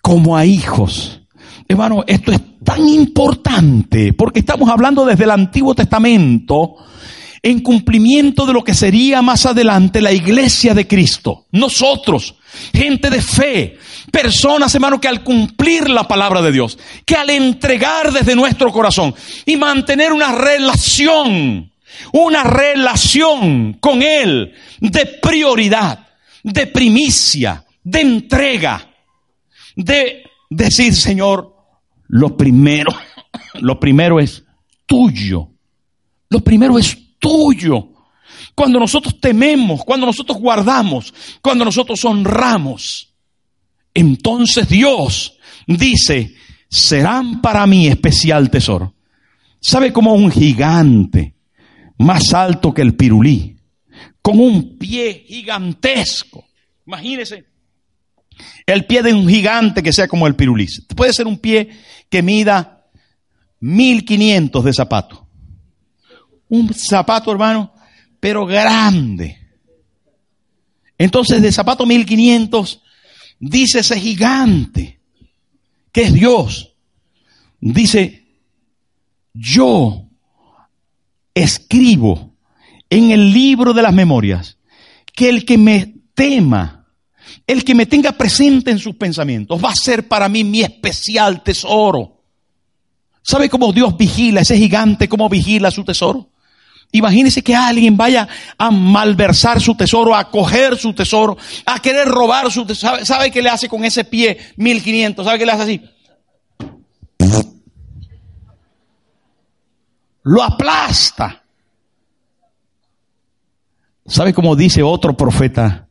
como 0.00 0.36
a 0.36 0.46
hijos. 0.46 1.22
Hermano, 1.66 2.04
esto 2.06 2.30
es 2.30 2.40
tan 2.62 2.86
importante, 2.86 4.12
porque 4.12 4.40
estamos 4.40 4.68
hablando 4.68 5.04
desde 5.04 5.24
el 5.24 5.32
Antiguo 5.32 5.74
Testamento, 5.74 6.76
en 7.42 7.60
cumplimiento 7.60 8.46
de 8.46 8.52
lo 8.52 8.62
que 8.62 8.74
sería 8.74 9.22
más 9.22 9.44
adelante 9.46 10.00
la 10.00 10.12
iglesia 10.12 10.72
de 10.72 10.86
Cristo. 10.86 11.46
Nosotros, 11.50 12.36
gente 12.72 13.10
de 13.10 13.20
fe, 13.20 13.76
personas, 14.12 14.72
hermano, 14.74 15.00
que 15.00 15.08
al 15.08 15.24
cumplir 15.24 15.90
la 15.90 16.06
palabra 16.06 16.42
de 16.42 16.52
Dios, 16.52 16.78
que 17.04 17.16
al 17.16 17.30
entregar 17.30 18.12
desde 18.12 18.36
nuestro 18.36 18.70
corazón 18.70 19.14
y 19.46 19.56
mantener 19.56 20.12
una 20.12 20.30
relación, 20.32 21.72
una 22.12 22.44
relación 22.44 23.78
con 23.80 24.02
Él 24.02 24.54
de 24.78 25.06
prioridad, 25.20 26.06
de 26.44 26.66
primicia, 26.68 27.64
de 27.82 28.00
entrega, 28.02 28.88
de 29.74 30.24
decir, 30.50 30.94
Señor, 30.94 31.56
lo 32.08 32.36
primero, 32.36 32.92
lo 33.54 33.80
primero 33.80 34.20
es 34.20 34.44
tuyo. 34.86 35.48
Lo 36.28 36.40
primero 36.40 36.78
es 36.78 36.98
tuyo. 37.18 37.88
Cuando 38.54 38.78
nosotros 38.78 39.18
tememos, 39.20 39.82
cuando 39.84 40.06
nosotros 40.06 40.38
guardamos, 40.38 41.12
cuando 41.40 41.64
nosotros 41.64 42.04
honramos, 42.04 43.11
entonces 43.94 44.68
Dios 44.68 45.38
dice, 45.66 46.34
serán 46.68 47.40
para 47.40 47.66
mí 47.66 47.86
especial 47.86 48.50
tesoro. 48.50 48.94
¿Sabe 49.60 49.92
cómo 49.92 50.14
un 50.14 50.30
gigante 50.30 51.34
más 51.98 52.34
alto 52.34 52.74
que 52.74 52.82
el 52.82 52.94
pirulí, 52.94 53.56
con 54.20 54.40
un 54.40 54.78
pie 54.78 55.24
gigantesco? 55.26 56.44
Imagínese 56.86 57.44
el 58.66 58.86
pie 58.86 59.02
de 59.02 59.12
un 59.12 59.28
gigante 59.28 59.82
que 59.82 59.92
sea 59.92 60.08
como 60.08 60.26
el 60.26 60.34
pirulí. 60.34 60.66
Puede 60.96 61.12
ser 61.12 61.26
un 61.26 61.38
pie 61.38 61.68
que 62.08 62.22
mida 62.22 62.86
1500 63.60 64.64
de 64.64 64.72
zapato 64.72 65.22
un 66.52 66.74
zapato, 66.74 67.32
hermano, 67.32 67.72
pero 68.20 68.44
grande. 68.44 69.38
Entonces, 70.98 71.40
de 71.40 71.50
zapato 71.50 71.86
1500, 71.86 72.81
dice 73.42 73.80
ese 73.80 73.98
gigante, 73.98 75.00
que 75.90 76.02
es 76.02 76.14
Dios, 76.14 76.74
dice, 77.60 78.24
yo 79.34 80.06
escribo 81.34 82.34
en 82.88 83.10
el 83.10 83.32
libro 83.32 83.72
de 83.74 83.82
las 83.82 83.92
memorias 83.92 84.58
que 85.12 85.28
el 85.28 85.44
que 85.44 85.58
me 85.58 85.92
tema, 86.14 86.86
el 87.46 87.64
que 87.64 87.74
me 87.74 87.86
tenga 87.86 88.12
presente 88.12 88.70
en 88.70 88.78
sus 88.78 88.94
pensamientos, 88.94 89.62
va 89.62 89.70
a 89.70 89.76
ser 89.76 90.06
para 90.06 90.28
mí 90.28 90.44
mi 90.44 90.60
especial 90.60 91.42
tesoro. 91.42 92.22
¿Sabe 93.22 93.50
cómo 93.50 93.72
Dios 93.72 93.96
vigila, 93.96 94.42
ese 94.42 94.56
gigante, 94.56 95.08
cómo 95.08 95.28
vigila 95.28 95.70
su 95.70 95.84
tesoro? 95.84 96.30
Imagínese 96.94 97.42
que 97.42 97.54
alguien 97.54 97.96
vaya 97.96 98.28
a 98.58 98.70
malversar 98.70 99.60
su 99.62 99.74
tesoro, 99.74 100.14
a 100.14 100.30
coger 100.30 100.76
su 100.76 100.92
tesoro, 100.92 101.38
a 101.64 101.80
querer 101.80 102.06
robar 102.06 102.52
su 102.52 102.66
tesoro. 102.66 103.02
¿Sabe, 103.04 103.30
qué 103.30 103.40
le 103.40 103.48
hace 103.48 103.66
con 103.66 103.82
ese 103.82 104.04
pie 104.04 104.38
1500? 104.56 105.24
¿Sabe 105.24 105.38
qué 105.38 105.46
le 105.46 105.52
hace 105.52 105.62
así? 105.62 105.80
Lo 110.24 110.42
aplasta. 110.42 111.42
¿Sabe 114.04 114.34
cómo 114.34 114.54
dice 114.54 114.82
otro 114.82 115.16
profeta? 115.16 115.88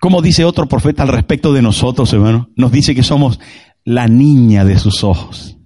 ¿Cómo 0.00 0.22
dice 0.22 0.46
otro 0.46 0.66
profeta 0.66 1.02
al 1.02 1.10
respecto 1.10 1.52
de 1.52 1.60
nosotros, 1.60 2.10
hermano? 2.14 2.48
Nos 2.56 2.72
dice 2.72 2.94
que 2.94 3.02
somos 3.02 3.38
la 3.84 4.08
niña 4.08 4.64
de 4.64 4.78
sus 4.78 5.04
ojos. 5.04 5.59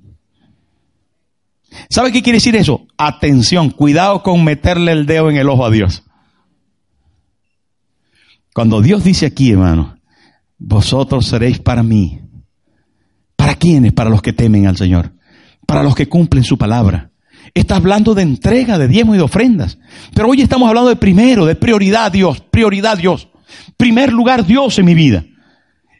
¿Sabe 1.91 2.12
qué 2.12 2.22
quiere 2.22 2.37
decir 2.37 2.57
eso? 2.57 2.87
Atención, 2.97 3.70
cuidado 3.70 4.22
con 4.22 4.45
meterle 4.45 4.93
el 4.93 5.07
dedo 5.07 5.31
en 5.31 5.37
el 5.37 5.49
ojo 5.49 5.66
a 5.66 5.70
Dios. 5.70 6.03
Cuando 8.55 8.81
Dios 8.81 9.03
dice 9.03 9.27
aquí, 9.27 9.51
hermano, 9.51 9.97
vosotros 10.59 11.27
seréis 11.27 11.59
para 11.59 11.83
mí. 11.83 12.20
¿Para 13.37 13.57
quiénes? 13.57 13.93
Para 13.93 14.11
los 14.11 14.22
que 14.22 14.33
temen 14.33 14.66
al 14.66 14.77
Señor. 14.77 15.12
Para 15.66 15.83
los 15.83 15.95
que 15.95 16.09
cumplen 16.09 16.45
su 16.45 16.57
palabra. 16.57 17.11
Está 17.53 17.77
hablando 17.77 18.14
de 18.14 18.22
entrega, 18.22 18.79
de 18.79 18.89
diezmo 18.89 19.14
y 19.14 19.18
de 19.18 19.25
ofrendas. 19.25 19.79
Pero 20.14 20.29
hoy 20.29 20.41
estamos 20.41 20.68
hablando 20.68 20.89
de 20.89 20.97
primero, 20.97 21.47
de 21.47 21.57
prioridad 21.57 22.12
Dios, 22.12 22.41
prioridad 22.41 22.97
Dios. 22.97 23.29
Primer 23.77 24.12
lugar 24.12 24.47
Dios 24.47 24.79
en 24.79 24.85
mi 24.87 24.95
vida. 24.95 25.25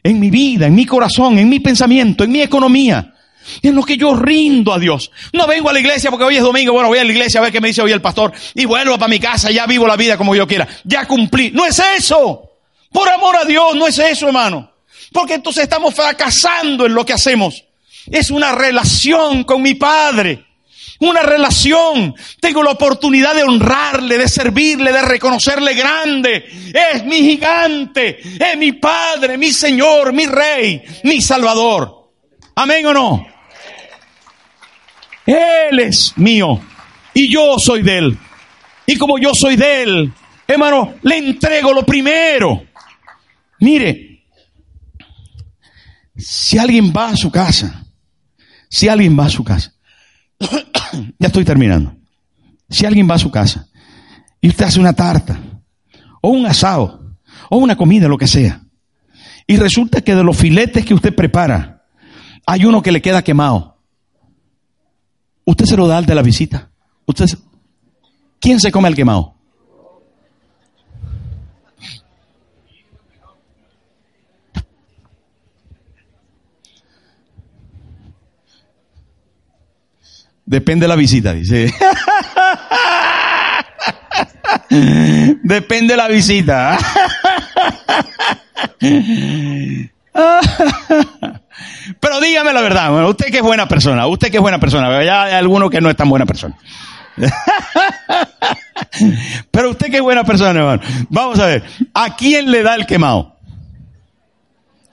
En 0.01 0.19
mi 0.19 0.29
vida, 0.29 0.67
en 0.67 0.75
mi 0.75 0.85
corazón, 0.85 1.37
en 1.37 1.49
mi 1.49 1.59
pensamiento, 1.59 2.23
en 2.23 2.31
mi 2.31 2.41
economía. 2.41 3.14
En 3.61 3.75
lo 3.75 3.83
que 3.83 3.97
yo 3.97 4.15
rindo 4.15 4.73
a 4.73 4.79
Dios. 4.79 5.11
No 5.33 5.47
vengo 5.47 5.69
a 5.69 5.73
la 5.73 5.79
iglesia 5.79 6.09
porque 6.09 6.25
hoy 6.25 6.37
es 6.37 6.43
domingo. 6.43 6.73
Bueno, 6.73 6.89
voy 6.89 6.99
a 6.99 7.03
la 7.03 7.11
iglesia 7.11 7.39
a 7.39 7.43
ver 7.43 7.51
qué 7.51 7.61
me 7.61 7.69
dice 7.69 7.81
hoy 7.81 7.91
el 7.91 8.01
pastor. 8.01 8.31
Y 8.53 8.65
vuelvo 8.65 8.97
para 8.97 9.07
mi 9.07 9.19
casa, 9.19 9.51
ya 9.51 9.65
vivo 9.65 9.87
la 9.87 9.95
vida 9.95 10.17
como 10.17 10.35
yo 10.35 10.47
quiera. 10.47 10.67
Ya 10.83 11.05
cumplí. 11.05 11.51
No 11.51 11.65
es 11.65 11.81
eso. 11.97 12.51
Por 12.91 13.09
amor 13.09 13.35
a 13.35 13.45
Dios, 13.45 13.75
no 13.75 13.87
es 13.87 13.99
eso, 13.99 14.27
hermano. 14.27 14.71
Porque 15.11 15.35
entonces 15.35 15.63
estamos 15.63 15.93
fracasando 15.93 16.85
en 16.85 16.93
lo 16.93 17.05
que 17.05 17.13
hacemos. 17.13 17.63
Es 18.09 18.31
una 18.31 18.51
relación 18.53 19.43
con 19.43 19.61
mi 19.61 19.75
Padre. 19.75 20.45
Una 20.99 21.21
relación. 21.21 22.15
Tengo 22.39 22.63
la 22.63 22.71
oportunidad 22.71 23.35
de 23.35 23.43
honrarle, 23.43 24.17
de 24.17 24.29
servirle, 24.29 24.91
de 24.91 25.01
reconocerle 25.01 25.73
grande. 25.73 26.45
Es 26.73 27.03
mi 27.03 27.17
gigante. 27.17 28.19
Es 28.39 28.57
mi 28.57 28.73
Padre, 28.73 29.37
mi 29.37 29.51
Señor, 29.51 30.13
mi 30.13 30.25
Rey, 30.25 30.81
mi 31.03 31.21
Salvador. 31.21 32.11
Amén 32.55 32.85
o 32.85 32.93
no. 32.93 33.27
Él 35.25 35.79
es 35.79 36.13
mío 36.17 36.59
y 37.13 37.31
yo 37.31 37.57
soy 37.57 37.81
de 37.81 37.97
Él. 37.97 38.17
Y 38.85 38.97
como 38.97 39.17
yo 39.17 39.33
soy 39.33 39.55
de 39.55 39.83
Él, 39.83 40.13
hermano, 40.47 40.95
le 41.01 41.17
entrego 41.17 41.73
lo 41.73 41.85
primero. 41.85 42.63
Mire, 43.59 44.23
si 46.15 46.57
alguien 46.57 46.93
va 46.95 47.09
a 47.09 47.15
su 47.15 47.31
casa, 47.31 47.85
si 48.69 48.87
alguien 48.87 49.17
va 49.17 49.25
a 49.25 49.29
su 49.29 49.43
casa, 49.43 49.73
ya 51.19 51.27
estoy 51.27 51.45
terminando. 51.45 51.95
Si 52.69 52.85
alguien 52.85 53.09
va 53.09 53.15
a 53.15 53.19
su 53.19 53.31
casa 53.31 53.67
y 54.41 54.49
usted 54.49 54.65
hace 54.65 54.79
una 54.79 54.93
tarta, 54.93 55.39
o 56.21 56.29
un 56.29 56.45
asado, 56.45 57.17
o 57.49 57.57
una 57.57 57.75
comida, 57.75 58.07
lo 58.07 58.17
que 58.17 58.27
sea, 58.27 58.61
y 59.47 59.57
resulta 59.57 60.01
que 60.01 60.15
de 60.15 60.23
los 60.23 60.37
filetes 60.37 60.85
que 60.85 60.93
usted 60.93 61.15
prepara, 61.15 61.85
hay 62.45 62.65
uno 62.65 62.81
que 62.81 62.91
le 62.91 63.01
queda 63.01 63.23
quemado, 63.23 63.74
Usted 65.45 65.65
se 65.65 65.77
lo 65.77 65.87
da 65.87 65.97
al 65.97 66.05
de 66.05 66.15
la 66.15 66.21
visita. 66.21 66.69
Usted 67.05 67.27
¿Quién 68.39 68.59
se 68.59 68.71
come 68.71 68.89
el 68.89 68.95
quemado? 68.95 69.33
Depende 80.45 80.83
de 80.83 80.87
la 80.87 80.95
visita, 80.95 81.33
dice. 81.33 81.73
Depende 85.43 85.93
de 85.93 85.97
la 85.97 86.07
visita. 86.07 86.77
Pero 91.99 92.19
dígame 92.19 92.53
la 92.53 92.61
verdad, 92.61 93.07
usted 93.07 93.31
que 93.31 93.37
es 93.37 93.43
buena 93.43 93.67
persona, 93.67 94.07
usted 94.07 94.29
que 94.29 94.37
es 94.37 94.41
buena 94.41 94.59
persona, 94.59 95.03
ya 95.03 95.23
hay 95.23 95.33
alguno 95.33 95.69
que 95.69 95.81
no 95.81 95.89
es 95.89 95.95
tan 95.95 96.09
buena 96.09 96.25
persona. 96.25 96.57
Pero 99.51 99.71
usted 99.71 99.89
que 99.89 99.97
es 99.97 100.01
buena 100.01 100.23
persona, 100.23 100.59
hermano. 100.59 100.81
Vamos 101.09 101.39
a 101.39 101.45
ver, 101.45 101.63
¿a 101.93 102.15
quién 102.15 102.51
le 102.51 102.63
da 102.63 102.75
el 102.75 102.85
quemado? 102.85 103.35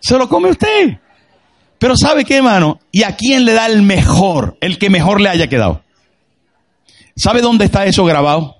Se 0.00 0.16
lo 0.18 0.28
come 0.28 0.50
usted. 0.50 0.98
Pero 1.78 1.96
¿sabe 1.96 2.24
qué, 2.24 2.36
hermano? 2.36 2.78
¿Y 2.92 3.02
a 3.02 3.16
quién 3.16 3.44
le 3.44 3.54
da 3.54 3.66
el 3.66 3.82
mejor, 3.82 4.56
el 4.60 4.78
que 4.78 4.88
mejor 4.88 5.20
le 5.20 5.28
haya 5.28 5.48
quedado? 5.48 5.82
¿Sabe 7.16 7.40
dónde 7.40 7.64
está 7.64 7.86
eso 7.86 8.04
grabado? 8.04 8.56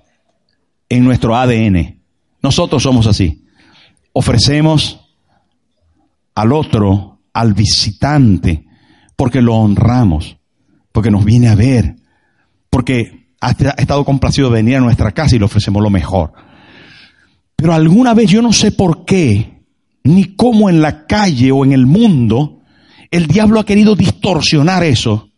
En 0.89 1.05
nuestro 1.05 1.37
ADN. 1.37 2.01
Nosotros 2.43 2.83
somos 2.83 3.07
así. 3.07 3.45
Ofrecemos 4.13 5.01
al 6.35 6.53
otro 6.53 7.12
al 7.33 7.55
visitante, 7.55 8.67
porque 9.17 9.43
lo 9.43 9.57
honramos, 9.57 10.37
porque 10.93 11.11
nos 11.11 11.25
viene 11.25 11.49
a 11.49 11.55
ver, 11.55 11.97
porque 12.71 13.35
ha 13.41 13.51
estado 13.51 14.05
complacido 14.05 14.49
de 14.49 14.55
venir 14.55 14.77
a 14.77 14.81
nuestra 14.81 15.13
casa 15.13 15.37
y 15.37 15.39
le 15.39 15.45
ofrecemos 15.45 15.83
lo 15.83 15.91
mejor. 15.91 16.33
Pero 17.57 17.75
alguna 17.75 18.15
vez 18.15 18.31
yo 18.31 18.43
no 18.43 18.53
sé 18.53 18.73
por 18.73 19.05
qué, 19.05 19.63
ni 20.05 20.35
cómo 20.35 20.69
en 20.69 20.81
la 20.81 21.07
calle 21.07 21.53
o 21.53 21.65
en 21.65 21.73
el 21.73 21.87
mundo, 21.87 22.61
el 23.11 23.27
diablo 23.27 23.61
ha 23.61 23.67
querido 23.67 23.95
distorsionar 23.95 24.85
eso. 24.85 25.31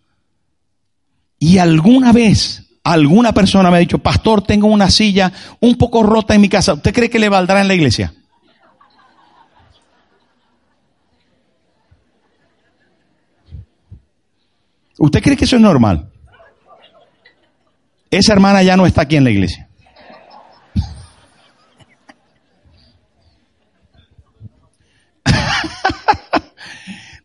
Y 1.38 1.58
alguna 1.58 2.12
vez 2.12 2.64
alguna 2.84 3.32
persona 3.32 3.70
me 3.70 3.78
ha 3.78 3.80
dicho, 3.80 3.98
pastor, 3.98 4.42
tengo 4.42 4.66
una 4.66 4.90
silla 4.90 5.32
un 5.60 5.76
poco 5.76 6.02
rota 6.02 6.34
en 6.34 6.42
mi 6.42 6.48
casa. 6.48 6.74
¿Usted 6.74 6.92
cree 6.92 7.10
que 7.10 7.18
le 7.18 7.28
valdrá 7.28 7.60
en 7.60 7.68
la 7.68 7.74
iglesia? 7.74 8.12
¿Usted 15.04 15.22
cree 15.22 15.36
que 15.36 15.44
eso 15.44 15.56
es 15.56 15.62
normal? 15.62 16.10
Esa 18.10 18.32
hermana 18.32 18.62
ya 18.62 18.74
no 18.74 18.86
está 18.86 19.02
aquí 19.02 19.16
en 19.16 19.24
la 19.24 19.30
iglesia. 19.30 19.68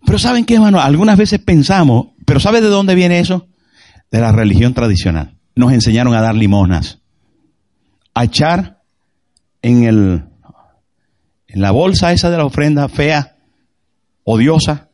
Pero 0.05 0.19
¿saben 0.19 0.43
qué, 0.43 0.55
hermano? 0.55 0.81
Algunas 0.81 1.17
veces 1.17 1.39
pensamos, 1.39 2.07
pero 2.25 2.41
¿sabe 2.41 2.59
de 2.59 2.67
dónde 2.67 2.95
viene 2.95 3.19
eso? 3.19 3.47
De 4.11 4.19
la 4.19 4.33
religión 4.33 4.73
tradicional. 4.73 5.37
Nos 5.55 5.71
enseñaron 5.71 6.13
a 6.15 6.21
dar 6.21 6.35
limonas, 6.35 6.99
a 8.13 8.25
echar 8.25 8.81
en 9.61 9.83
el 9.83 10.25
en 11.47 11.61
la 11.61 11.71
bolsa 11.71 12.11
esa 12.11 12.29
de 12.29 12.37
la 12.37 12.43
ofrenda 12.45 12.89
fea, 12.89 13.37
odiosa, 14.25 14.89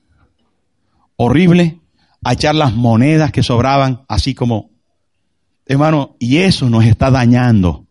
horrible, 1.15 1.79
a 2.25 2.33
echar 2.33 2.55
las 2.55 2.73
monedas 2.73 3.31
que 3.31 3.43
sobraban, 3.43 4.01
así 4.07 4.33
como, 4.33 4.71
hermano, 5.67 6.15
y 6.19 6.37
eso 6.37 6.67
nos 6.71 6.83
está 6.83 7.11
dañando, 7.11 7.85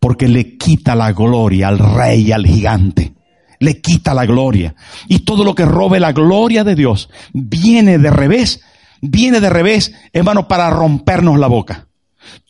porque 0.00 0.26
le 0.26 0.56
quita 0.56 0.94
la 0.94 1.12
gloria 1.12 1.68
al 1.68 1.78
rey, 1.78 2.32
al 2.32 2.46
gigante, 2.46 3.12
le 3.60 3.82
quita 3.82 4.14
la 4.14 4.24
gloria. 4.24 4.74
Y 5.06 5.18
todo 5.18 5.44
lo 5.44 5.54
que 5.54 5.66
robe 5.66 6.00
la 6.00 6.12
gloria 6.12 6.64
de 6.64 6.74
Dios 6.74 7.10
viene 7.34 7.98
de 7.98 8.10
revés, 8.10 8.62
viene 9.02 9.38
de 9.38 9.50
revés, 9.50 9.92
hermano, 10.14 10.48
para 10.48 10.70
rompernos 10.70 11.38
la 11.38 11.46
boca 11.46 11.88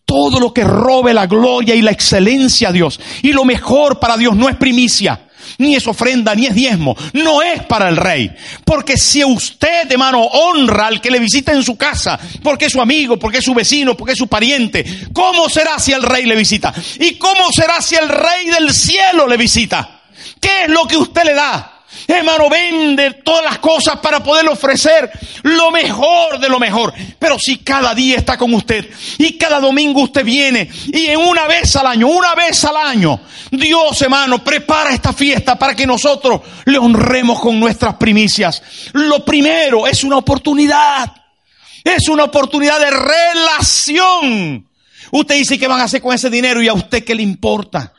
todo 0.05 0.41
lo 0.41 0.53
que 0.53 0.63
robe 0.63 1.15
la 1.15 1.27
gloria 1.27 1.75
y 1.75 1.81
la 1.81 1.91
excelencia 1.91 2.69
a 2.69 2.73
Dios. 2.73 3.01
Y 3.23 3.33
lo 3.33 3.47
mejor 3.47 3.99
para 3.99 4.19
Dios 4.19 4.37
no 4.37 4.51
es 4.51 4.57
primicia, 4.57 5.27
ni 5.59 5.75
es 5.75 5.87
ofrenda, 5.87 6.35
ni 6.35 6.47
es 6.47 6.55
diezmo. 6.55 6.97
No 7.13 7.43
es 7.43 7.63
para 7.65 7.89
el 7.89 7.97
rey. 7.97 8.31
Porque 8.65 8.97
si 8.97 9.25
usted, 9.25 9.91
hermano, 9.91 10.23
honra 10.23 10.87
al 10.87 11.01
que 11.01 11.11
le 11.11 11.19
visita 11.19 11.53
en 11.53 11.63
su 11.63 11.77
casa, 11.77 12.19
porque 12.43 12.67
es 12.67 12.73
su 12.73 12.81
amigo, 12.81 13.19
porque 13.19 13.39
es 13.39 13.45
su 13.45 13.55
vecino, 13.55 13.97
porque 13.97 14.13
es 14.13 14.19
su 14.19 14.29
pariente, 14.29 14.85
¿cómo 15.13 15.49
será 15.49 15.79
si 15.79 15.93
el 15.93 16.03
rey 16.03 16.25
le 16.25 16.37
visita? 16.37 16.73
¿Y 16.99 17.15
cómo 17.15 17.51
será 17.53 17.81
si 17.81 17.97
el 17.97 18.09
rey 18.09 18.47
del 18.47 18.73
cielo 18.73 19.27
le 19.27 19.37
visita? 19.37 20.03
¿Qué 20.41 20.65
es 20.65 20.69
lo 20.69 20.87
que 20.87 20.97
usted 20.97 21.25
le 21.25 21.35
da? 21.35 21.72
Hermano, 22.07 22.49
vende 22.51 23.13
todas 23.25 23.45
las 23.45 23.59
cosas 23.59 23.99
para 23.99 24.23
poder 24.23 24.49
ofrecer 24.49 25.11
lo 25.43 25.71
mejor 25.71 26.39
de 26.39 26.49
lo 26.49 26.59
mejor. 26.59 26.93
Pero 27.19 27.39
si 27.39 27.59
cada 27.59 27.95
día 27.95 28.17
está 28.17 28.37
con 28.37 28.53
usted 28.55 28.89
y 29.19 29.37
cada 29.39 29.61
domingo 29.61 30.03
usted 30.03 30.25
viene 30.25 30.69
y 30.87 31.07
en 31.07 31.21
una 31.21 31.47
vez 31.47 31.75
al 31.77 31.87
año, 31.87 32.09
una 32.09 32.35
vez 32.35 32.65
al 32.65 32.77
año, 32.77 33.21
Dios, 33.51 34.01
hermano, 34.03 34.43
prepara 34.43 34.91
esta 34.91 35.13
fiesta 35.13 35.59
para 35.59 35.75
que 35.75 35.87
nosotros 35.87 36.41
le 36.65 36.79
honremos 36.79 37.41
con 37.41 37.59
nuestras 37.61 37.95
primicias. 37.95 38.63
Lo 38.93 39.25
primero 39.25 39.87
es 39.87 40.05
una 40.05 40.17
oportunidad. 40.17 41.13
Es 41.85 42.09
una 42.09 42.25
oportunidad 42.25 42.79
de 42.79 42.91
relación. 42.91 44.69
Usted 45.11 45.35
dice 45.35 45.59
que 45.59 45.67
van 45.67 45.81
a 45.81 45.85
hacer 45.85 46.01
con 46.01 46.15
ese 46.15 46.31
dinero 46.31 46.63
y 46.63 46.69
a 46.69 46.73
usted 46.73 47.05
qué 47.05 47.15
le 47.15 47.23
importa. 47.23 47.93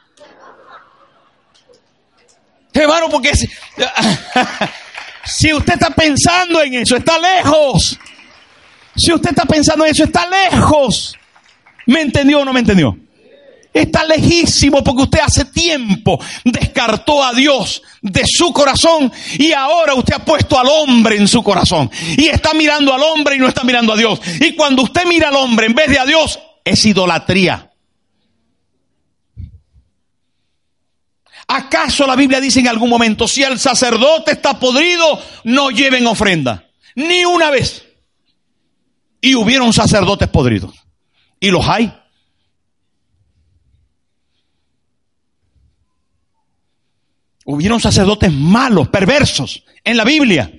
Hermano, 2.73 3.09
porque 3.09 3.31
si, 5.25 5.53
usted 5.53 5.73
está 5.73 5.89
pensando 5.91 6.61
en 6.61 6.75
eso, 6.75 6.95
está 6.95 7.19
lejos. 7.19 7.99
Si 8.95 9.11
usted 9.11 9.29
está 9.29 9.45
pensando 9.45 9.85
en 9.85 9.91
eso, 9.91 10.03
está 10.03 10.27
lejos. 10.27 11.15
¿Me 11.85 12.01
entendió 12.01 12.39
o 12.39 12.45
no 12.45 12.53
me 12.53 12.61
entendió? 12.61 12.97
Está 13.73 14.03
lejísimo 14.03 14.83
porque 14.83 15.03
usted 15.03 15.19
hace 15.19 15.45
tiempo 15.45 16.19
descartó 16.43 17.23
a 17.23 17.33
Dios 17.33 17.81
de 18.01 18.23
su 18.27 18.53
corazón 18.53 19.11
y 19.39 19.51
ahora 19.51 19.95
usted 19.95 20.13
ha 20.13 20.23
puesto 20.23 20.59
al 20.59 20.67
hombre 20.67 21.17
en 21.17 21.27
su 21.27 21.41
corazón. 21.41 21.89
Y 22.15 22.27
está 22.27 22.53
mirando 22.53 22.93
al 22.93 23.01
hombre 23.01 23.35
y 23.35 23.39
no 23.39 23.47
está 23.47 23.63
mirando 23.63 23.93
a 23.93 23.97
Dios. 23.97 24.21
Y 24.39 24.55
cuando 24.55 24.83
usted 24.83 25.05
mira 25.05 25.29
al 25.29 25.35
hombre 25.37 25.65
en 25.65 25.73
vez 25.73 25.89
de 25.89 25.97
a 25.97 26.05
Dios, 26.05 26.39
es 26.63 26.85
idolatría. 26.85 27.72
¿Acaso 31.55 32.07
la 32.07 32.15
Biblia 32.15 32.41
dice 32.41 32.61
en 32.61 32.67
algún 32.67 32.89
momento, 32.89 33.27
si 33.27 33.43
el 33.43 33.59
sacerdote 33.59 34.31
está 34.31 34.59
podrido, 34.59 35.19
no 35.43 35.69
lleven 35.69 36.07
ofrenda? 36.07 36.65
Ni 36.95 37.25
una 37.25 37.51
vez. 37.51 37.85
Y 39.21 39.35
hubieron 39.35 39.71
sacerdotes 39.71 40.27
podridos. 40.29 40.73
Y 41.39 41.51
los 41.51 41.63
hay. 41.67 41.93
Hubieron 47.45 47.79
sacerdotes 47.79 48.33
malos, 48.33 48.87
perversos 48.87 49.63
en 49.83 49.97
la 49.97 50.05
Biblia. 50.05 50.51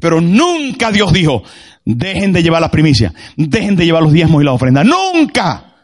Pero 0.00 0.22
nunca 0.22 0.90
Dios 0.92 1.12
dijo, 1.12 1.42
dejen 1.84 2.32
de 2.32 2.42
llevar 2.42 2.62
las 2.62 2.70
primicias, 2.70 3.12
dejen 3.36 3.76
de 3.76 3.84
llevar 3.84 4.02
los 4.02 4.12
diezmos 4.12 4.40
y 4.40 4.46
la 4.46 4.52
ofrenda. 4.52 4.82
Nunca. 4.82 5.75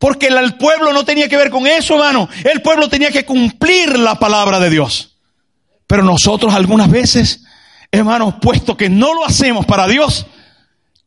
Porque 0.00 0.28
el 0.28 0.54
pueblo 0.54 0.94
no 0.94 1.04
tenía 1.04 1.28
que 1.28 1.36
ver 1.36 1.50
con 1.50 1.66
eso, 1.66 1.94
hermano. 1.94 2.26
El 2.50 2.62
pueblo 2.62 2.88
tenía 2.88 3.10
que 3.10 3.26
cumplir 3.26 3.98
la 3.98 4.14
palabra 4.14 4.58
de 4.58 4.70
Dios. 4.70 5.14
Pero 5.86 6.02
nosotros 6.02 6.54
algunas 6.54 6.90
veces, 6.90 7.44
hermanos, 7.92 8.36
puesto 8.40 8.78
que 8.78 8.88
no 8.88 9.12
lo 9.12 9.26
hacemos 9.26 9.66
para 9.66 9.86
Dios, 9.86 10.24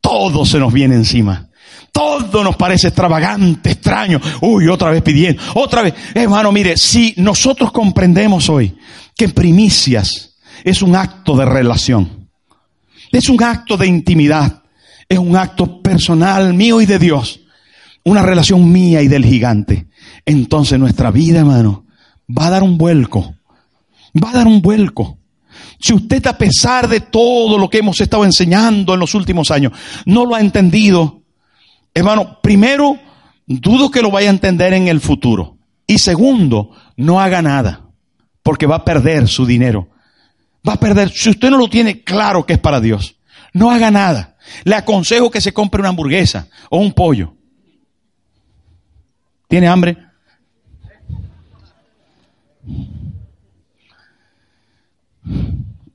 todo 0.00 0.46
se 0.46 0.60
nos 0.60 0.72
viene 0.72 0.94
encima. 0.94 1.48
Todo 1.90 2.44
nos 2.44 2.54
parece 2.54 2.86
extravagante, 2.86 3.72
extraño. 3.72 4.20
Uy, 4.42 4.68
otra 4.68 4.92
vez 4.92 5.02
pidiendo, 5.02 5.42
otra 5.56 5.82
vez. 5.82 5.94
Hermano, 6.14 6.52
mire, 6.52 6.76
si 6.76 7.14
nosotros 7.16 7.72
comprendemos 7.72 8.48
hoy 8.48 8.76
que 9.16 9.28
primicias 9.28 10.36
es 10.62 10.82
un 10.82 10.94
acto 10.94 11.36
de 11.36 11.46
relación, 11.46 12.28
es 13.10 13.28
un 13.28 13.42
acto 13.42 13.76
de 13.76 13.88
intimidad, 13.88 14.62
es 15.08 15.18
un 15.18 15.36
acto 15.36 15.82
personal 15.82 16.54
mío 16.54 16.80
y 16.80 16.86
de 16.86 17.00
Dios 17.00 17.40
una 18.04 18.22
relación 18.22 18.70
mía 18.70 19.02
y 19.02 19.08
del 19.08 19.24
gigante, 19.24 19.88
entonces 20.26 20.78
nuestra 20.78 21.10
vida, 21.10 21.40
hermano, 21.40 21.86
va 22.28 22.46
a 22.46 22.50
dar 22.50 22.62
un 22.62 22.78
vuelco. 22.78 23.34
Va 24.22 24.30
a 24.30 24.34
dar 24.34 24.46
un 24.46 24.62
vuelco. 24.62 25.18
Si 25.80 25.92
usted 25.92 26.26
a 26.26 26.38
pesar 26.38 26.88
de 26.88 27.00
todo 27.00 27.58
lo 27.58 27.68
que 27.68 27.78
hemos 27.78 28.00
estado 28.00 28.24
enseñando 28.24 28.94
en 28.94 29.00
los 29.00 29.14
últimos 29.14 29.50
años, 29.50 29.72
no 30.06 30.24
lo 30.24 30.34
ha 30.34 30.40
entendido, 30.40 31.22
hermano, 31.92 32.38
primero, 32.42 32.98
dudo 33.46 33.90
que 33.90 34.02
lo 34.02 34.10
vaya 34.10 34.28
a 34.28 34.32
entender 34.32 34.72
en 34.72 34.88
el 34.88 35.00
futuro. 35.00 35.58
Y 35.86 35.98
segundo, 35.98 36.70
no 36.96 37.20
haga 37.20 37.42
nada, 37.42 37.88
porque 38.42 38.66
va 38.66 38.76
a 38.76 38.84
perder 38.84 39.28
su 39.28 39.46
dinero. 39.46 39.88
Va 40.66 40.74
a 40.74 40.80
perder, 40.80 41.10
si 41.10 41.30
usted 41.30 41.50
no 41.50 41.58
lo 41.58 41.68
tiene 41.68 42.02
claro 42.02 42.46
que 42.46 42.54
es 42.54 42.58
para 42.58 42.80
Dios, 42.80 43.16
no 43.52 43.70
haga 43.70 43.90
nada. 43.90 44.36
Le 44.64 44.74
aconsejo 44.74 45.30
que 45.30 45.40
se 45.40 45.52
compre 45.52 45.80
una 45.80 45.90
hamburguesa 45.90 46.48
o 46.70 46.78
un 46.78 46.92
pollo. 46.92 47.34
¿Tiene 49.48 49.68
hambre? 49.68 49.96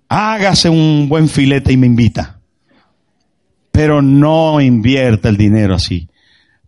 Hágase 0.08 0.70
un 0.70 1.08
buen 1.08 1.30
filete 1.30 1.72
y 1.72 1.78
me 1.78 1.88
invita. 1.88 2.40
Pero 3.72 4.02
no 4.02 4.60
invierta 4.60 5.30
el 5.30 5.38
dinero 5.38 5.76
así, 5.76 6.10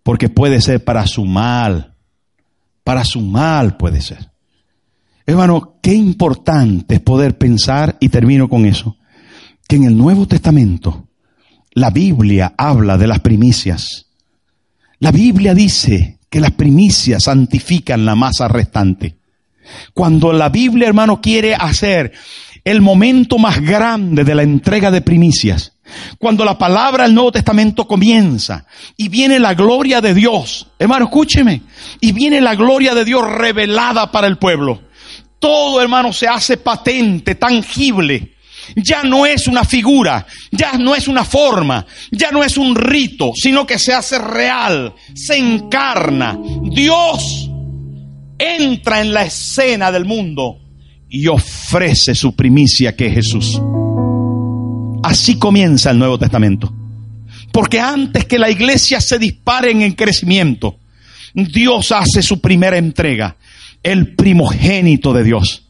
porque 0.04 0.30
puede 0.30 0.62
ser 0.62 0.84
para 0.84 1.08
su 1.08 1.26
mal. 1.26 1.96
Para 2.84 3.04
su 3.04 3.22
mal 3.22 3.78
puede 3.78 4.02
ser. 4.02 4.32
Hermano, 5.26 5.78
qué 5.82 5.94
importante 5.94 6.96
es 6.96 7.02
poder 7.02 7.38
pensar, 7.38 7.98
y 8.00 8.10
termino 8.10 8.50
con 8.50 8.66
eso, 8.66 8.98
que 9.68 9.76
en 9.76 9.86
el 9.86 9.98
Nuevo 9.98 10.28
Testamento 10.28 11.08
la 11.74 11.90
Biblia 11.90 12.54
habla 12.58 12.98
de 12.98 13.08
las 13.08 13.20
primicias. 13.20 14.08
La 15.00 15.12
Biblia 15.12 15.54
dice 15.54 16.20
que 16.32 16.40
las 16.40 16.52
primicias 16.52 17.26
santifican 17.26 18.06
la 18.06 18.16
masa 18.16 18.48
restante. 18.48 19.18
Cuando 19.94 20.32
la 20.32 20.48
Biblia, 20.48 20.88
hermano, 20.88 21.20
quiere 21.20 21.54
hacer 21.54 22.14
el 22.64 22.80
momento 22.80 23.38
más 23.38 23.60
grande 23.62 24.24
de 24.24 24.34
la 24.34 24.44
entrega 24.44 24.90
de 24.92 25.02
primicias, 25.02 25.74
cuando 26.18 26.46
la 26.46 26.58
palabra 26.58 27.04
del 27.04 27.14
Nuevo 27.14 27.34
Testamento 27.34 27.86
comienza 27.86 28.66
y 28.96 29.10
viene 29.10 29.40
la 29.40 29.56
gloria 29.56 30.00
de 30.00 30.14
Dios, 30.14 30.68
hermano, 30.80 31.06
escúcheme, 31.06 31.64
y 32.00 32.14
viene 32.14 32.40
la 32.40 32.56
gloria 32.56 32.96
de 32.96 33.04
Dios 33.04 33.30
revelada 33.30 34.10
para 34.10 34.28
el 34.28 34.38
pueblo. 34.38 34.84
Todo, 35.38 35.82
hermano, 35.82 36.14
se 36.14 36.30
hace 36.30 36.56
patente, 36.56 37.36
tangible 37.36 38.36
ya 38.76 39.04
no 39.04 39.26
es 39.26 39.48
una 39.48 39.64
figura, 39.64 40.26
ya 40.52 40.74
no 40.78 40.96
es 40.96 41.08
una 41.08 41.26
forma, 41.26 41.86
ya 42.12 42.32
no 42.32 42.44
es 42.44 42.58
un 42.58 42.76
rito, 42.76 43.32
sino 43.36 43.66
que 43.66 43.80
se 43.80 43.94
hace 43.94 44.20
real, 44.20 44.94
se 45.14 45.38
encarna. 45.38 46.38
Dios 46.64 47.50
entra 48.38 49.02
en 49.02 49.14
la 49.14 49.24
escena 49.24 49.92
del 49.92 50.06
mundo 50.06 50.60
y 51.10 51.28
ofrece 51.28 52.16
su 52.16 52.36
primicia 52.36 52.96
que 52.96 53.08
es 53.08 53.14
Jesús. 53.16 53.62
Así 55.04 55.38
comienza 55.38 55.92
el 55.92 56.00
Nuevo 56.00 56.18
Testamento. 56.18 56.74
Porque 57.52 57.80
antes 57.80 58.26
que 58.26 58.40
la 58.40 58.50
iglesia 58.50 59.02
se 59.02 59.20
dispare 59.20 59.72
en 59.72 59.92
crecimiento, 59.94 60.78
Dios 61.34 61.92
hace 61.92 62.22
su 62.22 62.40
primera 62.40 62.78
entrega, 62.78 63.36
el 63.84 64.16
primogénito 64.16 65.12
de 65.12 65.24
Dios 65.24 65.64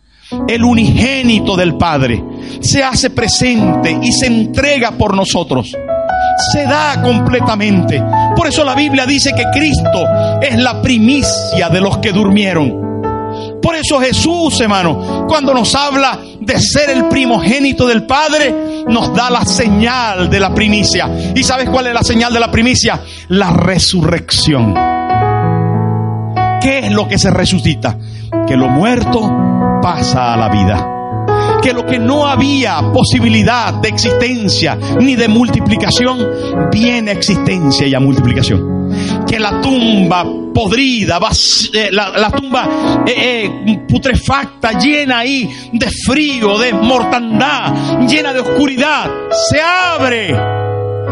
el 0.47 0.63
unigénito 0.63 1.55
del 1.55 1.75
Padre, 1.75 2.23
se 2.59 2.83
hace 2.83 3.09
presente 3.09 3.97
y 4.01 4.11
se 4.11 4.27
entrega 4.27 4.91
por 4.91 5.15
nosotros. 5.15 5.75
se 6.53 6.63
da 6.63 7.01
completamente. 7.01 8.01
Por 8.35 8.47
eso 8.47 8.63
la 8.63 8.73
Biblia 8.73 9.05
dice 9.05 9.33
que 9.33 9.45
Cristo 9.51 10.05
es 10.41 10.57
la 10.57 10.81
primicia 10.81 11.69
de 11.69 11.81
los 11.81 11.97
que 11.99 12.11
durmieron. 12.11 12.91
Por 13.61 13.75
eso 13.75 13.99
Jesús, 13.99 14.59
hermano, 14.59 15.25
cuando 15.27 15.53
nos 15.53 15.75
habla 15.75 16.19
de 16.39 16.59
ser 16.59 16.89
el 16.89 17.05
primogénito 17.05 17.85
del 17.85 18.05
Padre, 18.05 18.83
nos 18.87 19.13
da 19.13 19.29
la 19.29 19.45
señal 19.45 20.29
de 20.29 20.39
la 20.39 20.53
primicia. 20.53 21.09
¿Y 21.35 21.43
sabes 21.43 21.69
cuál 21.69 21.87
es 21.87 21.93
la 21.93 22.03
señal 22.03 22.33
de 22.33 22.39
la 22.39 22.51
primicia? 22.51 23.01
La 23.29 23.51
resurrección. 23.51 24.73
¿Qué 26.61 26.79
es 26.79 26.91
lo 26.91 27.07
que 27.07 27.17
se 27.17 27.29
resucita? 27.29 27.97
Que 28.47 28.55
lo 28.55 28.67
muerto 28.67 29.21
pasa 29.81 30.33
a 30.33 30.37
la 30.37 30.49
vida 30.49 31.00
que 31.61 31.73
lo 31.73 31.85
que 31.85 31.99
no 31.99 32.27
había 32.27 32.81
posibilidad 32.91 33.73
de 33.75 33.89
existencia 33.89 34.77
ni 34.99 35.15
de 35.15 35.27
multiplicación, 35.27 36.69
viene 36.71 37.11
a 37.11 37.13
existencia 37.13 37.87
y 37.87 37.93
a 37.93 37.99
multiplicación. 37.99 38.91
Que 39.27 39.39
la 39.39 39.61
tumba 39.61 40.25
podrida, 40.53 41.19
eh, 41.73 41.89
la, 41.91 42.29
tumba 42.31 43.03
eh, 43.05 43.45
eh, 43.65 43.79
putrefacta, 43.87 44.77
llena 44.77 45.19
ahí 45.19 45.49
de 45.71 45.89
frío, 46.05 46.57
de 46.57 46.73
mortandad, 46.73 47.99
llena 48.07 48.33
de 48.33 48.41
oscuridad, 48.41 49.09
se 49.49 49.61
abre, 49.61 50.35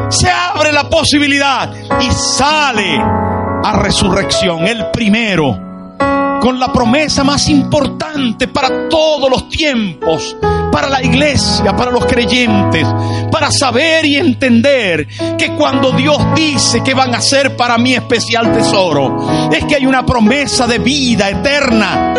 se 0.10 0.30
abre 0.30 0.72
la 0.72 0.89
posibilidad 0.89 1.72
y 2.02 2.12
sale 2.12 2.97
a 2.97 3.80
resurrección, 3.82 4.68
el 4.68 4.88
primero 4.91 5.68
con 6.40 6.60
la 6.60 6.72
promesa 6.72 7.24
más 7.24 7.50
importante 7.50 8.48
para 8.48 8.88
todos 8.90 9.30
los 9.30 9.50
tiempos, 9.50 10.36
para 10.72 10.90
la 10.90 11.04
iglesia, 11.04 11.76
para 11.76 11.92
los 11.92 12.06
creyentes, 12.06 12.88
para 13.32 13.52
saber 13.52 14.06
y 14.06 14.18
entender 14.18 15.08
que 15.38 15.52
cuando 15.56 15.92
Dios 15.92 16.18
dice 16.36 16.82
que 16.84 16.94
van 16.94 17.14
a 17.14 17.22
ser 17.22 17.56
para 17.56 17.78
mí 17.78 17.94
especial 17.94 18.52
tesoro, 18.54 19.50
es 19.52 19.66
que 19.66 19.76
hay 19.76 19.86
una 19.86 20.06
promesa 20.06 20.68
de 20.68 20.80
vida 20.80 21.30
eterna, 21.30 22.14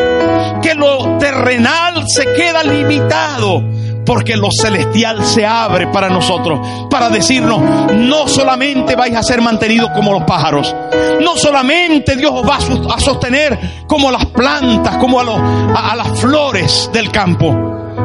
que 0.62 0.74
lo 0.74 1.16
terrenal 1.18 2.04
se 2.06 2.24
queda 2.34 2.62
limitado 2.62 3.69
porque 4.04 4.36
lo 4.36 4.48
celestial 4.50 5.24
se 5.24 5.46
abre 5.46 5.88
para 5.88 6.08
nosotros, 6.08 6.86
para 6.90 7.08
decirnos, 7.08 7.60
no 7.94 8.26
solamente 8.26 8.96
vais 8.96 9.14
a 9.14 9.22
ser 9.22 9.40
mantenidos 9.40 9.90
como 9.94 10.12
los 10.12 10.24
pájaros, 10.24 10.74
no 11.22 11.36
solamente 11.36 12.16
Dios 12.16 12.32
os 12.34 12.48
va 12.48 12.56
a 12.56 13.00
sostener 13.00 13.84
como 13.86 14.10
las 14.10 14.26
plantas, 14.26 14.96
como 14.96 15.20
a, 15.20 15.92
a 15.92 15.96
las 15.96 16.18
flores 16.18 16.90
del 16.92 17.10
campo, 17.10 17.54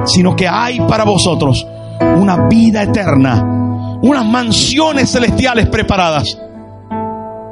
sino 0.06 0.36
que 0.36 0.48
hay 0.48 0.80
para 0.82 1.04
vosotros 1.04 1.66
una 2.18 2.48
vida 2.48 2.84
eterna, 2.84 3.98
unas 4.02 4.26
mansiones 4.26 5.12
celestiales 5.12 5.68
preparadas, 5.68 6.38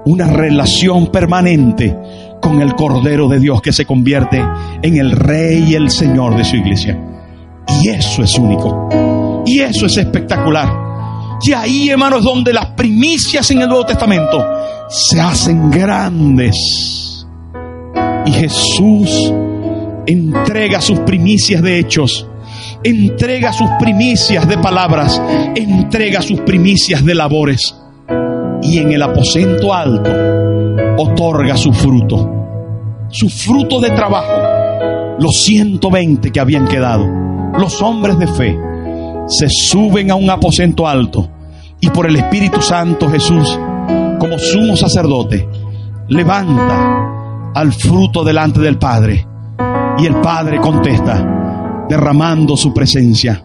una 0.05 0.27
relación 0.27 1.07
permanente 1.07 1.97
con 2.41 2.61
el 2.61 2.75
Cordero 2.75 3.29
de 3.29 3.39
Dios 3.39 3.61
que 3.61 3.71
se 3.71 3.85
convierte 3.85 4.43
en 4.81 4.97
el 4.97 5.11
Rey 5.11 5.63
y 5.69 5.75
el 5.75 5.89
Señor 5.89 6.35
de 6.35 6.43
su 6.43 6.57
iglesia. 6.57 6.99
Y 7.67 7.89
eso 7.89 8.23
es 8.23 8.37
único. 8.37 9.43
Y 9.45 9.59
eso 9.59 9.85
es 9.85 9.97
espectacular. 9.97 10.83
Y 11.45 11.51
ahí, 11.51 11.89
hermanos, 11.89 12.23
donde 12.23 12.53
las 12.53 12.67
primicias 12.67 13.49
en 13.51 13.61
el 13.61 13.67
Nuevo 13.67 13.85
Testamento 13.85 14.45
se 14.87 15.19
hacen 15.19 15.69
grandes. 15.69 17.27
Y 18.25 18.31
Jesús 18.31 19.33
entrega 20.07 20.79
sus 20.79 20.99
primicias 20.99 21.61
de 21.61 21.79
hechos, 21.79 22.25
entrega 22.83 23.51
sus 23.51 23.69
primicias 23.79 24.47
de 24.47 24.57
palabras, 24.57 25.21
entrega 25.55 26.21
sus 26.21 26.39
primicias 26.41 27.03
de 27.03 27.15
labores. 27.15 27.75
Y 28.61 28.77
en 28.77 28.93
el 28.93 29.01
aposento 29.01 29.73
alto 29.73 30.11
otorga 30.97 31.57
su 31.57 31.73
fruto, 31.73 33.07
su 33.09 33.27
fruto 33.27 33.81
de 33.81 33.89
trabajo, 33.89 35.17
los 35.19 35.43
120 35.43 36.31
que 36.31 36.39
habían 36.39 36.65
quedado 36.65 37.32
los 37.57 37.81
hombres 37.81 38.17
de 38.19 38.27
fe 38.27 38.59
se 39.27 39.47
suben 39.49 40.11
a 40.11 40.15
un 40.15 40.29
aposento 40.29 40.87
alto 40.87 41.29
y 41.79 41.89
por 41.89 42.07
el 42.07 42.15
Espíritu 42.15 42.61
Santo 42.61 43.09
Jesús, 43.09 43.59
como 44.19 44.39
sumo 44.39 44.75
sacerdote, 44.75 45.47
levanta 46.07 47.51
al 47.53 47.71
fruto 47.73 48.23
delante 48.23 48.59
del 48.61 48.77
Padre. 48.77 49.27
Y 49.97 50.05
el 50.05 50.15
Padre 50.15 50.59
contesta, 50.59 51.85
derramando 51.89 52.57
su 52.57 52.73
presencia. 52.73 53.43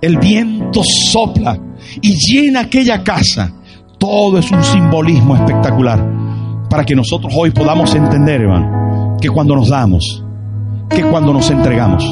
El 0.00 0.18
viento 0.18 0.82
sopla 0.84 1.58
y 2.00 2.14
llena 2.14 2.60
aquella 2.60 3.02
casa. 3.02 3.52
Todo 3.98 4.38
es 4.38 4.50
un 4.52 4.62
simbolismo 4.62 5.34
espectacular 5.34 6.66
para 6.70 6.84
que 6.84 6.94
nosotros 6.94 7.32
hoy 7.36 7.50
podamos 7.50 7.94
entender, 7.94 8.42
hermano, 8.42 9.16
que 9.20 9.28
cuando 9.28 9.56
nos 9.56 9.70
damos, 9.70 10.22
que 10.88 11.02
cuando 11.02 11.32
nos 11.32 11.50
entregamos, 11.50 12.04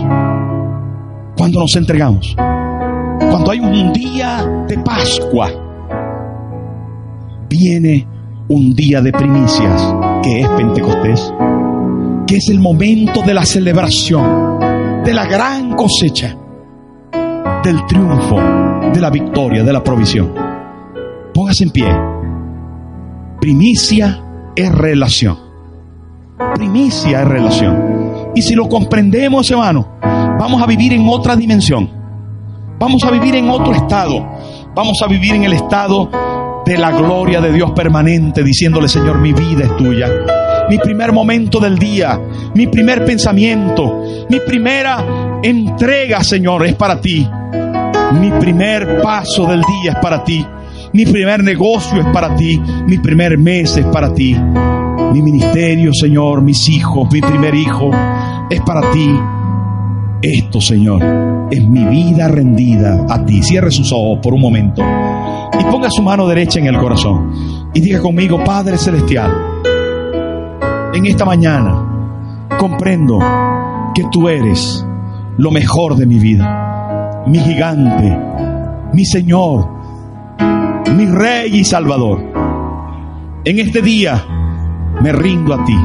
cuando 1.37 1.61
nos 1.61 1.77
entregamos. 1.77 2.35
Cuando 2.37 3.51
hay 3.51 3.61
un 3.61 3.93
día 3.93 4.45
de 4.69 4.79
Pascua, 4.79 5.51
viene 7.49 8.07
un 8.49 8.75
día 8.75 9.01
de 9.01 9.13
primicias, 9.13 9.95
que 10.23 10.41
es 10.41 10.49
Pentecostés, 10.51 11.33
que 12.27 12.37
es 12.37 12.49
el 12.49 12.61
momento 12.61 13.23
de 13.23 13.35
la 13.35 13.45
celebración, 13.45 14.59
de 15.05 15.13
la 15.13 15.27
gran 15.27 15.75
cosecha, 15.75 16.37
del 17.63 17.85
triunfo, 17.87 18.37
de 18.93 19.01
la 19.01 19.11
victoria, 19.11 19.63
de 19.63 19.73
la 19.73 19.83
provisión. 19.83 20.33
Póngase 21.35 21.65
en 21.65 21.71
pie. 21.71 21.89
Primicia 23.41 24.23
es 24.55 24.73
relación. 24.73 25.37
Primicia 26.55 27.23
es 27.23 27.29
relación. 27.29 28.33
Y 28.35 28.43
si 28.43 28.55
lo 28.55 28.69
comprendemos, 28.69 29.51
hermano, 29.51 29.96
vamos 30.39 30.63
a 30.63 30.67
vivir 30.67 30.93
en 30.93 31.09
otra 31.09 31.37
dimensión. 31.37 31.91
Vamos 32.79 33.03
a 33.05 33.11
vivir 33.11 33.37
en 33.37 33.49
otro 33.49 33.73
estado. 33.73 34.27
Vamos 34.75 35.01
a 35.03 35.07
vivir 35.07 35.35
en 35.35 35.45
el 35.45 35.55
estado 35.55 36.11
de 36.67 36.77
la 36.77 36.91
gloria 36.91 37.41
de 37.41 37.53
Dios 37.53 37.71
permanente, 37.73 38.43
diciéndole, 38.43 38.89
Señor, 38.89 39.19
mi 39.19 39.33
vida 39.33 39.65
es 39.65 39.77
tuya. 39.77 40.09
Mi 40.69 40.79
primer 40.79 41.13
momento 41.13 41.61
del 41.61 41.79
día, 41.79 42.21
mi 42.55 42.67
primer 42.67 43.05
pensamiento, 43.05 44.03
mi 44.29 44.41
primera 44.41 45.39
entrega, 45.43 46.23
Señor, 46.25 46.67
es 46.67 46.75
para 46.75 47.01
ti. 47.01 47.27
Mi 48.21 48.31
primer 48.33 49.01
paso 49.01 49.47
del 49.47 49.63
día 49.63 49.93
es 49.93 49.99
para 49.99 50.23
ti. 50.25 50.45
Mi 50.93 51.07
primer 51.07 51.43
negocio 51.43 52.01
es 52.01 52.07
para 52.07 52.35
ti. 52.35 52.61
Mi 52.87 52.99
primer 52.99 53.39
mes 53.39 53.77
es 53.77 53.87
para 53.87 54.13
ti. 54.13 54.37
Mi 55.13 55.23
ministerio, 55.23 55.93
Señor, 55.95 56.43
mis 56.43 56.69
hijos, 56.69 57.09
mi 57.13 57.21
primer 57.21 57.55
hijo 57.55 57.91
es 58.51 58.61
para 58.61 58.91
ti. 58.91 59.15
Esto, 60.23 60.61
Señor, 60.61 61.49
es 61.51 61.67
mi 61.67 61.85
vida 61.85 62.29
rendida 62.29 63.05
a 63.09 63.25
ti. 63.25 63.43
Cierre 63.43 63.71
sus 63.71 63.93
ojos 63.93 64.19
por 64.23 64.35
un 64.35 64.41
momento 64.41 64.83
y 65.59 65.65
ponga 65.65 65.91
su 65.91 66.03
mano 66.03 66.27
derecha 66.27 66.59
en 66.59 66.67
el 66.67 66.79
corazón 66.79 67.71
y 67.75 67.81
diga 67.81 68.01
conmigo, 68.01 68.43
Padre 68.43 68.79
Celestial, 68.79 69.33
en 70.95 71.07
esta 71.07 71.25
mañana 71.25 72.49
comprendo 72.59 73.19
que 73.95 74.05
tú 74.11 74.29
eres 74.29 74.85
lo 75.37 75.51
mejor 75.51 75.97
de 75.97 76.07
mi 76.07 76.19
vida, 76.19 77.25
mi 77.27 77.39
gigante, 77.39 78.19
mi 78.93 79.05
Señor, 79.05 79.69
mi 80.97 81.07
Rey 81.07 81.57
y 81.57 81.65
Salvador. 81.65 82.23
En 83.45 83.59
este 83.59 83.83
día 83.83 84.25
me 85.03 85.13
rindo 85.13 85.55
a 85.55 85.65
ti 85.65 85.77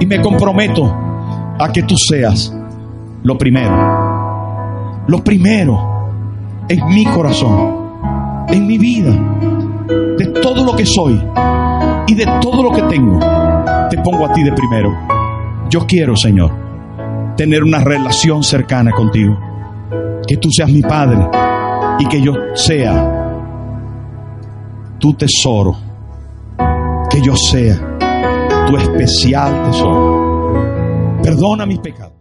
y 0.00 0.06
me 0.06 0.20
comprometo 0.20 0.92
a 1.58 1.70
que 1.72 1.84
tú 1.84 1.96
seas 1.96 2.52
lo 3.24 3.38
primero, 3.38 5.04
lo 5.06 5.22
primero 5.22 6.08
en 6.68 6.86
mi 6.88 7.04
corazón, 7.04 8.46
en 8.48 8.66
mi 8.66 8.78
vida, 8.78 9.12
de 10.18 10.26
todo 10.42 10.64
lo 10.64 10.74
que 10.74 10.84
soy 10.84 11.22
y 12.08 12.14
de 12.14 12.26
todo 12.40 12.62
lo 12.62 12.72
que 12.72 12.82
tengo, 12.82 13.18
te 13.90 13.98
pongo 13.98 14.26
a 14.26 14.32
ti 14.32 14.42
de 14.42 14.52
primero. 14.52 14.92
Yo 15.70 15.86
quiero, 15.86 16.16
Señor, 16.16 16.50
tener 17.36 17.62
una 17.62 17.78
relación 17.78 18.42
cercana 18.42 18.90
contigo, 18.90 19.38
que 20.26 20.36
tú 20.36 20.50
seas 20.50 20.70
mi 20.70 20.82
Padre 20.82 21.28
y 22.00 22.06
que 22.06 22.20
yo 22.20 22.32
sea 22.54 23.38
tu 24.98 25.14
tesoro, 25.14 25.76
que 27.08 27.20
yo 27.22 27.36
sea 27.36 27.96
tu 28.66 28.76
especial 28.76 29.62
tesoro. 29.64 31.20
Perdona 31.22 31.66
mis 31.66 31.78
pecados 31.78 32.11